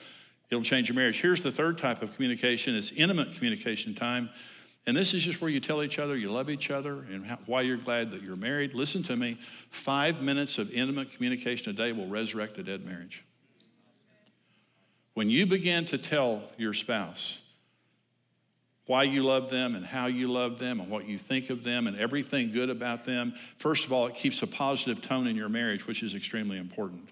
It'll 0.50 0.64
change 0.64 0.88
your 0.88 0.96
marriage. 0.96 1.22
Here's 1.22 1.42
the 1.42 1.52
third 1.52 1.78
type 1.78 2.02
of 2.02 2.16
communication 2.16 2.74
it's 2.76 2.94
intimate 2.94 3.34
communication 3.34 3.94
time. 3.94 4.30
And 4.88 4.96
this 4.96 5.14
is 5.14 5.22
just 5.22 5.42
where 5.42 5.50
you 5.50 5.60
tell 5.60 5.84
each 5.84 6.00
other 6.00 6.16
you 6.16 6.32
love 6.32 6.50
each 6.50 6.72
other 6.72 7.06
and 7.12 7.26
how, 7.26 7.38
why 7.46 7.62
you're 7.62 7.78
glad 7.78 8.12
that 8.12 8.24
you're 8.24 8.38
married. 8.38 8.74
Listen 8.74 9.04
to 9.04 9.18
me 9.18 9.38
five 9.70 10.22
minutes 10.22 10.58
of 10.58 10.74
intimate 10.74 11.14
communication 11.14 11.70
a 11.70 11.74
day 11.74 11.92
will 11.92 12.08
resurrect 12.08 12.58
a 12.58 12.64
dead 12.64 12.86
marriage. 12.86 13.26
When 15.16 15.30
you 15.30 15.46
begin 15.46 15.86
to 15.88 15.98
tell 15.98 16.44
your 16.58 16.74
spouse 16.74 17.41
why 18.92 19.04
you 19.04 19.24
love 19.24 19.50
them 19.50 19.76
and 19.76 19.86
how 19.86 20.08
you 20.08 20.30
love 20.30 20.60
them 20.60 20.82
and 20.82 20.90
what 20.90 21.08
you 21.08 21.18
think 21.18 21.50
of 21.50 21.64
them 21.64 21.88
and 21.88 21.98
everything 21.98 22.52
good 22.52 22.70
about 22.70 23.06
them, 23.06 23.34
first 23.58 23.86
of 23.86 23.94
all, 23.94 24.06
it 24.06 24.16
keeps 24.16 24.44
a 24.44 24.48
positive 24.48 25.02
tone 25.02 25.28
in 25.28 25.36
your 25.38 25.48
marriage, 25.48 25.88
which 25.88 26.04
is 26.04 26.14
extremely 26.14 26.58
important. 26.58 27.08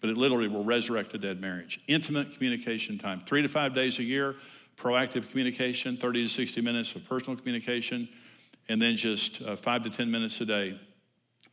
But 0.00 0.10
it 0.10 0.16
literally 0.16 0.46
will 0.46 0.62
resurrect 0.62 1.12
a 1.14 1.18
dead 1.18 1.40
marriage. 1.40 1.80
Intimate 1.88 2.32
communication 2.32 2.96
time, 2.96 3.18
three 3.26 3.42
to 3.42 3.48
five 3.48 3.74
days 3.74 3.98
a 3.98 4.04
year, 4.04 4.36
proactive 4.78 5.28
communication, 5.30 5.96
30 5.96 6.28
to 6.28 6.28
60 6.28 6.60
minutes 6.60 6.94
of 6.94 7.04
personal 7.08 7.36
communication, 7.36 8.08
and 8.68 8.80
then 8.80 8.94
just 8.94 9.42
uh, 9.42 9.56
five 9.56 9.82
to 9.82 9.90
10 9.90 10.08
minutes 10.08 10.40
a 10.40 10.46
day 10.46 10.78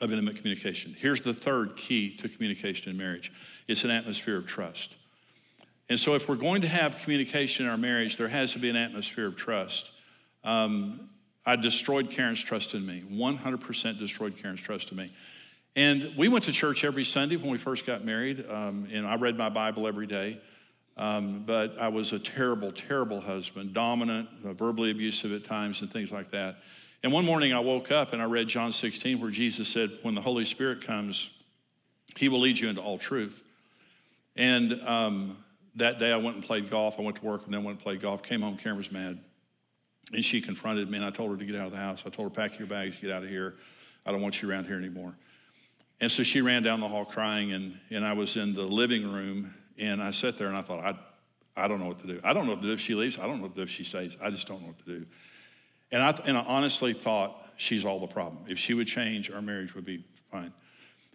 of 0.01 0.11
intimate 0.11 0.35
communication. 0.35 0.95
Here's 0.95 1.21
the 1.21 1.33
third 1.33 1.75
key 1.75 2.15
to 2.17 2.29
communication 2.29 2.91
in 2.91 2.97
marriage 2.97 3.31
it's 3.67 3.83
an 3.83 3.89
atmosphere 3.89 4.37
of 4.37 4.45
trust. 4.45 4.93
And 5.89 5.99
so, 5.99 6.15
if 6.15 6.27
we're 6.27 6.35
going 6.35 6.61
to 6.61 6.67
have 6.67 7.01
communication 7.01 7.65
in 7.65 7.71
our 7.71 7.77
marriage, 7.77 8.17
there 8.17 8.27
has 8.27 8.53
to 8.53 8.59
be 8.59 8.69
an 8.69 8.75
atmosphere 8.75 9.27
of 9.27 9.35
trust. 9.35 9.89
Um, 10.43 11.09
I 11.45 11.55
destroyed 11.55 12.09
Karen's 12.09 12.43
trust 12.43 12.73
in 12.73 12.85
me, 12.85 13.03
100% 13.09 13.99
destroyed 13.99 14.37
Karen's 14.37 14.61
trust 14.61 14.91
in 14.91 14.97
me. 14.97 15.13
And 15.77 16.13
we 16.17 16.27
went 16.27 16.45
to 16.45 16.51
church 16.51 16.83
every 16.83 17.05
Sunday 17.05 17.37
when 17.37 17.51
we 17.51 17.57
first 17.57 17.85
got 17.85 18.03
married, 18.03 18.45
um, 18.49 18.87
and 18.91 19.07
I 19.07 19.15
read 19.15 19.37
my 19.37 19.49
Bible 19.49 19.87
every 19.87 20.07
day. 20.07 20.41
Um, 20.97 21.43
but 21.45 21.77
I 21.79 21.89
was 21.89 22.11
a 22.11 22.19
terrible, 22.19 22.71
terrible 22.71 23.21
husband, 23.21 23.73
dominant, 23.73 24.27
uh, 24.43 24.53
verbally 24.53 24.89
abusive 24.89 25.31
at 25.31 25.45
times, 25.45 25.81
and 25.81 25.91
things 25.91 26.11
like 26.11 26.31
that. 26.31 26.57
And 27.03 27.13
one 27.13 27.23
morning 27.23 27.53
I 27.53 27.59
woke 27.59 27.91
up 27.91 28.13
and 28.13 28.21
I 28.21 28.25
read 28.25 28.47
John 28.47 28.73
16, 28.73 29.21
where 29.21 29.29
Jesus 29.29 29.67
said, 29.67 29.91
When 30.01 30.15
the 30.15 30.21
Holy 30.21 30.45
Spirit 30.45 30.81
comes, 30.81 31.29
he 32.15 32.27
will 32.27 32.39
lead 32.39 32.57
you 32.57 32.69
into 32.69 32.81
all 32.81 32.97
truth. 32.97 33.43
And 34.35 34.73
um, 34.81 35.37
that 35.77 35.99
day 35.99 36.11
I 36.11 36.17
went 36.17 36.35
and 36.35 36.43
played 36.43 36.69
golf. 36.69 36.99
I 36.99 37.01
went 37.01 37.17
to 37.17 37.25
work 37.25 37.45
and 37.45 37.53
then 37.53 37.63
went 37.63 37.77
and 37.77 37.83
played 37.83 38.01
golf. 38.01 38.23
Came 38.23 38.41
home, 38.41 38.57
Karen 38.57 38.77
was 38.77 38.91
mad. 38.91 39.19
And 40.13 40.23
she 40.23 40.41
confronted 40.41 40.89
me 40.89 40.97
and 40.97 41.05
I 41.05 41.11
told 41.11 41.31
her 41.31 41.37
to 41.37 41.45
get 41.45 41.55
out 41.55 41.67
of 41.67 41.71
the 41.71 41.77
house. 41.77 42.03
I 42.05 42.09
told 42.09 42.29
her, 42.29 42.33
pack 42.33 42.59
your 42.59 42.67
bags, 42.67 43.01
get 43.01 43.11
out 43.11 43.23
of 43.23 43.29
here. 43.29 43.55
I 44.05 44.11
don't 44.11 44.21
want 44.21 44.41
you 44.41 44.49
around 44.49 44.65
here 44.65 44.77
anymore. 44.77 45.15
And 45.99 46.11
so 46.11 46.23
she 46.23 46.41
ran 46.41 46.63
down 46.63 46.79
the 46.79 46.87
hall 46.87 47.05
crying, 47.05 47.53
and, 47.53 47.79
and 47.89 48.05
I 48.05 48.13
was 48.13 48.37
in 48.37 48.53
the 48.53 48.63
living 48.63 49.11
room, 49.11 49.53
and 49.79 50.01
I 50.01 50.11
sat 50.11 50.37
there 50.37 50.47
and 50.47 50.55
I 50.55 50.61
thought, 50.61 50.79
I, 50.79 51.63
I 51.63 51.67
don't 51.67 51.79
know 51.79 51.87
what 51.87 51.99
to 52.01 52.07
do. 52.07 52.21
I 52.23 52.33
don't 52.33 52.45
know 52.45 52.51
what 52.51 52.61
to 52.61 52.67
do 52.67 52.73
if 52.73 52.79
she 52.79 52.93
leaves. 52.93 53.19
I 53.19 53.23
don't 53.23 53.37
know 53.37 53.43
what 53.43 53.55
to 53.55 53.61
do 53.61 53.63
if 53.63 53.69
she 53.69 53.83
stays. 53.83 54.15
I 54.21 54.29
just 54.29 54.47
don't 54.47 54.61
know 54.61 54.67
what 54.67 54.79
to 54.79 54.99
do. 54.99 55.05
And 55.91 56.03
I, 56.03 56.09
and 56.25 56.37
I 56.37 56.41
honestly 56.41 56.93
thought 56.93 57.51
she's 57.57 57.83
all 57.83 57.99
the 57.99 58.07
problem. 58.07 58.43
If 58.47 58.59
she 58.59 58.75
would 58.75 58.87
change, 58.87 59.31
our 59.31 59.41
marriage 59.41 59.73
would 59.73 59.85
be 59.85 60.03
fine. 60.31 60.53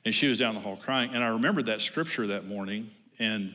And 0.05 0.12
she 0.12 0.27
was 0.27 0.37
down 0.37 0.55
the 0.55 0.61
hall 0.61 0.77
crying. 0.77 1.11
And 1.14 1.22
I 1.22 1.29
remembered 1.29 1.66
that 1.66 1.81
scripture 1.81 2.27
that 2.29 2.46
morning, 2.46 2.90
and 3.20 3.55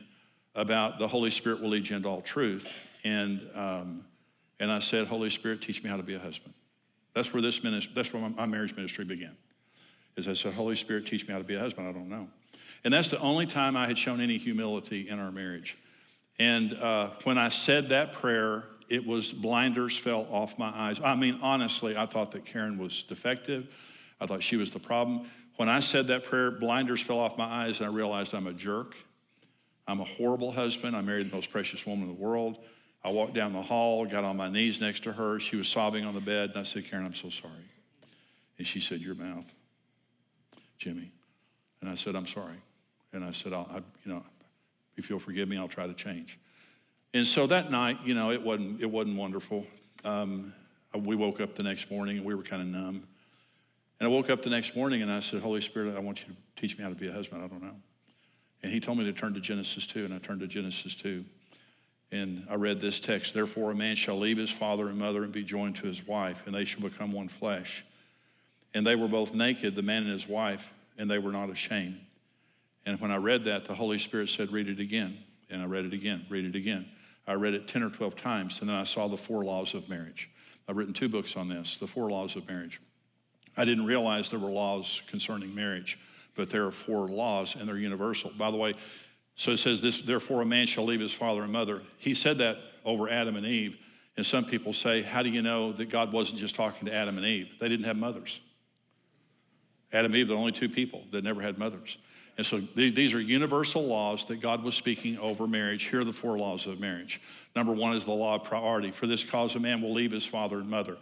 about 0.58 0.98
the 0.98 1.06
Holy 1.06 1.30
Spirit 1.30 1.60
will 1.62 1.68
lead 1.68 1.88
you 1.88 1.96
into 1.96 2.08
all 2.08 2.20
truth. 2.20 2.74
And, 3.04 3.40
um, 3.54 4.04
and 4.58 4.72
I 4.72 4.80
said, 4.80 5.06
Holy 5.06 5.30
Spirit, 5.30 5.62
teach 5.62 5.84
me 5.84 5.88
how 5.88 5.96
to 5.96 6.02
be 6.02 6.14
a 6.14 6.18
husband. 6.18 6.52
That's 7.14 7.32
where 7.32 7.40
this 7.40 7.62
ministry, 7.62 7.92
that's 7.94 8.12
where 8.12 8.28
my, 8.28 8.44
marriage 8.44 8.74
ministry 8.74 9.04
began. 9.04 9.36
Is 10.16 10.26
I 10.26 10.32
said, 10.32 10.54
Holy 10.54 10.74
Spirit, 10.74 11.06
teach 11.06 11.26
me 11.28 11.32
how 11.32 11.38
to 11.38 11.44
be 11.44 11.54
a 11.54 11.60
husband. 11.60 11.88
I 11.88 11.92
don't 11.92 12.08
know. 12.08 12.28
And 12.82 12.92
that's 12.92 13.08
the 13.08 13.20
only 13.20 13.46
time 13.46 13.76
I 13.76 13.86
had 13.86 13.96
shown 13.96 14.20
any 14.20 14.36
humility 14.36 15.08
in 15.08 15.20
our 15.20 15.30
marriage. 15.30 15.78
And 16.40 16.74
uh, 16.74 17.10
when 17.22 17.38
I 17.38 17.50
said 17.50 17.90
that 17.90 18.12
prayer, 18.12 18.64
it 18.88 19.06
was 19.06 19.32
blinders 19.32 19.96
fell 19.96 20.26
off 20.28 20.58
my 20.58 20.72
eyes. 20.74 21.00
I 21.00 21.14
mean, 21.14 21.38
honestly, 21.40 21.96
I 21.96 22.06
thought 22.06 22.32
that 22.32 22.44
Karen 22.44 22.78
was 22.78 23.02
defective. 23.02 23.68
I 24.20 24.26
thought 24.26 24.42
she 24.42 24.56
was 24.56 24.70
the 24.70 24.80
problem. 24.80 25.28
When 25.54 25.68
I 25.68 25.78
said 25.80 26.08
that 26.08 26.24
prayer, 26.24 26.50
blinders 26.50 27.00
fell 27.00 27.18
off 27.20 27.38
my 27.38 27.44
eyes, 27.44 27.78
and 27.78 27.88
I 27.88 27.92
realized 27.92 28.34
I'm 28.34 28.48
a 28.48 28.52
jerk 28.52 28.96
I'm 29.88 30.00
a 30.00 30.04
horrible 30.04 30.52
husband. 30.52 30.94
I 30.94 31.00
married 31.00 31.30
the 31.30 31.34
most 31.34 31.50
precious 31.50 31.84
woman 31.86 32.08
in 32.08 32.14
the 32.14 32.20
world. 32.20 32.58
I 33.02 33.10
walked 33.10 33.32
down 33.32 33.54
the 33.54 33.62
hall, 33.62 34.04
got 34.04 34.22
on 34.22 34.36
my 34.36 34.50
knees 34.50 34.80
next 34.80 35.04
to 35.04 35.12
her. 35.12 35.40
She 35.40 35.56
was 35.56 35.66
sobbing 35.66 36.04
on 36.04 36.14
the 36.14 36.20
bed, 36.20 36.50
and 36.50 36.58
I 36.58 36.62
said, 36.62 36.84
Karen, 36.84 37.06
I'm 37.06 37.14
so 37.14 37.30
sorry. 37.30 37.54
And 38.58 38.66
she 38.66 38.80
said, 38.80 39.00
Your 39.00 39.14
mouth, 39.14 39.50
Jimmy. 40.76 41.10
And 41.80 41.88
I 41.88 41.94
said, 41.94 42.14
I'm 42.16 42.26
sorry. 42.26 42.56
And 43.12 43.24
I 43.24 43.30
said, 43.30 43.54
I'll, 43.54 43.68
I, 43.72 43.76
you 44.04 44.12
know, 44.12 44.22
if 44.96 45.08
you'll 45.08 45.20
forgive 45.20 45.48
me, 45.48 45.56
I'll 45.56 45.68
try 45.68 45.86
to 45.86 45.94
change. 45.94 46.38
And 47.14 47.26
so 47.26 47.46
that 47.46 47.70
night, 47.70 47.98
you 48.04 48.14
know, 48.14 48.30
it 48.30 48.42
wasn't, 48.42 48.82
it 48.82 48.90
wasn't 48.90 49.16
wonderful. 49.16 49.64
Um, 50.04 50.52
we 50.94 51.16
woke 51.16 51.40
up 51.40 51.54
the 51.54 51.62
next 51.62 51.90
morning 51.90 52.18
and 52.18 52.26
we 52.26 52.34
were 52.34 52.42
kind 52.42 52.60
of 52.60 52.68
numb. 52.68 53.06
And 54.00 54.08
I 54.08 54.10
woke 54.10 54.28
up 54.28 54.42
the 54.42 54.50
next 54.50 54.76
morning 54.76 55.02
and 55.02 55.10
I 55.10 55.20
said, 55.20 55.40
Holy 55.40 55.60
Spirit, 55.60 55.96
I 55.96 56.00
want 56.00 56.20
you 56.20 56.34
to 56.34 56.60
teach 56.60 56.76
me 56.76 56.84
how 56.84 56.90
to 56.90 56.96
be 56.96 57.08
a 57.08 57.12
husband. 57.12 57.42
I 57.42 57.46
don't 57.46 57.62
know. 57.62 57.76
And 58.62 58.72
he 58.72 58.80
told 58.80 58.98
me 58.98 59.04
to 59.04 59.12
turn 59.12 59.34
to 59.34 59.40
Genesis 59.40 59.86
2, 59.86 60.04
and 60.04 60.14
I 60.14 60.18
turned 60.18 60.40
to 60.40 60.46
Genesis 60.46 60.94
2. 60.94 61.24
And 62.10 62.46
I 62.48 62.54
read 62.54 62.80
this 62.80 62.98
text 62.98 63.34
Therefore, 63.34 63.70
a 63.70 63.74
man 63.74 63.96
shall 63.96 64.18
leave 64.18 64.38
his 64.38 64.50
father 64.50 64.88
and 64.88 64.98
mother 64.98 65.24
and 65.24 65.32
be 65.32 65.44
joined 65.44 65.76
to 65.76 65.86
his 65.86 66.06
wife, 66.06 66.42
and 66.46 66.54
they 66.54 66.64
shall 66.64 66.82
become 66.82 67.12
one 67.12 67.28
flesh. 67.28 67.84
And 68.74 68.86
they 68.86 68.96
were 68.96 69.08
both 69.08 69.34
naked, 69.34 69.74
the 69.74 69.82
man 69.82 70.04
and 70.04 70.12
his 70.12 70.28
wife, 70.28 70.66
and 70.96 71.10
they 71.10 71.18
were 71.18 71.32
not 71.32 71.50
ashamed. 71.50 72.00
And 72.86 73.00
when 73.00 73.10
I 73.10 73.16
read 73.16 73.44
that, 73.44 73.66
the 73.66 73.74
Holy 73.74 73.98
Spirit 73.98 74.30
said, 74.30 74.50
Read 74.52 74.68
it 74.68 74.80
again. 74.80 75.18
And 75.50 75.62
I 75.62 75.66
read 75.66 75.84
it 75.84 75.94
again, 75.94 76.26
read 76.28 76.44
it 76.44 76.54
again. 76.54 76.86
I 77.26 77.34
read 77.34 77.54
it 77.54 77.68
10 77.68 77.82
or 77.82 77.90
12 77.90 78.16
times, 78.16 78.60
and 78.60 78.68
then 78.68 78.76
I 78.76 78.84
saw 78.84 79.06
the 79.06 79.16
four 79.16 79.44
laws 79.44 79.74
of 79.74 79.88
marriage. 79.88 80.30
I've 80.66 80.76
written 80.76 80.94
two 80.94 81.08
books 81.08 81.36
on 81.36 81.48
this, 81.48 81.76
the 81.76 81.86
four 81.86 82.10
laws 82.10 82.36
of 82.36 82.48
marriage. 82.48 82.80
I 83.56 83.64
didn't 83.64 83.86
realize 83.86 84.28
there 84.28 84.38
were 84.38 84.48
laws 84.48 85.02
concerning 85.06 85.54
marriage, 85.54 85.98
but 86.38 86.50
there 86.50 86.64
are 86.64 86.70
four 86.70 87.08
laws, 87.08 87.56
and 87.56 87.68
they're 87.68 87.76
universal. 87.76 88.30
By 88.38 88.52
the 88.52 88.56
way, 88.56 88.74
so 89.34 89.50
it 89.50 89.58
says, 89.58 89.80
this, 89.80 90.00
therefore 90.00 90.40
a 90.40 90.46
man 90.46 90.68
shall 90.68 90.84
leave 90.84 91.00
his 91.00 91.12
father 91.12 91.42
and 91.42 91.52
mother. 91.52 91.82
He 91.98 92.14
said 92.14 92.38
that 92.38 92.58
over 92.84 93.10
Adam 93.10 93.36
and 93.36 93.44
Eve. 93.44 93.76
And 94.16 94.24
some 94.24 94.44
people 94.44 94.72
say, 94.72 95.02
how 95.02 95.24
do 95.24 95.30
you 95.30 95.42
know 95.42 95.72
that 95.72 95.90
God 95.90 96.12
wasn't 96.12 96.38
just 96.38 96.54
talking 96.54 96.86
to 96.86 96.94
Adam 96.94 97.18
and 97.18 97.26
Eve? 97.26 97.48
They 97.60 97.68
didn't 97.68 97.86
have 97.86 97.96
mothers. 97.96 98.38
Adam 99.92 100.12
and 100.12 100.20
Eve, 100.20 100.28
the 100.28 100.34
only 100.34 100.52
two 100.52 100.68
people 100.68 101.02
that 101.10 101.24
never 101.24 101.42
had 101.42 101.58
mothers. 101.58 101.98
And 102.36 102.46
so 102.46 102.58
these 102.58 103.14
are 103.14 103.20
universal 103.20 103.82
laws 103.82 104.24
that 104.26 104.40
God 104.40 104.62
was 104.62 104.76
speaking 104.76 105.18
over 105.18 105.48
marriage. 105.48 105.84
Here 105.84 106.00
are 106.00 106.04
the 106.04 106.12
four 106.12 106.38
laws 106.38 106.66
of 106.66 106.78
marriage. 106.78 107.20
Number 107.56 107.72
one 107.72 107.96
is 107.96 108.04
the 108.04 108.12
law 108.12 108.36
of 108.36 108.44
priority. 108.44 108.92
For 108.92 109.08
this 109.08 109.24
cause, 109.24 109.56
a 109.56 109.60
man 109.60 109.82
will 109.82 109.92
leave 109.92 110.12
his 110.12 110.24
father 110.24 110.58
and 110.58 110.70
mother. 110.70 110.98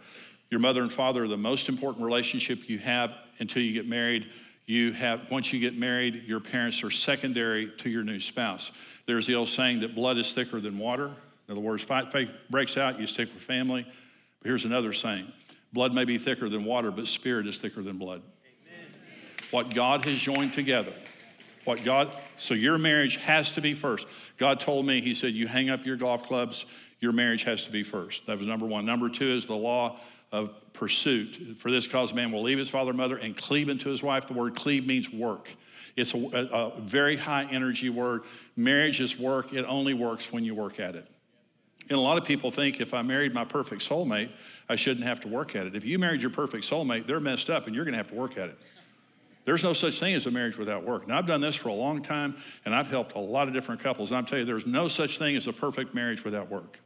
Your 0.49 0.59
mother 0.59 0.81
and 0.81 0.91
father 0.91 1.25
are 1.25 1.27
the 1.27 1.37
most 1.37 1.69
important 1.69 2.03
relationship 2.03 2.67
you 2.67 2.79
have 2.79 3.13
until 3.37 3.61
you 3.61 3.73
get 3.73 3.87
married. 3.87 4.27
You 4.67 4.91
have, 4.91 5.31
once 5.31 5.53
you 5.53 5.61
get 5.61 5.77
married, 5.77 6.25
your 6.27 6.41
parents 6.41 6.83
are 6.83 6.91
secondary 6.91 7.71
to 7.77 7.89
your 7.89 8.03
new 8.03 8.19
spouse. 8.19 8.71
There's 9.05 9.25
the 9.25 9.35
old 9.35 9.47
saying 9.47 9.79
that 9.79 9.95
blood 9.95 10.17
is 10.17 10.33
thicker 10.33 10.59
than 10.59 10.77
water. 10.77 11.05
In 11.47 11.53
other 11.53 11.61
words, 11.61 11.83
fight, 11.83 12.11
fight 12.11 12.29
breaks 12.51 12.75
out, 12.75 12.99
you 12.99 13.07
stick 13.07 13.33
with 13.33 13.41
family. 13.41 13.87
But 14.41 14.47
here's 14.47 14.65
another 14.65 14.91
saying 14.91 15.31
blood 15.71 15.93
may 15.93 16.03
be 16.03 16.17
thicker 16.17 16.49
than 16.49 16.65
water, 16.65 16.91
but 16.91 17.07
spirit 17.07 17.47
is 17.47 17.57
thicker 17.57 17.81
than 17.81 17.97
blood. 17.97 18.21
Amen. 18.21 18.91
What 19.51 19.73
God 19.73 20.03
has 20.03 20.17
joined 20.17 20.53
together, 20.53 20.91
what 21.63 21.85
God, 21.85 22.13
so 22.37 22.53
your 22.53 22.77
marriage 22.77 23.15
has 23.17 23.53
to 23.53 23.61
be 23.61 23.73
first. 23.73 24.05
God 24.37 24.59
told 24.59 24.85
me, 24.85 24.99
He 24.99 25.13
said, 25.13 25.31
you 25.31 25.47
hang 25.47 25.69
up 25.69 25.85
your 25.85 25.95
golf 25.95 26.25
clubs, 26.25 26.65
your 26.99 27.13
marriage 27.13 27.43
has 27.43 27.63
to 27.63 27.71
be 27.71 27.83
first. 27.83 28.25
That 28.25 28.37
was 28.37 28.47
number 28.47 28.65
one. 28.65 28.85
Number 28.85 29.07
two 29.07 29.29
is 29.29 29.45
the 29.45 29.55
law 29.55 29.97
of 30.31 30.51
pursuit. 30.73 31.57
For 31.59 31.71
this 31.71 31.87
cause, 31.87 32.13
man 32.13 32.31
will 32.31 32.43
leave 32.43 32.57
his 32.57 32.69
father 32.69 32.91
and 32.91 32.97
mother 32.97 33.17
and 33.17 33.35
cleave 33.35 33.69
unto 33.69 33.89
his 33.89 34.03
wife. 34.03 34.27
The 34.27 34.33
word 34.33 34.55
cleave 34.55 34.85
means 34.85 35.11
work. 35.11 35.49
It's 35.95 36.13
a, 36.13 36.17
a, 36.17 36.79
very 36.79 37.15
high 37.15 37.47
energy 37.49 37.89
word. 37.89 38.21
Marriage 38.55 39.01
is 39.01 39.17
work, 39.17 39.53
it 39.53 39.63
only 39.63 39.93
works 39.93 40.31
when 40.31 40.43
you 40.43 40.53
work 40.53 40.79
at 40.79 40.95
it. 40.95 41.07
And 41.89 41.97
a 41.97 42.01
lot 42.01 42.17
of 42.17 42.25
people 42.25 42.51
think 42.51 42.81
if 42.81 42.93
I 42.93 43.01
married 43.01 43.33
my 43.33 43.45
perfect 43.45 43.81
soulmate, 43.81 44.29
I 44.69 44.75
shouldn't 44.75 45.05
have 45.05 45.21
to 45.21 45.27
work 45.27 45.55
at 45.55 45.65
it. 45.65 45.75
If 45.75 45.85
you 45.85 45.97
married 45.97 46.21
your 46.21 46.29
perfect 46.29 46.65
soulmate, 46.65 47.07
they're 47.07 47.19
messed 47.19 47.49
up 47.49 47.65
and 47.65 47.75
you're 47.75 47.85
gonna 47.85 47.97
have 47.97 48.09
to 48.09 48.15
work 48.15 48.37
at 48.37 48.49
it. 48.49 48.59
There's 49.45 49.63
no 49.63 49.71
such 49.71 49.99
thing 49.99 50.13
as 50.13 50.25
a 50.25 50.31
marriage 50.31 50.57
without 50.57 50.83
work. 50.83 51.07
Now, 51.07 51.17
I've 51.17 51.25
done 51.25 51.39
this 51.39 51.55
for 51.55 51.69
a 51.69 51.73
long 51.73 52.03
time, 52.03 52.35
and 52.65 52.75
I've 52.75 52.87
helped 52.87 53.15
a 53.15 53.19
lot 53.19 53.47
of 53.47 53.53
different 53.53 53.79
couples. 53.79 54.11
And 54.11 54.17
I'm 54.17 54.25
telling 54.25 54.41
you, 54.41 54.45
there's 54.45 54.67
no 54.67 54.89
such 54.89 55.17
thing 55.17 55.37
as 55.37 55.47
a 55.47 55.53
perfect 55.53 55.95
marriage 55.95 56.25
without 56.25 56.51
work. 56.51 56.81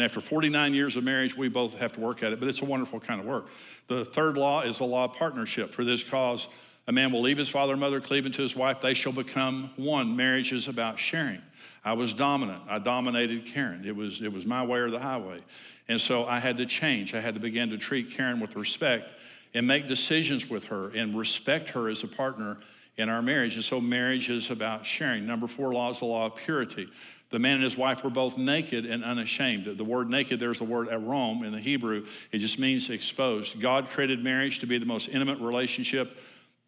And 0.00 0.06
after 0.06 0.22
49 0.22 0.72
years 0.72 0.96
of 0.96 1.04
marriage, 1.04 1.36
we 1.36 1.50
both 1.50 1.76
have 1.76 1.92
to 1.92 2.00
work 2.00 2.22
at 2.22 2.32
it, 2.32 2.40
but 2.40 2.48
it's 2.48 2.62
a 2.62 2.64
wonderful 2.64 3.00
kind 3.00 3.20
of 3.20 3.26
work. 3.26 3.48
The 3.86 4.02
third 4.02 4.38
law 4.38 4.62
is 4.62 4.78
the 4.78 4.84
law 4.84 5.04
of 5.04 5.12
partnership. 5.12 5.68
For 5.72 5.84
this 5.84 6.02
cause, 6.02 6.48
a 6.88 6.92
man 6.92 7.12
will 7.12 7.20
leave 7.20 7.36
his 7.36 7.50
father 7.50 7.72
and 7.72 7.80
mother, 7.82 8.00
cleave 8.00 8.24
to 8.24 8.40
his 8.40 8.56
wife, 8.56 8.80
they 8.80 8.94
shall 8.94 9.12
become 9.12 9.68
one. 9.76 10.16
Marriage 10.16 10.52
is 10.52 10.68
about 10.68 10.98
sharing. 10.98 11.42
I 11.84 11.92
was 11.92 12.14
dominant. 12.14 12.62
I 12.66 12.78
dominated 12.78 13.44
Karen. 13.44 13.84
It 13.84 13.94
was, 13.94 14.22
it 14.22 14.32
was 14.32 14.46
my 14.46 14.64
way 14.64 14.78
or 14.78 14.90
the 14.90 14.98
highway. 14.98 15.40
And 15.86 16.00
so 16.00 16.24
I 16.24 16.38
had 16.38 16.56
to 16.56 16.64
change. 16.64 17.14
I 17.14 17.20
had 17.20 17.34
to 17.34 17.40
begin 17.40 17.68
to 17.68 17.76
treat 17.76 18.10
Karen 18.10 18.40
with 18.40 18.56
respect 18.56 19.06
and 19.52 19.66
make 19.66 19.86
decisions 19.86 20.48
with 20.48 20.64
her 20.64 20.88
and 20.94 21.14
respect 21.14 21.68
her 21.70 21.90
as 21.90 22.04
a 22.04 22.08
partner 22.08 22.56
in 22.96 23.10
our 23.10 23.20
marriage. 23.20 23.56
And 23.56 23.64
so 23.64 23.82
marriage 23.82 24.30
is 24.30 24.50
about 24.50 24.86
sharing. 24.86 25.26
Number 25.26 25.46
four 25.46 25.74
law 25.74 25.90
is 25.90 25.98
the 25.98 26.06
law 26.06 26.24
of 26.24 26.36
purity. 26.36 26.88
The 27.30 27.38
man 27.38 27.54
and 27.54 27.64
his 27.64 27.76
wife 27.76 28.02
were 28.02 28.10
both 28.10 28.36
naked 28.36 28.84
and 28.84 29.04
unashamed. 29.04 29.64
The 29.64 29.84
word 29.84 30.10
naked, 30.10 30.40
there's 30.40 30.58
the 30.58 30.64
word 30.64 30.88
arom 30.88 31.44
in 31.44 31.52
the 31.52 31.60
Hebrew. 31.60 32.06
It 32.32 32.38
just 32.38 32.58
means 32.58 32.90
exposed. 32.90 33.60
God 33.60 33.88
created 33.88 34.22
marriage 34.22 34.58
to 34.60 34.66
be 34.66 34.78
the 34.78 34.86
most 34.86 35.08
intimate 35.08 35.38
relationship 35.38 36.18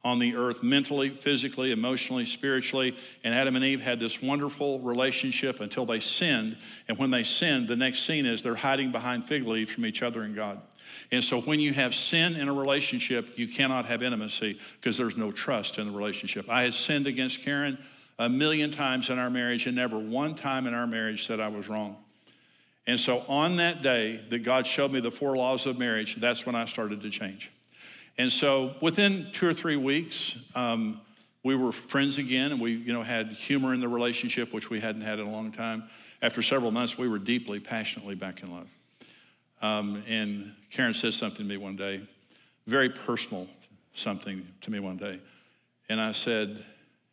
on 0.05 0.19
the 0.19 0.35
earth 0.37 0.63
mentally, 0.63 1.11
physically, 1.11 1.73
emotionally, 1.73 2.27
spiritually. 2.27 2.97
And 3.23 3.35
Adam 3.35 3.57
and 3.57 3.65
Eve 3.65 3.81
had 3.81 4.01
this 4.01 4.23
wonderful 4.23 4.81
relationship 4.81 5.61
until 5.61 5.87
they 5.87 6.01
sinned. 6.01 6.57
And 6.89 6.99
when 6.99 7.11
they 7.11 7.23
sinned, 7.25 7.69
the 7.69 7.77
next 7.77 8.05
scene 8.05 8.27
is 8.27 8.43
they're 8.43 8.55
hiding 8.55 8.93
behind 8.93 9.25
fig 9.25 9.47
leaves 9.47 9.73
from 9.73 9.87
each 9.87 10.03
other 10.03 10.23
and 10.23 10.35
God. 10.35 10.61
And 11.11 11.23
so 11.23 11.41
when 11.41 11.61
you 11.61 11.73
have 11.73 11.95
sin 11.95 12.37
in 12.37 12.49
a 12.49 12.53
relationship, 12.53 13.39
you 13.39 13.47
cannot 13.47 13.87
have 13.87 14.03
intimacy 14.03 14.59
because 14.81 14.97
there's 14.97 15.17
no 15.17 15.31
trust 15.31 15.79
in 15.79 15.91
the 15.91 15.97
relationship. 15.97 16.49
I 16.49 16.63
had 16.63 16.75
sinned 16.75 17.07
against 17.07 17.45
Karen 17.45 17.79
a 18.19 18.29
million 18.29 18.71
times 18.71 19.11
in 19.11 19.19
our 19.19 19.31
marriage, 19.31 19.67
and 19.67 19.77
never 19.77 19.99
one 19.99 20.35
time 20.35 20.67
in 20.67 20.75
our 20.75 20.87
marriage 20.87 21.27
said 21.27 21.41
I 21.41 21.49
was 21.49 21.69
wrong. 21.69 21.97
And 22.87 22.99
so 22.99 23.23
on 23.29 23.57
that 23.57 23.83
day 23.83 24.21
that 24.31 24.41
God 24.41 24.67
showed 24.67 24.93
me 24.93 25.01
the 25.01 25.11
four 25.11 25.37
laws 25.37 25.67
of 25.67 25.79
marriage, 25.79 26.17
that's 26.17 26.45
when 26.45 26.55
I 26.55 26.65
started 26.65 27.01
to 27.03 27.11
change. 27.11 27.51
And 28.19 28.31
so 28.31 28.75
within 28.81 29.29
two 29.33 29.49
or 29.49 29.55
three 29.55 29.77
weeks, 29.77 30.37
um, 30.55 31.01
we 31.45 31.57
were 31.57 31.73
friends 31.73 32.19
again, 32.19 32.53
and 32.53 32.61
we, 32.61 32.73
you 32.73 32.93
know, 32.93 33.03
had 33.03 33.29
humor 33.29 33.75
in 33.75 33.81
the 33.81 33.89
relationship, 33.89 34.53
which 34.53 34.71
we 34.71 34.79
hadn't 34.79 35.03
had 35.03 35.19
in 35.19 35.27
a 35.27 35.31
long 35.31 35.51
time. 35.51 35.85
After 36.21 36.43
several 36.43 36.71
months, 36.71 36.97
we 36.97 37.09
were 37.09 37.19
deeply, 37.19 37.59
passionately 37.59 38.15
back 38.15 38.43
in 38.43 38.53
love. 38.53 38.69
Um, 39.61 40.03
and 40.09 40.53
Karen 40.71 40.95
says 40.95 41.17
something 41.17 41.39
to 41.39 41.45
me 41.45 41.57
one 41.57 41.77
day, 41.77 42.03
very 42.67 42.89
personal 42.89 43.49
something 43.95 44.47
to 44.61 44.71
me 44.71 44.81
one 44.81 44.97
day. 44.97 45.21
And 45.89 46.01
I 46.01 46.13
said, 46.13 46.65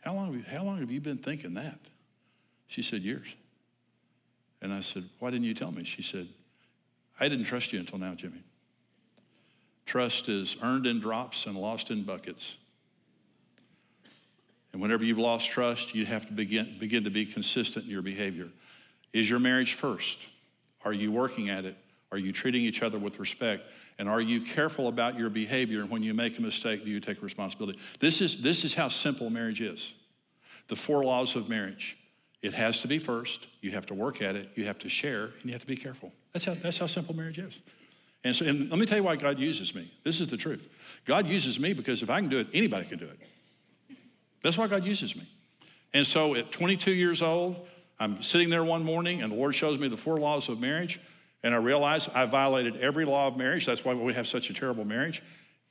how 0.02 0.14
long, 0.14 0.28
have 0.28 0.36
you, 0.36 0.58
how 0.58 0.64
long 0.64 0.80
have 0.80 0.92
you 0.92 1.02
been 1.02 1.18
thinking 1.18 1.56
that? 1.56 1.80
She 2.68 2.82
said, 2.82 3.02
Years. 3.02 3.34
And 4.62 4.74
I 4.74 4.82
said, 4.82 5.04
Why 5.20 5.30
didn't 5.30 5.46
you 5.46 5.54
tell 5.54 5.72
me? 5.72 5.84
She 5.84 6.02
said, 6.02 6.28
I 7.20 7.28
didn't 7.28 7.46
trust 7.46 7.74
you 7.74 7.80
until 7.80 8.00
now, 8.00 8.14
Jimmy. 8.14 8.44
Trust 9.86 10.30
is 10.30 10.56
earned 10.62 10.86
in 10.86 11.00
drops 11.00 11.46
and 11.46 11.58
lost 11.58 11.92
in 11.92 12.04
buckets. 12.04 12.56
And 14.72 14.82
whenever 14.82 15.04
you've 15.04 15.18
lost 15.18 15.50
trust, 15.50 15.96
you 15.96 16.06
have 16.06 16.28
to 16.28 16.34
begin, 16.34 16.78
begin 16.80 17.04
to 17.06 17.10
be 17.10 17.26
consistent 17.26 17.86
in 17.86 17.92
your 17.92 18.04
behavior. 18.04 18.50
Is 19.14 19.30
your 19.30 19.40
marriage 19.40 19.74
first? 19.74 20.20
Are 20.86 20.94
you 20.94 21.12
working 21.12 21.50
at 21.50 21.66
it? 21.66 21.76
Are 22.12 22.18
you 22.18 22.32
treating 22.32 22.62
each 22.62 22.84
other 22.84 22.98
with 23.00 23.20
respect? 23.20 23.64
And 24.00 24.08
are 24.08 24.22
you 24.22 24.40
careful 24.40 24.88
about 24.88 25.20
your 25.20 25.30
behavior? 25.30 25.82
And 25.82 25.90
when 25.90 26.02
you 26.02 26.14
make 26.14 26.40
a 26.40 26.42
mistake, 26.42 26.86
do 26.86 26.90
you 26.90 27.02
take 27.02 27.22
responsibility? 27.22 27.78
This 28.00 28.22
is, 28.22 28.42
this 28.42 28.64
is 28.64 28.74
how 28.74 28.88
simple 28.88 29.30
marriage 29.30 29.62
is. 29.62 29.94
The 30.70 30.76
four 30.78 31.04
laws 31.04 31.36
of 31.36 31.50
marriage. 31.50 31.98
It 32.42 32.54
has 32.54 32.82
to 32.82 32.88
be 32.88 32.98
first, 33.00 33.48
you 33.60 33.72
have 33.72 33.86
to 33.88 33.94
work 33.94 34.22
at 34.22 34.38
it, 34.38 34.48
you 34.56 34.64
have 34.64 34.80
to 34.80 34.90
share, 34.90 35.26
and 35.26 35.46
you 35.46 35.52
have 35.52 35.62
to 35.62 35.68
be 35.68 35.76
careful. 35.76 36.14
That's 36.32 36.46
how, 36.46 36.54
that's 36.54 36.78
how 36.78 36.88
simple 36.88 37.14
marriage 37.14 37.38
is. 37.38 37.60
And 38.24 38.34
so, 38.34 38.46
and 38.46 38.70
let 38.70 38.80
me 38.80 38.86
tell 38.86 38.98
you 38.98 39.04
why 39.04 39.18
God 39.18 39.38
uses 39.38 39.76
me. 39.76 39.92
This 40.06 40.22
is 40.22 40.30
the 40.30 40.38
truth. 40.38 40.70
God 41.06 41.28
uses 41.28 41.60
me 41.60 41.74
because 41.74 42.02
if 42.02 42.10
I 42.10 42.22
can 42.22 42.30
do 42.30 42.40
it, 42.40 42.48
anybody 42.54 42.86
can 42.86 43.00
do 43.00 43.06
it. 43.06 43.20
That's 44.42 44.58
why 44.58 44.68
God 44.68 44.86
uses 44.86 45.18
me. 45.18 45.24
And 45.94 46.08
so 46.08 46.36
at 46.36 46.52
22 46.54 46.92
years 46.92 47.22
old, 47.22 47.68
I'm 48.00 48.24
sitting 48.24 48.50
there 48.50 48.64
one 48.64 48.84
morning 48.86 49.22
and 49.22 49.34
the 49.34 49.36
Lord 49.36 49.54
shows 49.56 49.78
me 49.78 49.90
the 49.90 49.98
four 49.98 50.18
laws 50.20 50.48
of 50.48 50.62
marriage. 50.62 51.02
And 51.44 51.54
I 51.54 51.58
realize 51.58 52.08
I 52.10 52.26
violated 52.26 52.78
every 52.78 53.06
law 53.06 53.28
of 53.28 53.38
marriage. 53.38 53.66
That's 53.66 53.86
why 53.86 53.94
we 53.94 54.14
have 54.14 54.28
such 54.28 54.50
a 54.50 54.54
terrible 54.54 54.86
marriage. 54.86 55.22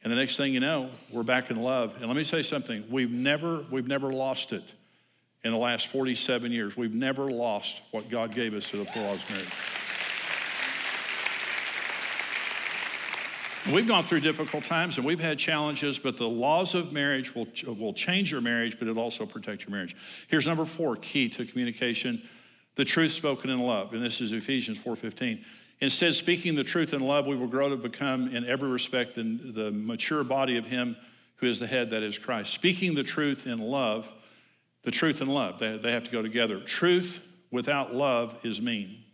And 0.03 0.13
the 0.13 0.17
next 0.17 0.37
thing 0.37 0.55
you 0.55 0.61
know, 0.61 0.91
we're 1.13 1.23
back 1.23 1.51
in 1.51 1.61
love. 1.61 1.97
And 1.97 2.07
let 2.07 2.17
me 2.17 2.25
say 2.25 2.43
something. 2.43 2.85
We've 2.91 3.11
never, 3.11 3.65
we've 3.71 3.89
never 3.89 4.13
lost 4.13 4.53
it 4.53 4.63
in 5.45 5.53
the 5.53 5.59
last 5.59 5.89
47 5.89 6.53
years. 6.53 6.77
We've 6.77 6.95
never 6.95 7.31
lost 7.31 7.83
what 7.91 8.09
God 8.09 8.35
gave 8.35 8.55
us 8.55 8.67
through 8.69 8.85
the 8.85 8.91
four 8.91 9.03
laws 9.03 9.23
of 9.23 9.31
marriage. 9.31 9.53
We've 13.73 13.87
gone 13.87 14.05
through 14.05 14.21
difficult 14.21 14.65
times 14.65 14.97
and 14.97 15.05
we've 15.05 15.21
had 15.21 15.39
challenges, 15.39 15.99
but 15.99 16.17
the 16.17 16.29
laws 16.29 16.75
of 16.75 16.93
marriage 16.93 17.35
will, 17.35 17.47
will 17.67 17.93
change 17.93 18.31
your 18.31 18.41
marriage, 18.41 18.79
but 18.79 18.89
it'll 18.89 19.03
also 19.03 19.27
protect 19.27 19.63
your 19.63 19.73
marriage. 19.73 19.95
Here's 20.29 20.47
number 20.47 20.65
four, 20.65 20.97
key 20.97 21.29
to 21.31 21.45
communication, 21.45 22.23
the 22.77 22.85
truth 22.85 23.13
spoken 23.13 23.51
in 23.51 23.61
love. 23.61 23.93
And 23.93 24.03
this 24.03 24.23
is 24.23 24.33
Ephesians 24.33 24.79
4.15. 24.79 25.45
Instead, 25.81 26.15
speaking 26.15 26.55
the 26.55 26.65
truth 26.65 26.93
in 26.93 27.01
love, 27.01 27.27
we 27.27 27.37
will 27.37 27.47
grow 27.47 27.69
to 27.69 27.77
become 27.77 28.35
in 28.35 28.45
every 28.45 28.69
respect 28.69 29.15
the, 29.15 29.23
the 29.23 29.71
mature 29.71 30.25
body 30.25 30.57
of 30.57 30.67
him 30.67 30.97
who 31.37 31.47
is 31.47 31.61
the 31.61 31.67
head, 31.67 31.91
that 31.91 32.03
is 32.03 32.19
Christ. 32.19 32.53
Speaking 32.53 32.95
the 32.95 33.05
truth 33.05 33.47
in 33.47 33.61
love, 33.61 34.11
the 34.83 34.91
truth 34.91 35.21
and 35.21 35.33
love, 35.33 35.61
they, 35.61 35.77
they 35.79 35.93
have 35.93 36.05
to 36.05 36.11
go 36.11 36.21
together. 36.21 36.61
Truth 36.61 37.25
without 37.51 37.95
love 37.95 38.37
is 38.45 38.61
mean. 38.61 39.05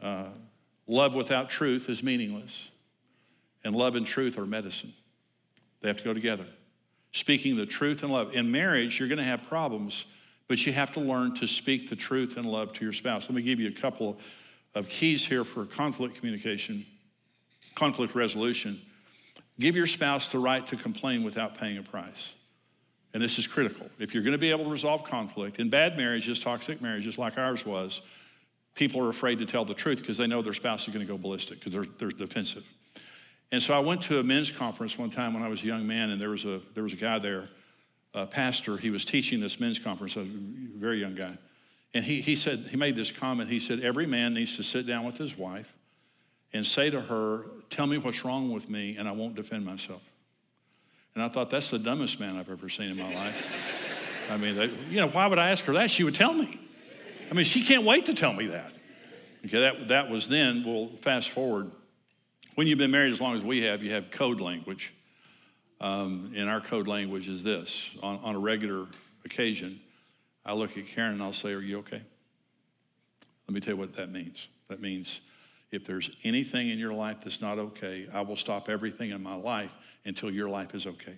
Uh, 0.00 0.28
love 0.86 1.14
without 1.14 1.50
truth 1.50 1.90
is 1.90 2.02
meaningless 2.02 2.70
and 3.64 3.76
love 3.76 3.94
and 3.96 4.06
truth 4.06 4.38
are 4.38 4.46
medicine. 4.46 4.92
They 5.80 5.88
have 5.88 5.98
to 5.98 6.04
go 6.04 6.14
together. 6.14 6.46
speaking 7.12 7.56
the 7.56 7.66
truth 7.66 8.02
in 8.02 8.10
love. 8.10 8.34
In 8.34 8.50
marriage, 8.50 8.98
you're 8.98 9.08
going 9.08 9.18
to 9.18 9.24
have 9.24 9.42
problems, 9.48 10.06
but 10.48 10.64
you 10.64 10.72
have 10.72 10.92
to 10.94 11.00
learn 11.00 11.34
to 11.36 11.46
speak 11.46 11.90
the 11.90 11.96
truth 11.96 12.36
in 12.36 12.44
love 12.44 12.72
to 12.74 12.84
your 12.84 12.92
spouse. 12.92 13.24
Let 13.24 13.34
me 13.34 13.42
give 13.42 13.60
you 13.60 13.68
a 13.68 13.72
couple 13.72 14.18
of 14.74 14.88
keys 14.88 15.24
here 15.24 15.44
for 15.44 15.64
conflict 15.64 16.16
communication, 16.16 16.86
conflict 17.74 18.14
resolution. 18.14 18.80
Give 19.58 19.76
your 19.76 19.86
spouse 19.86 20.28
the 20.28 20.38
right 20.38 20.66
to 20.68 20.76
complain 20.76 21.22
without 21.22 21.58
paying 21.58 21.78
a 21.78 21.82
price. 21.82 22.34
And 23.12 23.22
this 23.22 23.38
is 23.38 23.46
critical. 23.46 23.90
If 23.98 24.14
you're 24.14 24.22
going 24.22 24.32
to 24.32 24.38
be 24.38 24.50
able 24.50 24.64
to 24.64 24.70
resolve 24.70 25.04
conflict, 25.04 25.58
in 25.58 25.68
bad 25.68 25.96
marriages, 25.96 26.38
toxic 26.38 26.80
marriages 26.80 27.18
like 27.18 27.38
ours 27.38 27.66
was, 27.66 28.00
people 28.74 29.04
are 29.04 29.10
afraid 29.10 29.38
to 29.40 29.46
tell 29.46 29.64
the 29.64 29.74
truth 29.74 29.98
because 29.98 30.16
they 30.16 30.28
know 30.28 30.42
their 30.42 30.54
spouse 30.54 30.86
is 30.86 30.94
going 30.94 31.04
to 31.04 31.12
go 31.12 31.18
ballistic 31.18 31.58
because 31.58 31.72
they're, 31.72 31.86
they're 31.98 32.10
defensive. 32.10 32.64
And 33.52 33.60
so 33.60 33.74
I 33.74 33.80
went 33.80 34.02
to 34.02 34.20
a 34.20 34.22
men's 34.22 34.50
conference 34.50 34.96
one 34.96 35.10
time 35.10 35.34
when 35.34 35.42
I 35.42 35.48
was 35.48 35.62
a 35.62 35.66
young 35.66 35.86
man, 35.86 36.10
and 36.10 36.20
there 36.20 36.30
was 36.30 36.44
a, 36.44 36.60
there 36.74 36.84
was 36.84 36.92
a 36.92 36.96
guy 36.96 37.18
there, 37.18 37.48
a 38.14 38.26
pastor. 38.26 38.76
He 38.76 38.90
was 38.90 39.04
teaching 39.04 39.40
this 39.40 39.58
men's 39.58 39.80
conference, 39.80 40.16
a 40.16 40.22
very 40.22 41.00
young 41.00 41.16
guy. 41.16 41.36
And 41.92 42.04
he, 42.04 42.20
he 42.20 42.36
said, 42.36 42.58
he 42.70 42.76
made 42.76 42.94
this 42.96 43.10
comment. 43.10 43.50
He 43.50 43.60
said, 43.60 43.80
Every 43.80 44.06
man 44.06 44.34
needs 44.34 44.56
to 44.56 44.62
sit 44.62 44.86
down 44.86 45.04
with 45.04 45.18
his 45.18 45.36
wife 45.36 45.72
and 46.52 46.66
say 46.66 46.90
to 46.90 47.00
her, 47.00 47.44
Tell 47.68 47.86
me 47.86 47.98
what's 47.98 48.24
wrong 48.24 48.52
with 48.52 48.68
me, 48.68 48.96
and 48.96 49.08
I 49.08 49.12
won't 49.12 49.34
defend 49.34 49.64
myself. 49.64 50.02
And 51.14 51.24
I 51.24 51.28
thought, 51.28 51.50
That's 51.50 51.68
the 51.68 51.78
dumbest 51.78 52.20
man 52.20 52.36
I've 52.36 52.50
ever 52.50 52.68
seen 52.68 52.90
in 52.90 52.96
my 52.96 53.12
life. 53.14 53.36
I 54.30 54.36
mean, 54.36 54.54
they, 54.54 54.66
you 54.88 55.00
know, 55.00 55.08
why 55.08 55.26
would 55.26 55.40
I 55.40 55.50
ask 55.50 55.64
her 55.64 55.72
that? 55.72 55.90
She 55.90 56.04
would 56.04 56.14
tell 56.14 56.32
me. 56.32 56.60
I 57.30 57.34
mean, 57.34 57.44
she 57.44 57.62
can't 57.64 57.84
wait 57.84 58.06
to 58.06 58.14
tell 58.14 58.32
me 58.32 58.46
that. 58.46 58.72
Okay, 59.44 59.60
that, 59.60 59.88
that 59.88 60.10
was 60.10 60.28
then. 60.28 60.62
We'll 60.64 60.88
fast 60.96 61.30
forward 61.30 61.70
when 62.54 62.66
you've 62.66 62.78
been 62.78 62.90
married 62.90 63.12
as 63.12 63.20
long 63.20 63.36
as 63.36 63.42
we 63.42 63.62
have, 63.62 63.82
you 63.82 63.92
have 63.92 64.10
code 64.10 64.40
language. 64.40 64.92
Um, 65.80 66.32
and 66.36 66.48
our 66.48 66.60
code 66.60 66.86
language 66.86 67.26
is 67.26 67.42
this 67.42 67.96
on, 68.02 68.18
on 68.22 68.34
a 68.34 68.38
regular 68.38 68.86
occasion, 69.24 69.80
I 70.44 70.54
look 70.54 70.76
at 70.76 70.86
Karen 70.86 71.12
and 71.12 71.22
I'll 71.22 71.32
say, 71.32 71.52
Are 71.52 71.60
you 71.60 71.78
okay? 71.78 72.02
Let 73.46 73.54
me 73.54 73.60
tell 73.60 73.74
you 73.74 73.78
what 73.78 73.94
that 73.96 74.10
means. 74.10 74.48
That 74.68 74.80
means 74.80 75.20
if 75.72 75.84
there's 75.84 76.10
anything 76.24 76.70
in 76.70 76.78
your 76.78 76.92
life 76.92 77.18
that's 77.22 77.40
not 77.40 77.58
okay, 77.58 78.08
I 78.12 78.20
will 78.20 78.36
stop 78.36 78.68
everything 78.68 79.10
in 79.10 79.22
my 79.22 79.34
life 79.34 79.72
until 80.04 80.30
your 80.30 80.48
life 80.48 80.74
is 80.74 80.86
okay. 80.86 81.16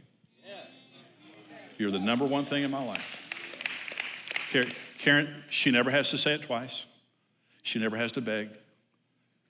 You're 1.78 1.90
the 1.90 1.98
number 1.98 2.24
one 2.24 2.44
thing 2.44 2.64
in 2.64 2.70
my 2.70 2.84
life. 2.84 3.18
Karen, 4.98 5.42
she 5.50 5.70
never 5.70 5.90
has 5.90 6.10
to 6.10 6.18
say 6.18 6.34
it 6.34 6.42
twice. 6.42 6.86
She 7.62 7.78
never 7.78 7.96
has 7.96 8.12
to 8.12 8.20
beg. 8.20 8.50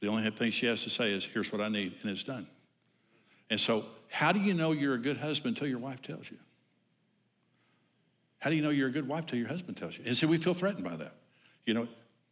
The 0.01 0.09
only 0.09 0.29
thing 0.31 0.51
she 0.51 0.67
has 0.67 0.83
to 0.85 0.91
say 0.91 1.13
is, 1.13 1.25
here's 1.25 1.53
what 1.53 1.61
I 1.61 1.69
need, 1.69 1.95
and 2.03 2.11
it's 2.11 2.23
done. 2.23 2.47
And 3.51 3.61
so, 3.61 3.85
how 4.09 4.33
do 4.33 4.41
you 4.41 4.55
know 4.55 4.73
you're 4.73 4.95
a 4.95 4.99
good 4.99 5.19
husband 5.19 5.57
until 5.57 5.69
your 5.69 5.79
wife 5.79 6.03
tells 6.03 6.31
you? 6.31 6.39
How 8.43 8.51
do 8.51 8.57
you 8.57 8.63
know 8.63 8.71
you're 8.71 8.89
a 8.89 8.93
good 8.93 9.07
wife 9.07 9.27
till 9.27 9.39
your 9.39 9.47
husband 9.47 9.77
tells 9.77 9.97
you? 9.97 10.03
And 10.05 10.17
see, 10.17 10.27
we 10.27 10.37
feel 10.37 10.53
threatened 10.53 10.83
by 10.83 10.97
that. 10.97 11.15
You 11.65 11.75
know, 11.75 11.87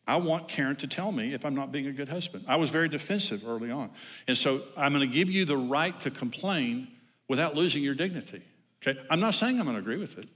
I 0.08 0.16
want 0.16 0.48
Karen 0.48 0.74
to 0.76 0.88
tell 0.88 1.12
me 1.12 1.34
if 1.34 1.44
I'm 1.44 1.54
not 1.54 1.70
being 1.70 1.86
a 1.86 1.92
good 1.92 2.08
husband. 2.08 2.46
I 2.48 2.56
was 2.56 2.68
very 2.68 2.88
defensive 2.88 3.46
early 3.46 3.70
on. 3.70 3.90
And 4.26 4.36
so 4.36 4.60
I'm 4.76 4.92
going 4.92 5.08
to 5.08 5.14
give 5.14 5.30
you 5.30 5.44
the 5.44 5.56
right 5.56 5.98
to 6.00 6.10
complain 6.10 6.88
without 7.28 7.54
losing 7.54 7.84
your 7.84 7.94
dignity. 7.94 8.42
Okay? 8.82 9.00
I'm 9.08 9.20
not 9.20 9.34
saying 9.34 9.60
I'm 9.60 9.66
going 9.66 9.76
to 9.76 9.80
agree 9.80 9.98
with 9.98 10.18
it. 10.18 10.26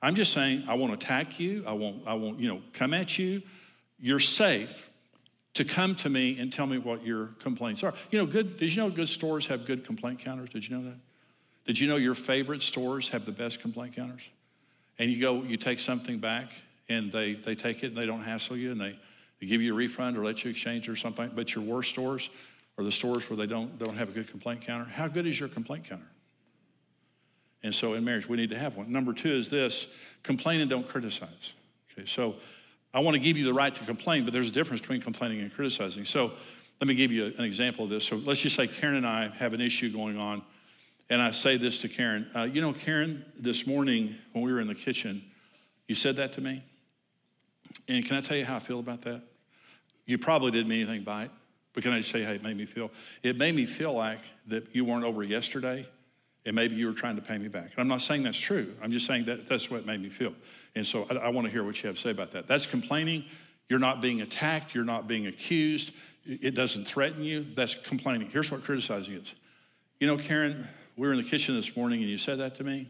I'm 0.00 0.14
just 0.14 0.32
saying 0.32 0.62
I 0.68 0.74
won't 0.74 0.92
attack 0.92 1.40
you. 1.40 1.64
I 1.66 1.72
won't, 1.72 2.06
I 2.06 2.14
won't, 2.14 2.38
you 2.38 2.48
know, 2.48 2.62
come 2.72 2.94
at 2.94 3.18
you. 3.18 3.42
You're 3.98 4.20
safe 4.20 4.88
to 5.54 5.64
come 5.64 5.96
to 5.96 6.08
me 6.08 6.38
and 6.38 6.52
tell 6.52 6.68
me 6.68 6.78
what 6.78 7.04
your 7.04 7.30
complaints 7.40 7.82
are. 7.82 7.92
You 8.12 8.20
know, 8.20 8.26
good, 8.26 8.56
did 8.56 8.72
you 8.72 8.84
know 8.84 8.88
good 8.88 9.08
stores 9.08 9.46
have 9.46 9.66
good 9.66 9.84
complaint 9.84 10.20
counters? 10.20 10.50
Did 10.50 10.68
you 10.68 10.76
know 10.76 10.84
that? 10.84 10.98
Did 11.66 11.80
you 11.80 11.88
know 11.88 11.96
your 11.96 12.14
favorite 12.14 12.62
stores 12.62 13.08
have 13.08 13.26
the 13.26 13.32
best 13.32 13.60
complaint 13.60 13.96
counters? 13.96 14.22
And 14.98 15.10
you 15.10 15.20
go, 15.20 15.42
you 15.42 15.56
take 15.56 15.80
something 15.80 16.18
back 16.18 16.50
and 16.88 17.12
they, 17.12 17.34
they 17.34 17.54
take 17.54 17.82
it 17.82 17.88
and 17.88 17.96
they 17.96 18.06
don't 18.06 18.22
hassle 18.22 18.56
you 18.56 18.72
and 18.72 18.80
they, 18.80 18.98
they 19.40 19.46
give 19.46 19.62
you 19.62 19.72
a 19.72 19.76
refund 19.76 20.16
or 20.16 20.24
let 20.24 20.44
you 20.44 20.50
exchange 20.50 20.88
or 20.88 20.96
something. 20.96 21.30
But 21.34 21.54
your 21.54 21.64
worst 21.64 21.90
stores 21.90 22.30
are 22.76 22.84
the 22.84 22.92
stores 22.92 23.28
where 23.28 23.36
they 23.36 23.46
don't, 23.46 23.78
don't 23.78 23.96
have 23.96 24.08
a 24.08 24.12
good 24.12 24.28
complaint 24.28 24.62
counter. 24.62 24.84
How 24.84 25.08
good 25.08 25.26
is 25.26 25.38
your 25.38 25.48
complaint 25.48 25.88
counter? 25.88 26.08
And 27.62 27.74
so 27.74 27.94
in 27.94 28.04
marriage, 28.04 28.28
we 28.28 28.36
need 28.36 28.50
to 28.50 28.58
have 28.58 28.76
one. 28.76 28.90
Number 28.92 29.12
two 29.12 29.32
is 29.32 29.48
this 29.48 29.88
complain 30.22 30.60
and 30.60 30.70
don't 30.70 30.88
criticize. 30.88 31.52
Okay, 31.92 32.06
so 32.06 32.36
I 32.94 33.00
want 33.00 33.16
to 33.16 33.20
give 33.20 33.36
you 33.36 33.44
the 33.44 33.54
right 33.54 33.74
to 33.74 33.84
complain, 33.84 34.24
but 34.24 34.32
there's 34.32 34.48
a 34.48 34.52
difference 34.52 34.80
between 34.80 35.00
complaining 35.00 35.40
and 35.40 35.52
criticizing. 35.52 36.04
So 36.04 36.32
let 36.80 36.86
me 36.86 36.94
give 36.94 37.10
you 37.10 37.26
an 37.36 37.44
example 37.44 37.84
of 37.84 37.90
this. 37.90 38.04
So 38.04 38.16
let's 38.16 38.40
just 38.40 38.54
say 38.54 38.68
Karen 38.68 38.96
and 38.96 39.06
I 39.06 39.28
have 39.28 39.52
an 39.52 39.60
issue 39.60 39.90
going 39.90 40.16
on, 40.16 40.42
and 41.10 41.22
I 41.22 41.30
say 41.30 41.56
this 41.56 41.78
to 41.78 41.88
Karen. 41.88 42.30
Uh, 42.34 42.42
you 42.42 42.60
know, 42.60 42.72
Karen, 42.72 43.24
this 43.38 43.66
morning 43.66 44.14
when 44.32 44.44
we 44.44 44.52
were 44.52 44.60
in 44.60 44.68
the 44.68 44.74
kitchen, 44.74 45.22
you 45.86 45.94
said 45.94 46.16
that 46.16 46.34
to 46.34 46.40
me. 46.40 46.62
And 47.88 48.04
can 48.04 48.16
I 48.16 48.20
tell 48.20 48.36
you 48.36 48.44
how 48.44 48.56
I 48.56 48.60
feel 48.60 48.78
about 48.78 49.02
that? 49.02 49.22
You 50.06 50.18
probably 50.18 50.50
didn't 50.50 50.68
mean 50.68 50.82
anything 50.82 51.04
by 51.04 51.24
it, 51.24 51.30
but 51.72 51.82
can 51.82 51.92
I 51.92 51.98
just 51.98 52.10
say 52.10 52.22
how 52.22 52.32
it 52.32 52.42
made 52.42 52.56
me 52.56 52.66
feel? 52.66 52.90
It 53.22 53.36
made 53.36 53.54
me 53.54 53.66
feel 53.66 53.92
like 53.92 54.20
that 54.46 54.74
you 54.74 54.84
weren't 54.84 55.04
over 55.04 55.22
yesterday 55.22 55.86
and 56.46 56.54
maybe 56.54 56.76
you 56.76 56.86
were 56.86 56.94
trying 56.94 57.16
to 57.16 57.22
pay 57.22 57.36
me 57.36 57.48
back. 57.48 57.72
And 57.72 57.78
I'm 57.78 57.88
not 57.88 58.00
saying 58.00 58.22
that's 58.22 58.38
true. 58.38 58.74
I'm 58.82 58.90
just 58.90 59.06
saying 59.06 59.24
that 59.26 59.48
that's 59.48 59.70
what 59.70 59.84
made 59.84 60.00
me 60.00 60.08
feel. 60.08 60.32
And 60.74 60.86
so 60.86 61.06
I, 61.10 61.16
I 61.16 61.28
want 61.28 61.46
to 61.46 61.50
hear 61.50 61.62
what 61.62 61.82
you 61.82 61.88
have 61.88 61.96
to 61.96 62.02
say 62.02 62.10
about 62.10 62.32
that. 62.32 62.46
That's 62.46 62.64
complaining. 62.64 63.24
You're 63.68 63.78
not 63.78 64.00
being 64.00 64.22
attacked. 64.22 64.74
You're 64.74 64.84
not 64.84 65.06
being 65.06 65.26
accused. 65.26 65.92
It 66.24 66.54
doesn't 66.54 66.86
threaten 66.86 67.22
you. 67.22 67.46
That's 67.54 67.74
complaining. 67.74 68.30
Here's 68.30 68.50
what 68.50 68.62
criticizing 68.62 69.14
is. 69.14 69.34
You 70.00 70.06
know, 70.06 70.16
Karen, 70.16 70.66
we 70.98 71.06
were 71.06 71.12
in 71.12 71.22
the 71.22 71.28
kitchen 71.28 71.54
this 71.54 71.76
morning 71.76 72.00
and 72.00 72.10
you 72.10 72.18
said 72.18 72.38
that 72.38 72.56
to 72.56 72.64
me. 72.64 72.88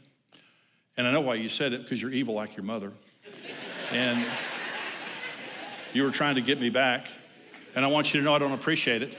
And 0.96 1.06
I 1.06 1.12
know 1.12 1.20
why 1.20 1.34
you 1.34 1.50
said 1.50 1.74
it 1.74 1.82
because 1.82 2.00
you're 2.00 2.10
evil 2.10 2.34
like 2.34 2.56
your 2.56 2.64
mother. 2.64 2.90
and 3.92 4.24
you 5.92 6.04
were 6.04 6.10
trying 6.10 6.36
to 6.36 6.40
get 6.40 6.58
me 6.58 6.70
back. 6.70 7.06
And 7.76 7.84
I 7.84 7.88
want 7.88 8.14
you 8.14 8.20
to 8.20 8.24
know 8.24 8.34
I 8.34 8.38
don't 8.38 8.52
appreciate 8.52 9.02
it. 9.02 9.14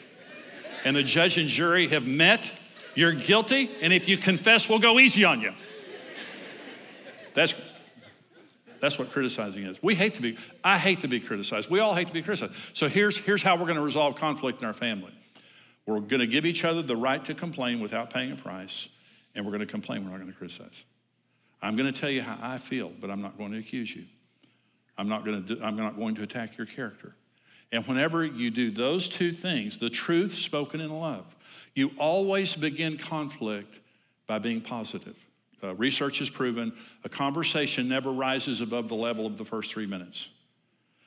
And 0.83 0.95
the 0.95 1.03
judge 1.03 1.37
and 1.37 1.47
jury 1.47 1.87
have 1.89 2.07
met 2.07 2.51
you're 2.95 3.13
guilty, 3.13 3.69
and 3.81 3.93
if 3.93 4.09
you 4.09 4.17
confess, 4.17 4.67
we'll 4.67 4.79
go 4.79 4.99
easy 4.99 5.23
on 5.23 5.39
you. 5.39 5.53
That's, 7.35 7.53
that's 8.81 8.97
what 8.97 9.11
criticizing 9.11 9.63
is. 9.65 9.81
We 9.81 9.93
hate 9.93 10.15
to 10.15 10.21
be, 10.21 10.37
I 10.63 10.79
hate 10.79 11.01
to 11.01 11.07
be 11.07 11.19
criticized. 11.19 11.69
We 11.69 11.79
all 11.79 11.93
hate 11.93 12.07
to 12.07 12.13
be 12.13 12.23
criticized. 12.23 12.55
So 12.75 12.89
here's, 12.89 13.17
here's 13.17 13.43
how 13.43 13.55
we're 13.55 13.65
going 13.65 13.75
to 13.75 13.83
resolve 13.83 14.15
conflict 14.15 14.61
in 14.61 14.67
our 14.67 14.73
family. 14.73 15.13
We're 15.89 16.01
going 16.01 16.19
to 16.19 16.27
give 16.27 16.45
each 16.45 16.65
other 16.65 16.83
the 16.83 16.95
right 16.95 17.25
to 17.25 17.33
complain 17.33 17.79
without 17.79 18.13
paying 18.13 18.31
a 18.31 18.35
price, 18.35 18.89
and 19.33 19.43
we're 19.43 19.49
going 19.49 19.65
to 19.65 19.65
complain. 19.65 20.03
We're 20.03 20.11
not 20.11 20.19
going 20.19 20.31
to 20.31 20.37
criticize. 20.37 20.85
I'm 21.63 21.75
going 21.75 21.91
to 21.91 21.99
tell 21.99 22.11
you 22.11 22.21
how 22.21 22.37
I 22.39 22.59
feel, 22.59 22.91
but 23.01 23.09
I'm 23.09 23.23
not 23.23 23.39
going 23.39 23.53
to 23.53 23.57
accuse 23.57 23.95
you. 23.95 24.05
I'm 24.99 25.09
not 25.09 25.25
going 25.25 25.43
to, 25.43 25.55
do, 25.55 25.63
I'm 25.63 25.75
not 25.75 25.97
going 25.97 26.13
to 26.13 26.21
attack 26.21 26.59
your 26.59 26.67
character. 26.67 27.15
And 27.71 27.87
whenever 27.87 28.23
you 28.23 28.51
do 28.51 28.69
those 28.69 29.09
two 29.09 29.31
things, 29.31 29.79
the 29.79 29.89
truth 29.89 30.35
spoken 30.35 30.79
in 30.79 30.91
love, 30.91 31.25
you 31.73 31.89
always 31.97 32.55
begin 32.55 32.95
conflict 32.95 33.79
by 34.27 34.37
being 34.37 34.61
positive. 34.61 35.15
Uh, 35.63 35.73
research 35.73 36.19
has 36.19 36.29
proven 36.29 36.71
a 37.03 37.09
conversation 37.09 37.89
never 37.89 38.11
rises 38.11 38.61
above 38.61 38.89
the 38.89 38.95
level 38.95 39.25
of 39.25 39.39
the 39.39 39.45
first 39.45 39.71
three 39.71 39.87
minutes. 39.87 40.29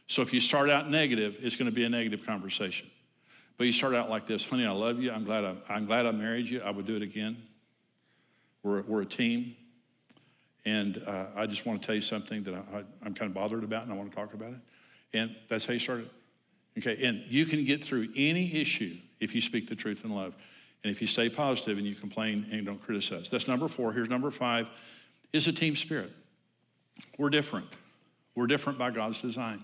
So 0.09 0.23
if 0.23 0.35
you 0.35 0.41
start 0.41 0.71
out 0.71 0.91
negative, 0.91 1.39
it's 1.41 1.55
going 1.55 1.71
to 1.71 1.75
be 1.75 1.85
a 1.85 1.89
negative 1.89 2.27
conversation. 2.27 2.91
But 3.63 3.67
you 3.67 3.73
start 3.73 3.95
out 3.95 4.11
like 4.11 4.27
this, 4.27 4.45
honey, 4.45 4.67
I 4.67 4.73
love 4.73 5.01
you. 5.01 5.13
I'm 5.13 5.23
glad 5.23 5.45
I, 5.45 5.55
I'm 5.69 5.87
glad 5.87 6.05
I 6.05 6.11
married 6.11 6.49
you. 6.49 6.63
I 6.63 6.71
would 6.73 6.85
do 6.85 6.97
it 6.97 7.03
again. 7.03 7.37
We're, 8.65 8.83
we're 8.83 9.03
a 9.03 9.07
team. 9.07 9.55
And 10.65 11.01
uh, 11.07 11.27
I 11.37 11.47
just 11.47 11.65
want 11.65 11.81
to 11.81 11.87
tell 11.87 11.95
you 11.95 12.01
something 12.01 12.43
that 12.43 12.55
I, 12.55 12.79
am 13.07 13.15
kind 13.15 13.31
of 13.31 13.35
bothered 13.35 13.63
about 13.63 13.85
and 13.85 13.93
I 13.93 13.95
want 13.95 14.11
to 14.11 14.17
talk 14.17 14.35
about 14.35 14.51
it. 14.51 14.59
And 15.15 15.37
that's 15.49 15.65
how 15.65 15.75
you 15.75 15.79
start 15.79 16.01
it. 16.01 16.09
Okay, 16.77 17.07
and 17.07 17.23
you 17.29 17.47
can 17.47 17.65
get 17.65 17.85
through 17.85 18.09
any 18.17 18.53
issue 18.53 18.97
if 19.21 19.33
you 19.33 19.41
speak 19.41 19.69
the 19.69 19.77
truth 19.77 20.05
in 20.05 20.11
love. 20.11 20.35
And 20.83 20.91
if 20.91 21.01
you 21.01 21.07
stay 21.07 21.29
positive 21.29 21.79
and 21.79 21.87
you 21.87 21.95
complain 21.95 22.49
and 22.51 22.67
don't 22.67 22.83
criticize. 22.83 23.29
That's 23.29 23.47
number 23.47 23.69
four. 23.69 23.93
Here's 23.93 24.11
number 24.11 24.33
five 24.33 24.67
is 25.33 25.47
a 25.47 25.53
team 25.53 25.77
spirit. 25.77 26.11
We're 27.17 27.31
different. 27.31 27.69
We're 28.35 28.49
different 28.49 28.81
by 28.81 28.91
God's 28.91 29.23
design. 29.23 29.63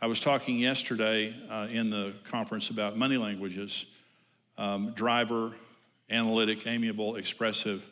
I 0.00 0.06
was 0.06 0.20
talking 0.20 0.60
yesterday 0.60 1.34
uh, 1.50 1.66
in 1.72 1.90
the 1.90 2.12
conference 2.22 2.70
about 2.70 2.96
money 2.96 3.16
languages 3.16 3.84
um, 4.56 4.92
driver, 4.92 5.52
analytic, 6.08 6.68
amiable, 6.68 7.16
expressive. 7.16 7.84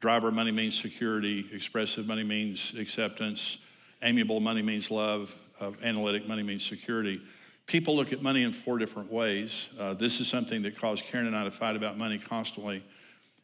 Driver 0.00 0.30
money 0.30 0.52
means 0.52 0.78
security, 0.78 1.46
expressive 1.52 2.06
money 2.06 2.24
means 2.24 2.74
acceptance, 2.78 3.56
amiable 4.02 4.38
money 4.38 4.60
means 4.60 4.90
love, 4.90 5.34
uh, 5.58 5.72
analytic 5.82 6.28
money 6.28 6.42
means 6.42 6.62
security. 6.62 7.22
People 7.66 7.96
look 7.96 8.12
at 8.12 8.20
money 8.20 8.42
in 8.42 8.52
four 8.52 8.76
different 8.76 9.10
ways. 9.10 9.70
Uh, 9.80 9.94
this 9.94 10.20
is 10.20 10.28
something 10.28 10.60
that 10.62 10.78
caused 10.78 11.06
Karen 11.06 11.26
and 11.26 11.34
I 11.34 11.44
to 11.44 11.50
fight 11.50 11.74
about 11.74 11.96
money 11.96 12.18
constantly 12.18 12.82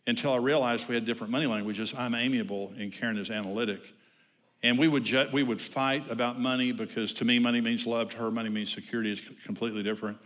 until 0.07 0.35
I 0.35 0.37
realized 0.37 0.87
we 0.87 0.95
had 0.95 1.07
different 1.07 1.31
money 1.31 1.47
languages. 1.47 1.95
I'm 1.97 2.15
amiable 2.15 2.75
and 2.79 2.93
Karen 2.93 3.17
is 3.17 3.31
analytic. 3.31 3.91
And 4.63 4.79
we 4.79 4.87
would, 4.87 5.05
ju- 5.05 5.29
we 5.33 5.43
would 5.43 5.61
fight 5.61 6.11
about 6.11 6.39
money 6.41 6.73
because 6.73 7.13
to 7.15 7.25
me, 7.25 7.39
money 7.39 7.61
means 7.61 7.87
love, 7.87 8.11
to 8.11 8.17
her, 8.19 8.31
money 8.31 8.49
means 8.49 8.73
security. 8.73 9.13
It's 9.13 9.29
completely 9.45 9.83
different. 9.83 10.19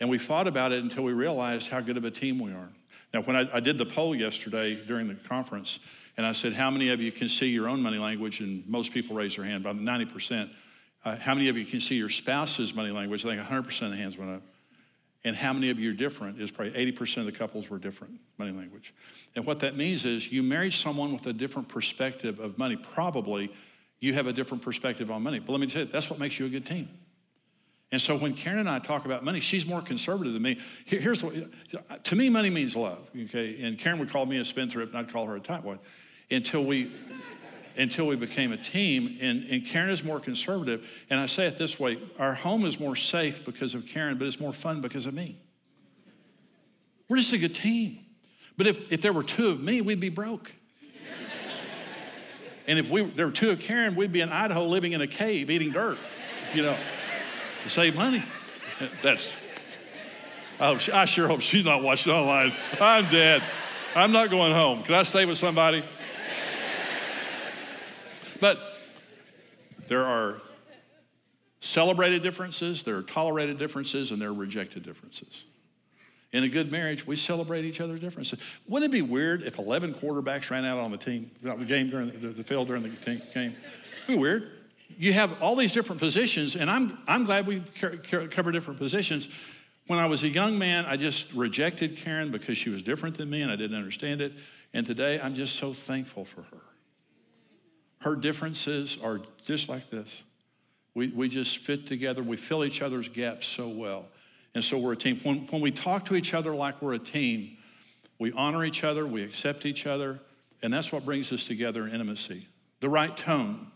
And 0.00 0.10
we 0.10 0.18
fought 0.18 0.46
about 0.46 0.72
it 0.72 0.82
until 0.82 1.04
we 1.04 1.12
realized 1.12 1.70
how 1.70 1.80
good 1.80 1.96
of 1.96 2.04
a 2.04 2.10
team 2.10 2.38
we 2.38 2.52
are. 2.52 2.68
Now, 3.14 3.22
when 3.22 3.36
I, 3.36 3.48
I 3.56 3.60
did 3.60 3.78
the 3.78 3.86
poll 3.86 4.14
yesterday 4.14 4.74
during 4.74 5.08
the 5.08 5.14
conference, 5.14 5.78
And 6.18 6.26
I 6.26 6.32
said, 6.32 6.52
How 6.52 6.70
many 6.70 6.90
of 6.90 7.00
you 7.00 7.12
can 7.12 7.28
see 7.28 7.46
your 7.48 7.68
own 7.68 7.80
money 7.80 7.98
language? 7.98 8.40
And 8.40 8.66
most 8.68 8.92
people 8.92 9.16
raise 9.16 9.36
their 9.36 9.44
hand, 9.44 9.64
about 9.64 9.76
90%. 9.76 10.50
Uh, 11.04 11.16
how 11.16 11.32
many 11.34 11.48
of 11.48 11.56
you 11.56 11.64
can 11.64 11.80
see 11.80 11.94
your 11.94 12.10
spouse's 12.10 12.74
money 12.74 12.90
language? 12.90 13.24
I 13.24 13.36
think 13.36 13.40
100% 13.40 13.82
of 13.82 13.90
the 13.90 13.96
hands 13.96 14.18
went 14.18 14.32
up. 14.32 14.42
And 15.24 15.34
how 15.34 15.52
many 15.52 15.70
of 15.70 15.78
you 15.78 15.90
are 15.90 15.94
different 15.94 16.40
is 16.40 16.50
probably 16.50 16.72
80% 16.92 17.18
of 17.18 17.26
the 17.26 17.32
couples 17.32 17.70
were 17.70 17.78
different 17.78 18.14
money 18.36 18.52
language. 18.52 18.92
And 19.36 19.46
what 19.46 19.60
that 19.60 19.76
means 19.76 20.04
is 20.04 20.30
you 20.30 20.42
marry 20.42 20.70
someone 20.70 21.12
with 21.12 21.26
a 21.26 21.32
different 21.32 21.68
perspective 21.68 22.40
of 22.40 22.58
money. 22.58 22.76
Probably 22.76 23.52
you 24.00 24.14
have 24.14 24.26
a 24.26 24.32
different 24.32 24.62
perspective 24.62 25.10
on 25.10 25.22
money. 25.22 25.38
But 25.38 25.52
let 25.52 25.60
me 25.60 25.66
tell 25.66 25.82
you, 25.82 25.88
that's 25.88 26.08
what 26.08 26.18
makes 26.18 26.38
you 26.38 26.46
a 26.46 26.48
good 26.48 26.66
team. 26.66 26.88
And 27.90 28.00
so 28.00 28.18
when 28.18 28.34
Karen 28.34 28.58
and 28.58 28.68
I 28.68 28.80
talk 28.80 29.06
about 29.06 29.24
money, 29.24 29.40
she's 29.40 29.66
more 29.66 29.80
conservative 29.80 30.34
than 30.34 30.42
me. 30.42 30.58
Here's 30.84 31.22
what, 31.22 31.34
to 32.04 32.16
me, 32.16 32.28
money 32.28 32.50
means 32.50 32.76
love. 32.76 32.98
Okay, 33.18 33.62
and 33.62 33.78
Karen 33.78 33.98
would 33.98 34.10
call 34.10 34.26
me 34.26 34.38
a 34.38 34.44
spendthrift, 34.44 34.92
and 34.92 34.98
I'd 34.98 35.12
call 35.12 35.26
her 35.26 35.36
a 35.36 35.40
tightwad. 35.40 35.78
Until 36.30 36.64
we, 36.64 36.92
until 37.78 38.06
we 38.06 38.16
became 38.16 38.52
a 38.52 38.58
team, 38.58 39.16
and, 39.22 39.44
and 39.44 39.64
Karen 39.64 39.88
is 39.88 40.04
more 40.04 40.20
conservative. 40.20 40.86
And 41.08 41.18
I 41.18 41.24
say 41.24 41.46
it 41.46 41.56
this 41.56 41.80
way: 41.80 41.98
our 42.18 42.34
home 42.34 42.66
is 42.66 42.78
more 42.78 42.94
safe 42.94 43.46
because 43.46 43.74
of 43.74 43.86
Karen, 43.86 44.18
but 44.18 44.26
it's 44.26 44.38
more 44.38 44.52
fun 44.52 44.82
because 44.82 45.06
of 45.06 45.14
me. 45.14 45.38
We're 47.08 47.16
just 47.16 47.32
a 47.32 47.38
good 47.38 47.54
team. 47.54 48.00
But 48.58 48.66
if, 48.66 48.92
if 48.92 49.00
there 49.00 49.14
were 49.14 49.22
two 49.22 49.48
of 49.48 49.62
me, 49.62 49.80
we'd 49.80 50.00
be 50.00 50.10
broke. 50.10 50.52
And 52.68 52.78
if 52.78 52.88
we, 52.88 53.02
there 53.02 53.26
were 53.26 53.32
two 53.32 53.50
of 53.50 53.58
Karen, 53.58 53.96
we'd 53.96 54.12
be 54.12 54.20
in 54.20 54.28
Idaho 54.28 54.64
living 54.64 54.92
in 54.92 55.00
a 55.00 55.08
cave 55.08 55.50
eating 55.50 55.72
dirt, 55.72 55.98
you 56.54 56.62
know 56.62 56.76
to 57.62 57.68
save 57.68 57.96
money. 57.96 58.22
That's, 59.02 59.36
I, 60.60 60.78
I 60.92 61.04
sure 61.04 61.28
hope 61.28 61.40
she's 61.40 61.64
not 61.64 61.82
watching 61.82 62.12
online. 62.12 62.52
I'm 62.80 63.08
dead. 63.10 63.42
I'm 63.94 64.12
not 64.12 64.30
going 64.30 64.52
home. 64.52 64.82
Can 64.82 64.94
I 64.94 65.02
stay 65.02 65.24
with 65.24 65.38
somebody? 65.38 65.82
But 68.40 68.58
there 69.88 70.04
are 70.04 70.40
celebrated 71.60 72.22
differences, 72.22 72.84
there 72.84 72.96
are 72.96 73.02
tolerated 73.02 73.58
differences, 73.58 74.12
and 74.12 74.22
there 74.22 74.28
are 74.28 74.34
rejected 74.34 74.84
differences. 74.84 75.44
In 76.32 76.44
a 76.44 76.48
good 76.48 76.70
marriage, 76.70 77.06
we 77.06 77.16
celebrate 77.16 77.64
each 77.64 77.80
other's 77.80 78.00
differences. 78.00 78.38
Wouldn't 78.66 78.92
it 78.92 78.94
be 78.94 79.02
weird 79.02 79.42
if 79.42 79.58
11 79.58 79.94
quarterbacks 79.94 80.50
ran 80.50 80.64
out 80.64 80.78
on 80.78 80.90
the 80.90 80.98
team, 80.98 81.30
the 81.42 81.54
game 81.64 81.88
during 81.88 82.08
the, 82.20 82.28
the 82.28 82.44
field 82.44 82.68
during 82.68 82.82
the 82.82 82.90
game? 82.90 83.22
It'd 83.34 83.54
be 84.06 84.16
weird 84.16 84.50
you 84.96 85.12
have 85.12 85.42
all 85.42 85.54
these 85.54 85.72
different 85.72 86.00
positions, 86.00 86.56
and 86.56 86.70
I'm, 86.70 86.98
I'm 87.06 87.24
glad 87.24 87.46
we 87.46 87.60
cover 88.00 88.52
different 88.52 88.78
positions. 88.78 89.28
When 89.86 89.98
I 89.98 90.06
was 90.06 90.22
a 90.22 90.28
young 90.28 90.58
man, 90.58 90.86
I 90.86 90.96
just 90.96 91.32
rejected 91.32 91.96
Karen 91.96 92.30
because 92.30 92.58
she 92.58 92.70
was 92.70 92.82
different 92.82 93.16
than 93.16 93.30
me 93.30 93.42
and 93.42 93.50
I 93.50 93.56
didn't 93.56 93.76
understand 93.76 94.20
it. 94.20 94.32
And 94.74 94.86
today, 94.86 95.18
I'm 95.20 95.34
just 95.34 95.56
so 95.56 95.72
thankful 95.72 96.24
for 96.24 96.42
her. 96.42 96.62
Her 98.00 98.16
differences 98.16 98.98
are 99.02 99.20
just 99.44 99.68
like 99.68 99.88
this. 99.88 100.22
We, 100.94 101.08
we 101.08 101.28
just 101.28 101.58
fit 101.58 101.86
together, 101.86 102.22
we 102.22 102.36
fill 102.36 102.64
each 102.64 102.82
other's 102.82 103.08
gaps 103.08 103.46
so 103.46 103.68
well. 103.68 104.06
And 104.58 104.64
so 104.64 104.76
we're 104.76 104.94
a 104.94 104.96
team. 104.96 105.20
When, 105.22 105.46
when 105.50 105.62
we 105.62 105.70
talk 105.70 106.06
to 106.06 106.16
each 106.16 106.34
other 106.34 106.52
like 106.52 106.82
we're 106.82 106.94
a 106.94 106.98
team, 106.98 107.56
we 108.18 108.32
honor 108.32 108.64
each 108.64 108.82
other, 108.82 109.06
we 109.06 109.22
accept 109.22 109.64
each 109.64 109.86
other, 109.86 110.18
and 110.62 110.74
that's 110.74 110.90
what 110.90 111.04
brings 111.04 111.32
us 111.32 111.44
together 111.44 111.86
in 111.86 111.92
intimacy. 111.92 112.44
The 112.80 112.88
right 112.88 113.16
tone, 113.16 113.68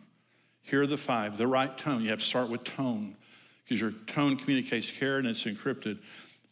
here 0.63 0.83
are 0.83 0.87
the 0.89 0.97
five 0.97 1.39
the 1.39 1.47
right 1.47 1.79
tone. 1.79 2.03
You 2.03 2.09
have 2.11 2.19
to 2.19 2.25
start 2.25 2.51
with 2.51 2.65
tone 2.65 3.15
because 3.63 3.81
your 3.81 3.93
tone 4.09 4.37
communicates 4.37 4.91
care 4.91 5.19
and 5.19 5.29
it's 5.29 5.45
encrypted. 5.45 5.99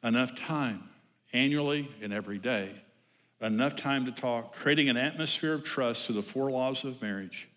Enough 0.04 0.38
time 0.38 0.84
annually 1.32 1.88
and 2.00 2.12
every 2.12 2.38
day. 2.38 2.70
Enough 3.40 3.74
time 3.74 4.06
to 4.06 4.12
talk, 4.12 4.52
creating 4.54 4.88
an 4.90 4.96
atmosphere 4.96 5.54
of 5.54 5.64
trust 5.64 6.06
through 6.06 6.14
the 6.14 6.22
four 6.22 6.52
laws 6.52 6.84
of 6.84 7.02
marriage. 7.02 7.48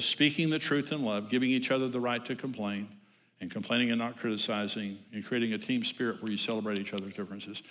Speaking 0.00 0.50
the 0.50 0.58
truth 0.58 0.92
in 0.92 1.02
love, 1.02 1.30
giving 1.30 1.48
each 1.48 1.70
other 1.70 1.88
the 1.88 1.98
right 1.98 2.22
to 2.26 2.36
complain, 2.36 2.88
and 3.40 3.50
complaining 3.50 3.90
and 3.90 3.98
not 3.98 4.16
criticizing, 4.16 4.98
and 5.12 5.24
creating 5.24 5.52
a 5.52 5.58
team 5.58 5.84
spirit 5.84 6.22
where 6.22 6.30
you 6.30 6.38
celebrate 6.38 6.78
each 6.78 6.94
other's 6.94 7.12
differences. 7.12 7.62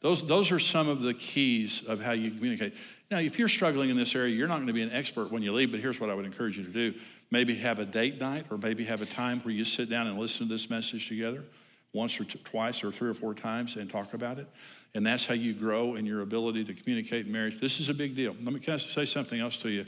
Those, 0.00 0.24
those 0.26 0.52
are 0.52 0.60
some 0.60 0.88
of 0.88 1.02
the 1.02 1.12
keys 1.12 1.84
of 1.86 2.00
how 2.00 2.12
you 2.12 2.30
communicate. 2.30 2.74
Now, 3.10 3.18
if 3.18 3.38
you're 3.38 3.48
struggling 3.48 3.90
in 3.90 3.96
this 3.96 4.14
area, 4.14 4.32
you're 4.32 4.46
not 4.46 4.56
going 4.56 4.68
to 4.68 4.72
be 4.72 4.82
an 4.82 4.92
expert 4.92 5.32
when 5.32 5.42
you 5.42 5.52
leave, 5.52 5.72
but 5.72 5.80
here's 5.80 5.98
what 5.98 6.08
I 6.08 6.14
would 6.14 6.24
encourage 6.24 6.56
you 6.56 6.64
to 6.64 6.70
do. 6.70 6.94
Maybe 7.32 7.54
have 7.56 7.80
a 7.80 7.84
date 7.84 8.20
night, 8.20 8.46
or 8.50 8.58
maybe 8.58 8.84
have 8.84 9.02
a 9.02 9.06
time 9.06 9.40
where 9.40 9.52
you 9.52 9.64
sit 9.64 9.90
down 9.90 10.06
and 10.06 10.16
listen 10.16 10.46
to 10.46 10.52
this 10.52 10.70
message 10.70 11.08
together 11.08 11.42
once 11.92 12.20
or 12.20 12.24
t- 12.24 12.38
twice 12.44 12.84
or 12.84 12.92
three 12.92 13.08
or 13.08 13.14
four 13.14 13.34
times 13.34 13.76
and 13.76 13.90
talk 13.90 14.14
about 14.14 14.38
it. 14.38 14.46
And 14.94 15.04
that's 15.04 15.26
how 15.26 15.34
you 15.34 15.52
grow 15.52 15.96
in 15.96 16.06
your 16.06 16.22
ability 16.22 16.64
to 16.66 16.74
communicate 16.74 17.26
in 17.26 17.32
marriage. 17.32 17.60
This 17.60 17.80
is 17.80 17.88
a 17.88 17.94
big 17.94 18.14
deal. 18.14 18.36
Let 18.42 18.52
me 18.52 18.60
can 18.60 18.74
I 18.74 18.76
say 18.76 19.04
something 19.04 19.40
else 19.40 19.56
to 19.58 19.68
you, 19.68 19.84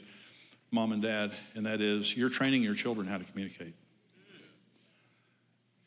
mom 0.72 0.92
and 0.92 1.02
dad, 1.02 1.32
and 1.54 1.66
that 1.66 1.80
is 1.80 2.16
you're 2.16 2.30
training 2.30 2.62
your 2.62 2.74
children 2.74 3.06
how 3.06 3.18
to 3.18 3.24
communicate. 3.24 3.74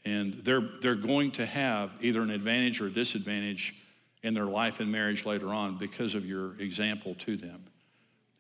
And 0.05 0.41
they're, 0.43 0.69
they're 0.81 0.95
going 0.95 1.31
to 1.31 1.45
have 1.45 1.91
either 2.01 2.21
an 2.21 2.29
advantage 2.29 2.81
or 2.81 2.87
a 2.87 2.91
disadvantage 2.91 3.75
in 4.21 4.33
their 4.33 4.45
life 4.45 4.79
and 4.79 4.91
marriage 4.91 5.25
later 5.25 5.47
on 5.47 5.77
because 5.77 6.15
of 6.15 6.25
your 6.25 6.59
example 6.59 7.15
to 7.15 7.37
them. 7.37 7.63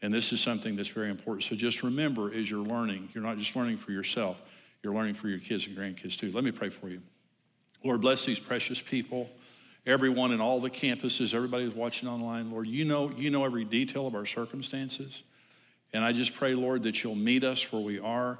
And 0.01 0.13
this 0.13 0.33
is 0.33 0.41
something 0.41 0.75
that's 0.75 0.89
very 0.89 1.09
important. 1.09 1.43
So 1.45 1.55
just 1.55 1.81
remember 1.83 2.33
as 2.33 2.49
you're 2.49 2.65
learning, 2.65 3.09
you're 3.13 3.23
not 3.23 3.37
just 3.37 3.55
learning 3.55 3.77
for 3.77 3.91
yourself, 3.91 4.41
you're 4.81 4.93
learning 4.93 5.13
for 5.13 5.29
your 5.29 5.39
kids 5.39 5.65
and 5.65 5.77
grandkids 5.77 6.17
too. 6.17 6.31
Let 6.31 6.43
me 6.43 6.51
pray 6.51 6.69
for 6.69 6.89
you. 6.89 7.01
Lord, 7.85 8.01
bless 8.01 8.25
these 8.25 8.39
precious 8.39 8.81
people, 8.81 9.29
everyone 9.85 10.31
in 10.31 10.41
all 10.41 10.59
the 10.59 10.69
campuses, 10.69 11.33
everybody 11.33 11.65
who's 11.65 11.73
watching 11.73 12.09
online. 12.09 12.51
Lord, 12.51 12.67
you 12.67 12.83
know, 12.85 13.11
you 13.11 13.29
know 13.29 13.45
every 13.45 13.63
detail 13.63 14.07
of 14.07 14.15
our 14.15 14.25
circumstances. 14.25 15.23
And 15.93 16.03
I 16.03 16.11
just 16.11 16.33
pray, 16.33 16.53
Lord, 16.53 16.83
that 16.83 17.03
you'll 17.03 17.15
meet 17.15 17.43
us 17.43 17.71
where 17.71 17.81
we 17.81 17.99
are. 17.99 18.39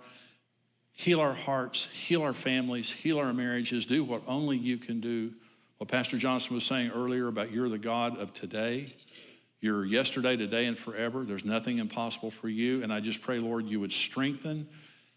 Heal 0.93 1.19
our 1.19 1.33
hearts, 1.33 1.85
heal 1.85 2.21
our 2.21 2.33
families, 2.33 2.89
heal 2.89 3.19
our 3.19 3.33
marriages, 3.33 3.85
do 3.85 4.03
what 4.03 4.21
only 4.27 4.57
you 4.57 4.77
can 4.77 5.01
do. 5.01 5.33
What 5.77 5.89
Pastor 5.89 6.17
Johnson 6.17 6.55
was 6.55 6.63
saying 6.63 6.91
earlier 6.91 7.27
about 7.27 7.51
you're 7.51 7.67
the 7.67 7.79
God 7.79 8.17
of 8.17 8.33
today, 8.33 8.93
you're 9.59 9.85
yesterday, 9.85 10.37
today, 10.37 10.65
and 10.65 10.77
forever. 10.77 11.23
There's 11.23 11.45
nothing 11.45 11.79
impossible 11.79 12.31
for 12.31 12.47
you. 12.47 12.83
And 12.83 12.93
I 12.93 12.99
just 12.99 13.21
pray, 13.21 13.39
Lord, 13.39 13.65
you 13.65 13.79
would 13.79 13.91
strengthen 13.91 14.67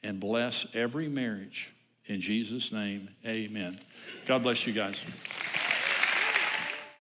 and 0.02 0.18
bless 0.18 0.74
every 0.74 1.08
marriage. 1.08 1.72
In 2.06 2.20
Jesus' 2.20 2.72
name, 2.72 3.08
amen. 3.26 3.78
God 4.24 4.42
bless 4.42 4.66
you 4.66 4.72
guys. 4.72 5.04